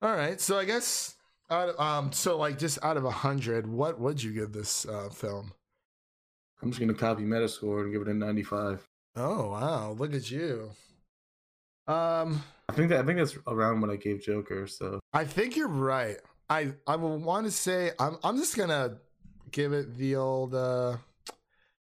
All 0.02 0.15
right. 0.15 0.39
So 0.41 0.58
I 0.58 0.65
guess 0.65 1.15
out 1.50 1.70
of, 1.70 1.80
um 1.80 2.12
so 2.12 2.38
like 2.38 2.58
just 2.60 2.80
out 2.84 2.98
of 2.98 3.06
a 3.06 3.12
hundred, 3.12 3.65
what 3.67 4.00
would 4.00 4.22
you 4.22 4.34
give 4.34 4.52
this 4.52 4.86
uh, 4.86 5.10
film? 5.10 5.54
I'm 6.62 6.70
just 6.70 6.80
gonna 6.80 6.93
copy 6.93 7.24
Metascore 7.24 7.82
and 7.82 7.91
give 7.91 8.02
it 8.02 8.08
a 8.08 8.13
95. 8.13 8.88
Oh 9.15 9.52
wow, 9.52 9.91
look 9.91 10.13
at 10.13 10.30
you. 10.30 10.72
Um, 11.88 12.43
I 12.70 12.74
think 12.74 12.89
that 12.89 13.00
I 13.00 13.06
think 13.06 13.17
that's 13.17 13.38
around 13.48 13.82
what 13.82 13.89
I 13.89 13.96
gave 13.96 14.22
Joker. 14.22 14.67
So 14.67 15.00
I 15.13 15.24
think 15.26 15.56
you're 15.56 15.67
right. 15.67 16.17
I 16.50 16.74
I 16.86 16.96
will 16.96 17.17
want 17.17 17.46
to 17.46 17.52
say 17.52 17.91
I'm 18.00 18.17
I'm 18.24 18.38
just 18.38 18.56
gonna 18.58 18.98
give 19.52 19.74
it 19.74 19.98
the 19.98 20.15
old. 20.15 20.54
uh 20.56 20.98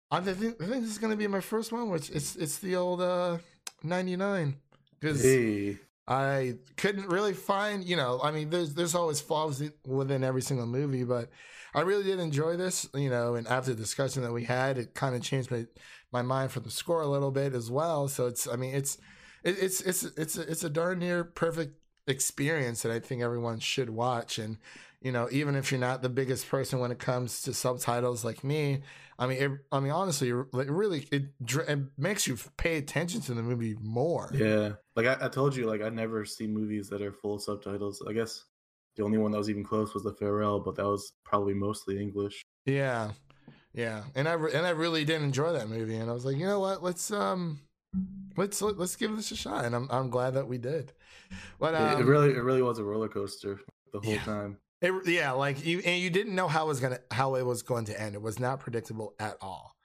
I 0.09 0.19
think 0.19 0.61
I 0.61 0.65
think 0.65 0.83
this 0.83 0.91
is 0.91 0.97
gonna 0.97 1.15
be 1.15 1.27
my 1.27 1.39
first 1.41 1.71
one, 1.71 1.89
which 1.89 2.09
it's 2.09 2.35
it's 2.35 2.59
the 2.59 2.75
old 2.75 3.01
uh 3.01 3.37
99 3.83 4.55
because 4.99 5.21
hey, 5.23 5.77
I 6.07 6.55
couldn't 6.77 7.07
really 7.07 7.33
find, 7.33 7.83
you 7.83 7.95
know, 7.95 8.19
I 8.23 8.31
mean, 8.31 8.49
there's 8.49 8.73
there's 8.73 8.95
always 8.95 9.21
flaws 9.21 9.63
within 9.85 10.23
every 10.23 10.41
single 10.41 10.65
movie, 10.65 11.03
but 11.03 11.29
I 11.73 11.81
really 11.81 12.03
did 12.03 12.19
enjoy 12.19 12.57
this, 12.57 12.87
you 12.93 13.09
know. 13.09 13.35
And 13.35 13.47
after 13.47 13.71
the 13.71 13.77
discussion 13.77 14.23
that 14.23 14.33
we 14.33 14.43
had, 14.43 14.77
it 14.77 14.93
kind 14.93 15.15
of 15.15 15.21
changed 15.21 15.51
my 15.51 15.65
my 16.11 16.21
mind 16.21 16.51
for 16.51 16.59
the 16.59 16.71
score 16.71 17.01
a 17.01 17.07
little 17.07 17.31
bit 17.31 17.53
as 17.53 17.71
well. 17.71 18.07
So 18.07 18.27
it's, 18.27 18.47
I 18.47 18.55
mean, 18.55 18.75
it's 18.75 18.97
it, 19.43 19.57
it's 19.59 19.81
it's 19.81 20.03
it's 20.03 20.37
it's 20.37 20.63
a 20.63 20.69
darn 20.69 20.99
near 20.99 21.23
perfect 21.23 21.75
experience 22.07 22.81
that 22.81 22.91
I 22.91 22.99
think 22.99 23.21
everyone 23.21 23.59
should 23.59 23.89
watch. 23.89 24.37
And 24.37 24.57
you 25.01 25.11
know, 25.11 25.27
even 25.31 25.55
if 25.55 25.71
you're 25.71 25.79
not 25.79 26.01
the 26.01 26.09
biggest 26.09 26.47
person 26.49 26.79
when 26.79 26.91
it 26.91 26.99
comes 26.99 27.41
to 27.43 27.53
subtitles 27.53 28.23
like 28.23 28.43
me, 28.43 28.81
I 29.17 29.27
mean, 29.27 29.41
it, 29.41 29.51
I 29.71 29.79
mean, 29.79 29.91
honestly, 29.91 30.29
it 30.29 30.33
really 30.53 31.07
it, 31.11 31.25
it 31.47 31.79
makes 31.97 32.27
you 32.27 32.37
pay 32.57 32.77
attention 32.77 33.21
to 33.21 33.33
the 33.33 33.41
movie 33.43 33.75
more. 33.81 34.31
yeah. 34.33 34.73
Like 34.95 35.05
I, 35.07 35.25
I 35.25 35.29
told 35.29 35.55
you, 35.55 35.65
like 35.65 35.81
I 35.81 35.89
never 35.89 36.25
see 36.25 36.47
movies 36.47 36.89
that 36.89 37.01
are 37.01 37.11
full 37.13 37.39
subtitles. 37.39 38.03
I 38.07 38.13
guess 38.13 38.45
the 38.95 39.03
only 39.03 39.17
one 39.17 39.31
that 39.31 39.37
was 39.37 39.49
even 39.49 39.63
close 39.63 39.93
was 39.93 40.03
The 40.03 40.13
Farewell, 40.13 40.59
but 40.59 40.75
that 40.75 40.85
was 40.85 41.13
probably 41.23 41.53
mostly 41.53 41.99
English. 41.99 42.41
Yeah, 42.65 43.11
yeah, 43.73 44.03
and 44.15 44.27
I 44.27 44.33
re- 44.33 44.53
and 44.53 44.65
I 44.67 44.71
really 44.71 45.05
did 45.05 45.21
enjoy 45.21 45.53
that 45.53 45.69
movie, 45.69 45.95
and 45.95 46.09
I 46.09 46.13
was 46.13 46.25
like, 46.25 46.37
you 46.37 46.45
know 46.45 46.59
what, 46.59 46.83
let's 46.83 47.09
um, 47.11 47.61
let's 48.37 48.61
let, 48.61 48.77
let's 48.77 48.95
give 48.95 49.15
this 49.15 49.31
a 49.31 49.35
shot, 49.35 49.65
and 49.65 49.75
I'm 49.75 49.87
I'm 49.89 50.09
glad 50.09 50.33
that 50.35 50.47
we 50.47 50.57
did. 50.57 50.93
But 51.59 51.73
It- 51.73 51.79
um, 51.95 52.01
it, 52.01 52.05
really, 52.05 52.29
it 52.31 52.43
really 52.43 52.61
was 52.61 52.79
a 52.79 52.83
roller 52.83 53.07
coaster 53.07 53.61
the 53.93 53.99
whole 53.99 54.13
Yeah. 54.13 54.25
time. 54.25 54.57
It, 54.81 54.93
yeah, 55.05 55.31
like 55.31 55.63
you 55.65 55.79
and 55.85 56.01
you 56.01 56.09
didn't 56.09 56.35
know 56.35 56.47
how 56.47 56.65
it 56.65 56.67
was 56.67 56.79
gonna 56.79 56.99
how 57.11 57.35
it 57.35 57.45
was 57.45 57.61
going 57.61 57.85
to 57.85 57.99
end. 58.01 58.15
It 58.15 58.21
was 58.21 58.39
not 58.39 58.59
predictable 58.59 59.13
at 59.19 59.37
all. 59.39 59.75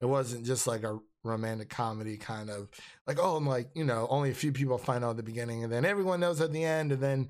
It 0.00 0.06
wasn't 0.06 0.44
just 0.44 0.66
like 0.66 0.82
a 0.82 0.98
romantic 1.24 1.68
comedy 1.70 2.16
kind 2.16 2.50
of 2.50 2.68
like 3.06 3.18
oh, 3.20 3.36
I'm 3.36 3.46
like 3.46 3.70
you 3.74 3.84
know 3.84 4.06
only 4.10 4.30
a 4.30 4.34
few 4.34 4.52
people 4.52 4.76
find 4.76 5.04
out 5.04 5.10
at 5.10 5.16
the 5.16 5.22
beginning, 5.22 5.64
and 5.64 5.72
then 5.72 5.84
everyone 5.84 6.20
knows 6.20 6.40
at 6.40 6.52
the 6.52 6.64
end, 6.64 6.92
and 6.92 7.02
then 7.02 7.28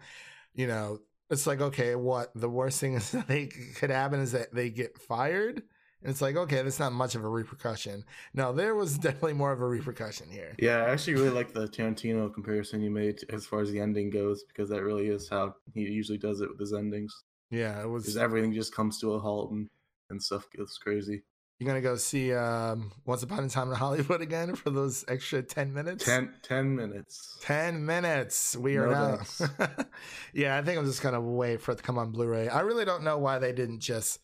you 0.54 0.66
know 0.66 0.98
it's 1.30 1.46
like 1.46 1.60
okay, 1.60 1.94
what 1.94 2.32
the 2.34 2.50
worst 2.50 2.80
thing 2.80 2.94
that 3.12 3.28
they 3.28 3.46
could 3.46 3.90
happen 3.90 4.20
is 4.20 4.32
that 4.32 4.52
they 4.52 4.70
get 4.70 4.98
fired. 4.98 5.62
And 6.02 6.10
it's 6.10 6.20
like, 6.20 6.36
okay, 6.36 6.62
that's 6.62 6.80
not 6.80 6.92
much 6.92 7.14
of 7.14 7.24
a 7.24 7.28
repercussion. 7.28 8.04
No, 8.34 8.52
there 8.52 8.74
was 8.74 8.98
definitely 8.98 9.34
more 9.34 9.52
of 9.52 9.60
a 9.60 9.66
repercussion 9.66 10.28
here. 10.30 10.54
Yeah, 10.58 10.78
I 10.78 10.90
actually 10.90 11.14
really 11.14 11.30
like 11.30 11.52
the 11.52 11.68
Tarantino 11.68 12.32
comparison 12.32 12.82
you 12.82 12.90
made 12.90 13.20
as 13.30 13.46
far 13.46 13.60
as 13.60 13.70
the 13.70 13.80
ending 13.80 14.10
goes 14.10 14.44
because 14.44 14.68
that 14.70 14.82
really 14.82 15.08
is 15.08 15.28
how 15.28 15.54
he 15.74 15.82
usually 15.82 16.18
does 16.18 16.40
it 16.40 16.48
with 16.48 16.58
his 16.58 16.72
endings. 16.72 17.22
Yeah, 17.50 17.80
it 17.82 17.88
was. 17.88 18.04
Because 18.04 18.16
everything 18.16 18.52
just 18.52 18.74
comes 18.74 18.98
to 19.00 19.12
a 19.14 19.18
halt 19.20 19.52
and, 19.52 19.68
and 20.10 20.22
stuff 20.22 20.48
gets 20.50 20.78
crazy. 20.78 21.22
You're 21.62 21.68
gonna 21.68 21.80
go 21.80 21.94
see 21.94 22.32
um, 22.32 22.90
Once 23.04 23.22
Upon 23.22 23.44
a 23.44 23.48
Time 23.48 23.70
in 23.70 23.76
Hollywood 23.76 24.20
again 24.20 24.56
for 24.56 24.70
those 24.70 25.04
extra 25.06 25.42
ten 25.44 25.72
minutes. 25.72 26.04
Ten, 26.04 26.34
10 26.42 26.74
minutes. 26.74 27.38
10 27.42 27.86
minutes. 27.86 28.56
We 28.56 28.78
are 28.78 28.88
No 28.88 29.20
now. 29.48 29.68
yeah, 30.34 30.58
I 30.58 30.62
think 30.62 30.78
I'm 30.78 30.86
just 30.86 31.02
gonna 31.02 31.20
wait 31.20 31.60
for 31.60 31.70
it 31.70 31.76
to 31.76 31.82
come 31.84 31.98
on 31.98 32.10
Blu-ray. 32.10 32.48
I 32.48 32.62
really 32.62 32.84
don't 32.84 33.04
know 33.04 33.18
why 33.18 33.38
they 33.38 33.52
didn't 33.52 33.78
just 33.78 34.18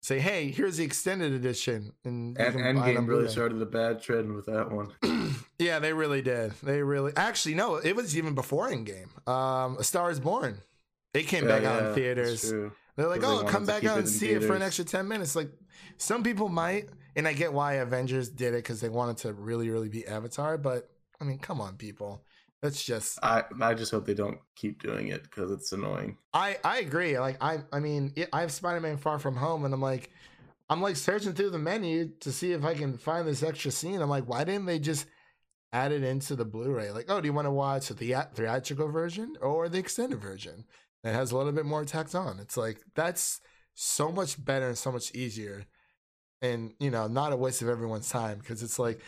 say, 0.00 0.18
"Hey, 0.18 0.50
here's 0.50 0.76
the 0.76 0.84
extended 0.84 1.32
edition," 1.32 1.92
and, 2.04 2.36
you 2.38 2.44
And 2.44 2.54
can 2.54 2.74
buy 2.76 2.90
it 2.90 2.96
on 2.96 3.06
Endgame 3.06 3.08
really 3.08 3.28
started 3.28 3.60
a 3.62 3.66
bad 3.66 4.02
trend 4.02 4.34
with 4.34 4.46
that 4.46 4.70
one. 4.70 4.92
yeah, 5.58 5.78
they 5.78 5.92
really 5.92 6.22
did. 6.22 6.52
They 6.62 6.82
really 6.82 7.12
actually 7.16 7.54
no, 7.54 7.76
it 7.76 7.94
was 7.96 8.16
even 8.16 8.34
before 8.34 8.68
Endgame. 8.70 9.08
Um, 9.28 9.76
A 9.78 9.84
Star 9.84 10.10
Is 10.10 10.20
Born. 10.20 10.58
It 11.14 11.26
came 11.26 11.44
Yeah, 11.44 11.58
back 11.58 11.64
out 11.64 11.82
in 11.88 11.94
theaters. 11.94 12.52
They're 12.96 13.08
like, 13.08 13.22
oh, 13.22 13.44
come 13.44 13.64
back 13.64 13.84
out 13.84 13.98
and 13.98 14.08
see 14.08 14.30
it 14.30 14.42
for 14.42 14.54
an 14.54 14.62
extra 14.62 14.84
10 14.84 15.06
minutes. 15.06 15.36
Like, 15.36 15.50
some 15.98 16.24
people 16.24 16.48
might, 16.48 16.88
and 17.14 17.28
I 17.28 17.32
get 17.32 17.52
why 17.52 17.74
Avengers 17.74 18.28
did 18.28 18.54
it 18.54 18.58
because 18.64 18.80
they 18.80 18.88
wanted 18.88 19.18
to 19.18 19.32
really, 19.32 19.70
really 19.70 19.88
be 19.88 20.04
Avatar. 20.06 20.58
But, 20.58 20.90
I 21.20 21.24
mean, 21.24 21.38
come 21.38 21.60
on, 21.60 21.76
people. 21.76 22.24
That's 22.62 22.82
just, 22.82 23.18
I 23.22 23.44
I 23.60 23.74
just 23.74 23.92
hope 23.92 24.04
they 24.04 24.14
don't 24.14 24.38
keep 24.56 24.82
doing 24.82 25.08
it 25.08 25.22
because 25.22 25.52
it's 25.52 25.70
annoying. 25.72 26.18
I, 26.32 26.58
I 26.64 26.78
agree. 26.78 27.18
Like, 27.18 27.36
I, 27.40 27.58
I 27.72 27.78
mean, 27.78 28.12
it, 28.16 28.28
I 28.32 28.40
have 28.40 28.50
Spider 28.50 28.80
Man 28.80 28.96
Far 28.96 29.20
From 29.20 29.36
Home, 29.36 29.64
and 29.64 29.72
I'm 29.72 29.80
like, 29.80 30.10
I'm 30.68 30.82
like 30.82 30.96
searching 30.96 31.34
through 31.34 31.50
the 31.50 31.58
menu 31.58 32.10
to 32.20 32.32
see 32.32 32.52
if 32.52 32.64
I 32.64 32.74
can 32.74 32.98
find 32.98 33.28
this 33.28 33.44
extra 33.44 33.70
scene. 33.70 34.02
I'm 34.02 34.10
like, 34.10 34.24
why 34.24 34.42
didn't 34.42 34.66
they 34.66 34.80
just 34.80 35.06
add 35.72 35.92
it 35.92 36.02
into 36.02 36.34
the 36.34 36.44
Blu-ray? 36.44 36.90
Like, 36.90 37.06
oh, 37.08 37.20
do 37.20 37.26
you 37.26 37.32
want 37.32 37.46
to 37.46 37.52
watch 37.52 37.88
the 37.88 37.94
theatrical 37.94 38.88
version 38.88 39.36
or 39.40 39.68
the 39.68 39.78
extended 39.78 40.20
version 40.20 40.64
that 41.04 41.14
has 41.14 41.30
a 41.30 41.36
little 41.36 41.52
bit 41.52 41.64
more 41.64 41.84
tacked 41.84 42.16
on? 42.16 42.40
It's 42.40 42.56
like 42.56 42.80
that's 42.96 43.40
so 43.74 44.10
much 44.10 44.44
better 44.44 44.66
and 44.66 44.78
so 44.78 44.90
much 44.90 45.14
easier 45.14 45.64
and 46.42 46.72
you 46.80 46.90
know 46.90 47.06
not 47.06 47.32
a 47.32 47.36
waste 47.36 47.62
of 47.62 47.68
everyone's 47.68 48.08
time 48.08 48.38
because 48.38 48.62
it's 48.62 48.78
like 48.78 49.00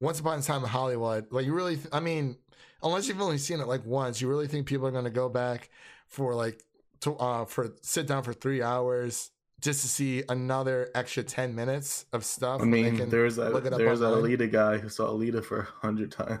once 0.00 0.20
upon 0.20 0.38
a 0.38 0.42
time 0.42 0.62
in 0.62 0.68
Hollywood, 0.68 1.26
like 1.30 1.44
you 1.44 1.52
really, 1.52 1.76
th- 1.76 1.88
I 1.92 2.00
mean, 2.00 2.36
unless 2.82 3.08
you've 3.08 3.20
only 3.20 3.38
seen 3.38 3.60
it 3.60 3.66
like 3.66 3.84
once, 3.84 4.20
you 4.20 4.28
really 4.28 4.46
think 4.46 4.66
people 4.66 4.86
are 4.86 4.90
going 4.92 5.04
to 5.04 5.10
go 5.10 5.28
back 5.28 5.70
for 6.06 6.34
like 6.34 6.62
to 7.00 7.14
uh 7.16 7.44
for 7.44 7.72
sit 7.82 8.06
down 8.06 8.22
for 8.22 8.32
three 8.32 8.62
hours 8.62 9.30
just 9.60 9.82
to 9.82 9.88
see 9.88 10.22
another 10.28 10.88
extra 10.94 11.22
ten 11.22 11.54
minutes 11.54 12.06
of 12.12 12.24
stuff. 12.24 12.60
I 12.60 12.64
mean, 12.64 13.08
there's 13.08 13.36
that 13.36 13.52
look 13.52 13.64
there's 13.64 14.00
that? 14.00 14.06
Alita 14.06 14.50
guy 14.50 14.78
who 14.78 14.88
saw 14.88 15.12
Alita 15.12 15.44
for 15.44 15.60
a 15.60 15.86
hundred 15.86 16.12
times. 16.12 16.40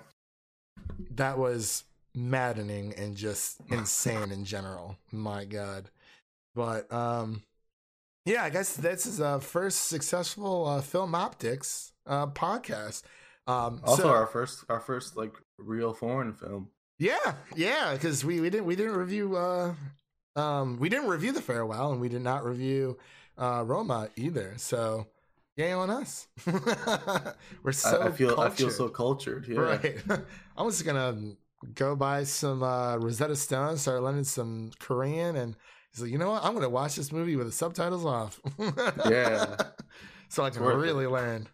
that 1.12 1.38
was 1.38 1.84
maddening 2.14 2.94
and 2.96 3.16
just 3.16 3.60
insane 3.70 4.32
in 4.32 4.44
general. 4.44 4.96
My 5.12 5.44
God. 5.44 5.90
But 6.54 6.92
um 6.92 7.42
yeah, 8.24 8.44
I 8.44 8.50
guess 8.50 8.76
this 8.76 9.06
is 9.06 9.20
a 9.20 9.40
first 9.40 9.88
successful 9.88 10.66
uh, 10.66 10.82
Film 10.82 11.12
Optix 11.12 11.92
uh, 12.06 12.26
podcast. 12.26 13.02
Um, 13.48 13.80
Also, 13.82 14.02
so- 14.02 14.08
our 14.10 14.26
first 14.26 14.64
our 14.68 14.78
first 14.80 15.16
like 15.16 15.34
real 15.58 15.92
foreign 15.94 16.32
film. 16.34 16.70
yeah, 16.98 17.34
yeah, 17.56 17.94
because 17.94 18.24
we, 18.24 18.40
we 18.40 18.50
didn't 18.50 18.66
we 18.66 18.76
didn't 18.76 18.94
review 18.96 19.36
uh 19.36 19.74
um 20.36 20.78
we 20.78 20.88
didn't 20.88 21.08
review 21.08 21.32
the 21.32 21.40
farewell 21.42 21.90
and 21.92 22.00
we 22.00 22.08
did 22.08 22.22
not 22.22 22.44
review 22.44 22.98
uh 23.38 23.62
Roma 23.66 24.08
either. 24.16 24.54
So 24.58 25.06
yay 25.56 25.72
on 25.72 25.90
us. 25.90 26.28
We're 27.62 27.72
so 27.72 28.00
I, 28.02 28.06
I 28.08 28.10
feel 28.12 28.38
I 28.40 28.50
feel 28.50 28.70
so 28.70 28.88
cultured. 28.88 29.46
Yeah. 29.48 29.58
Right. 29.60 29.96
I'm 30.56 30.68
just 30.70 30.84
gonna 30.84 31.34
go 31.74 31.96
buy 31.96 32.22
some 32.24 32.62
uh, 32.62 32.96
Rosetta 32.98 33.34
Stone, 33.34 33.78
start 33.78 34.02
learning 34.02 34.24
some 34.24 34.70
Korean, 34.78 35.34
and 35.34 35.56
he's 35.92 36.02
like, 36.02 36.12
you 36.12 36.18
know 36.18 36.30
what? 36.30 36.44
I'm 36.44 36.54
gonna 36.54 36.68
watch 36.68 36.94
this 36.96 37.10
movie 37.10 37.34
with 37.34 37.46
the 37.46 37.52
subtitles 37.52 38.04
off. 38.04 38.38
Yeah. 39.10 39.56
so 40.28 40.44
I 40.44 40.50
can 40.50 40.62
worth 40.62 40.74
it. 40.76 40.78
really 40.78 41.06
learn. 41.08 41.48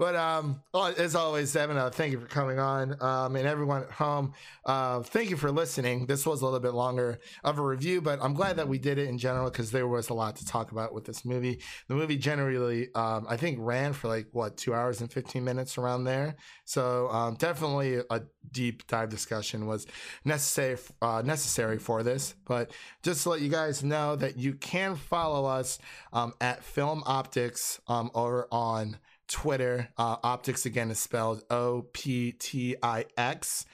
But 0.00 0.16
um, 0.16 0.62
well, 0.72 0.94
as 0.96 1.14
always, 1.14 1.54
Evan, 1.54 1.76
uh, 1.76 1.90
thank 1.90 2.12
you 2.12 2.20
for 2.20 2.26
coming 2.26 2.58
on, 2.58 2.96
um, 3.02 3.36
and 3.36 3.46
everyone 3.46 3.82
at 3.82 3.90
home, 3.90 4.32
uh, 4.64 5.02
thank 5.02 5.28
you 5.28 5.36
for 5.36 5.52
listening. 5.52 6.06
This 6.06 6.24
was 6.24 6.40
a 6.40 6.44
little 6.46 6.58
bit 6.58 6.72
longer 6.72 7.18
of 7.44 7.58
a 7.58 7.62
review, 7.62 8.00
but 8.00 8.18
I'm 8.22 8.32
glad 8.32 8.56
that 8.56 8.66
we 8.66 8.78
did 8.78 8.96
it 8.96 9.10
in 9.10 9.18
general 9.18 9.50
because 9.50 9.70
there 9.72 9.86
was 9.86 10.08
a 10.08 10.14
lot 10.14 10.36
to 10.36 10.46
talk 10.46 10.72
about 10.72 10.94
with 10.94 11.04
this 11.04 11.22
movie. 11.26 11.60
The 11.88 11.94
movie 11.96 12.16
generally, 12.16 12.88
um, 12.94 13.26
I 13.28 13.36
think, 13.36 13.58
ran 13.60 13.92
for 13.92 14.08
like 14.08 14.28
what 14.32 14.56
two 14.56 14.72
hours 14.72 15.02
and 15.02 15.12
15 15.12 15.44
minutes 15.44 15.76
around 15.76 16.04
there. 16.04 16.36
So 16.64 17.10
um, 17.10 17.34
definitely 17.34 18.00
a 18.08 18.22
deep 18.52 18.86
dive 18.86 19.10
discussion 19.10 19.66
was 19.66 19.86
necessary 20.24 20.78
uh, 21.02 21.20
necessary 21.22 21.78
for 21.78 22.02
this. 22.02 22.36
But 22.46 22.70
just 23.02 23.24
to 23.24 23.28
let 23.28 23.42
you 23.42 23.50
guys 23.50 23.84
know 23.84 24.16
that 24.16 24.38
you 24.38 24.54
can 24.54 24.96
follow 24.96 25.44
us 25.44 25.78
um, 26.14 26.32
at 26.40 26.64
Film 26.64 27.02
Optix 27.02 27.80
um, 27.86 28.10
over 28.14 28.48
on 28.50 28.96
Twitter. 29.30 29.88
Uh, 29.96 30.18
Optix 30.18 30.66
again 30.66 30.90
is 30.90 30.98
spelled 30.98 31.42
O 31.50 31.86
P 31.92 32.32
T 32.32 32.76
I 32.82 33.06
X. 33.16 33.64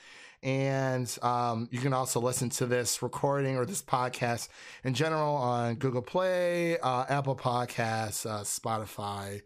And 0.43 1.13
um, 1.23 1.69
you 1.73 1.81
can 1.81 1.93
also 1.93 2.21
listen 2.21 2.51
to 2.51 2.67
this 2.67 3.03
recording 3.03 3.57
or 3.57 3.65
this 3.65 3.83
podcast 3.83 4.49
in 4.85 4.95
general 4.95 5.35
on 5.35 5.75
Google 5.75 6.03
Play, 6.03 6.79
uh, 6.79 7.05
Apple 7.09 7.35
Podcasts, 7.35 8.25
uh, 8.31 8.43
Spotify, 8.43 9.43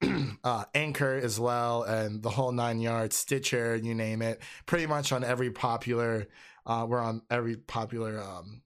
uh, 0.44 0.64
Anchor 0.74 1.20
as 1.22 1.38
well, 1.40 1.82
and 1.82 2.22
the 2.22 2.30
whole 2.30 2.52
nine 2.52 2.80
yards, 2.80 3.16
Stitcher, 3.16 3.76
you 3.76 3.94
name 3.94 4.22
it. 4.22 4.40
Pretty 4.64 4.86
much 4.86 5.12
on 5.12 5.24
every 5.24 5.50
popular, 5.50 6.28
uh, 6.64 6.86
we're 6.88 7.00
on 7.00 7.20
every 7.30 7.56
popular 7.56 8.18
um, 8.22 8.62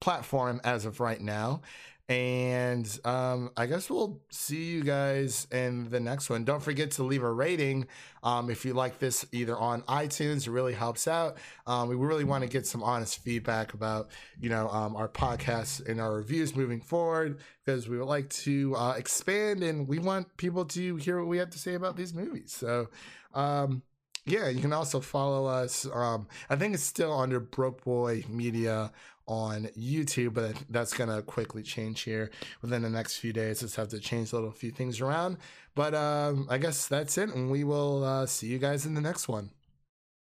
platform 0.00 0.60
as 0.64 0.86
of 0.86 1.00
right 1.00 1.20
now. 1.20 1.60
And 2.08 3.00
um, 3.04 3.50
I 3.56 3.66
guess 3.66 3.90
we'll 3.90 4.20
see 4.30 4.66
you 4.66 4.84
guys 4.84 5.48
in 5.50 5.90
the 5.90 5.98
next 5.98 6.30
one. 6.30 6.44
Don't 6.44 6.62
forget 6.62 6.92
to 6.92 7.02
leave 7.02 7.24
a 7.24 7.32
rating 7.32 7.88
um, 8.22 8.48
if 8.48 8.64
you 8.64 8.74
like 8.74 9.00
this 9.00 9.26
either 9.32 9.56
on 9.56 9.82
iTunes. 9.82 10.46
It 10.46 10.52
really 10.52 10.72
helps 10.72 11.08
out. 11.08 11.38
Um, 11.66 11.88
we 11.88 11.96
really 11.96 12.22
want 12.22 12.44
to 12.44 12.48
get 12.48 12.64
some 12.64 12.80
honest 12.82 13.18
feedback 13.24 13.74
about 13.74 14.10
you 14.40 14.48
know 14.48 14.68
um, 14.68 14.94
our 14.94 15.08
podcasts 15.08 15.84
and 15.84 16.00
our 16.00 16.14
reviews 16.14 16.54
moving 16.54 16.80
forward 16.80 17.40
because 17.64 17.88
we 17.88 17.98
would 17.98 18.06
like 18.06 18.30
to 18.30 18.76
uh, 18.76 18.94
expand 18.96 19.64
and 19.64 19.88
we 19.88 19.98
want 19.98 20.36
people 20.36 20.64
to 20.64 20.94
hear 20.96 21.18
what 21.18 21.26
we 21.26 21.38
have 21.38 21.50
to 21.50 21.58
say 21.58 21.74
about 21.74 21.96
these 21.96 22.14
movies. 22.14 22.52
So. 22.52 22.88
Um, 23.34 23.82
yeah, 24.28 24.48
you 24.48 24.60
can 24.60 24.72
also 24.72 24.98
follow 24.98 25.46
us. 25.46 25.86
Um, 25.92 26.26
I 26.50 26.56
think 26.56 26.74
it's 26.74 26.82
still 26.82 27.16
under 27.16 27.38
Broke 27.38 27.84
Boy 27.84 28.24
Media 28.28 28.90
on 29.26 29.64
YouTube, 29.78 30.34
but 30.34 30.54
that's 30.70 30.94
gonna 30.94 31.22
quickly 31.22 31.62
change 31.62 32.02
here 32.02 32.30
within 32.62 32.82
the 32.82 32.90
next 32.90 33.16
few 33.16 33.32
days. 33.32 33.60
Just 33.60 33.76
have 33.76 33.88
to 33.88 33.98
change 33.98 34.32
a 34.32 34.36
little 34.36 34.52
few 34.52 34.70
things 34.70 35.00
around. 35.00 35.38
But 35.74 35.94
um, 35.94 36.46
I 36.48 36.58
guess 36.58 36.88
that's 36.88 37.18
it, 37.18 37.30
and 37.30 37.50
we 37.50 37.64
will 37.64 38.04
uh, 38.04 38.26
see 38.26 38.46
you 38.46 38.58
guys 38.58 38.86
in 38.86 38.94
the 38.94 39.00
next 39.00 39.28
one. 39.28 39.50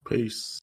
Peace. 0.08 0.60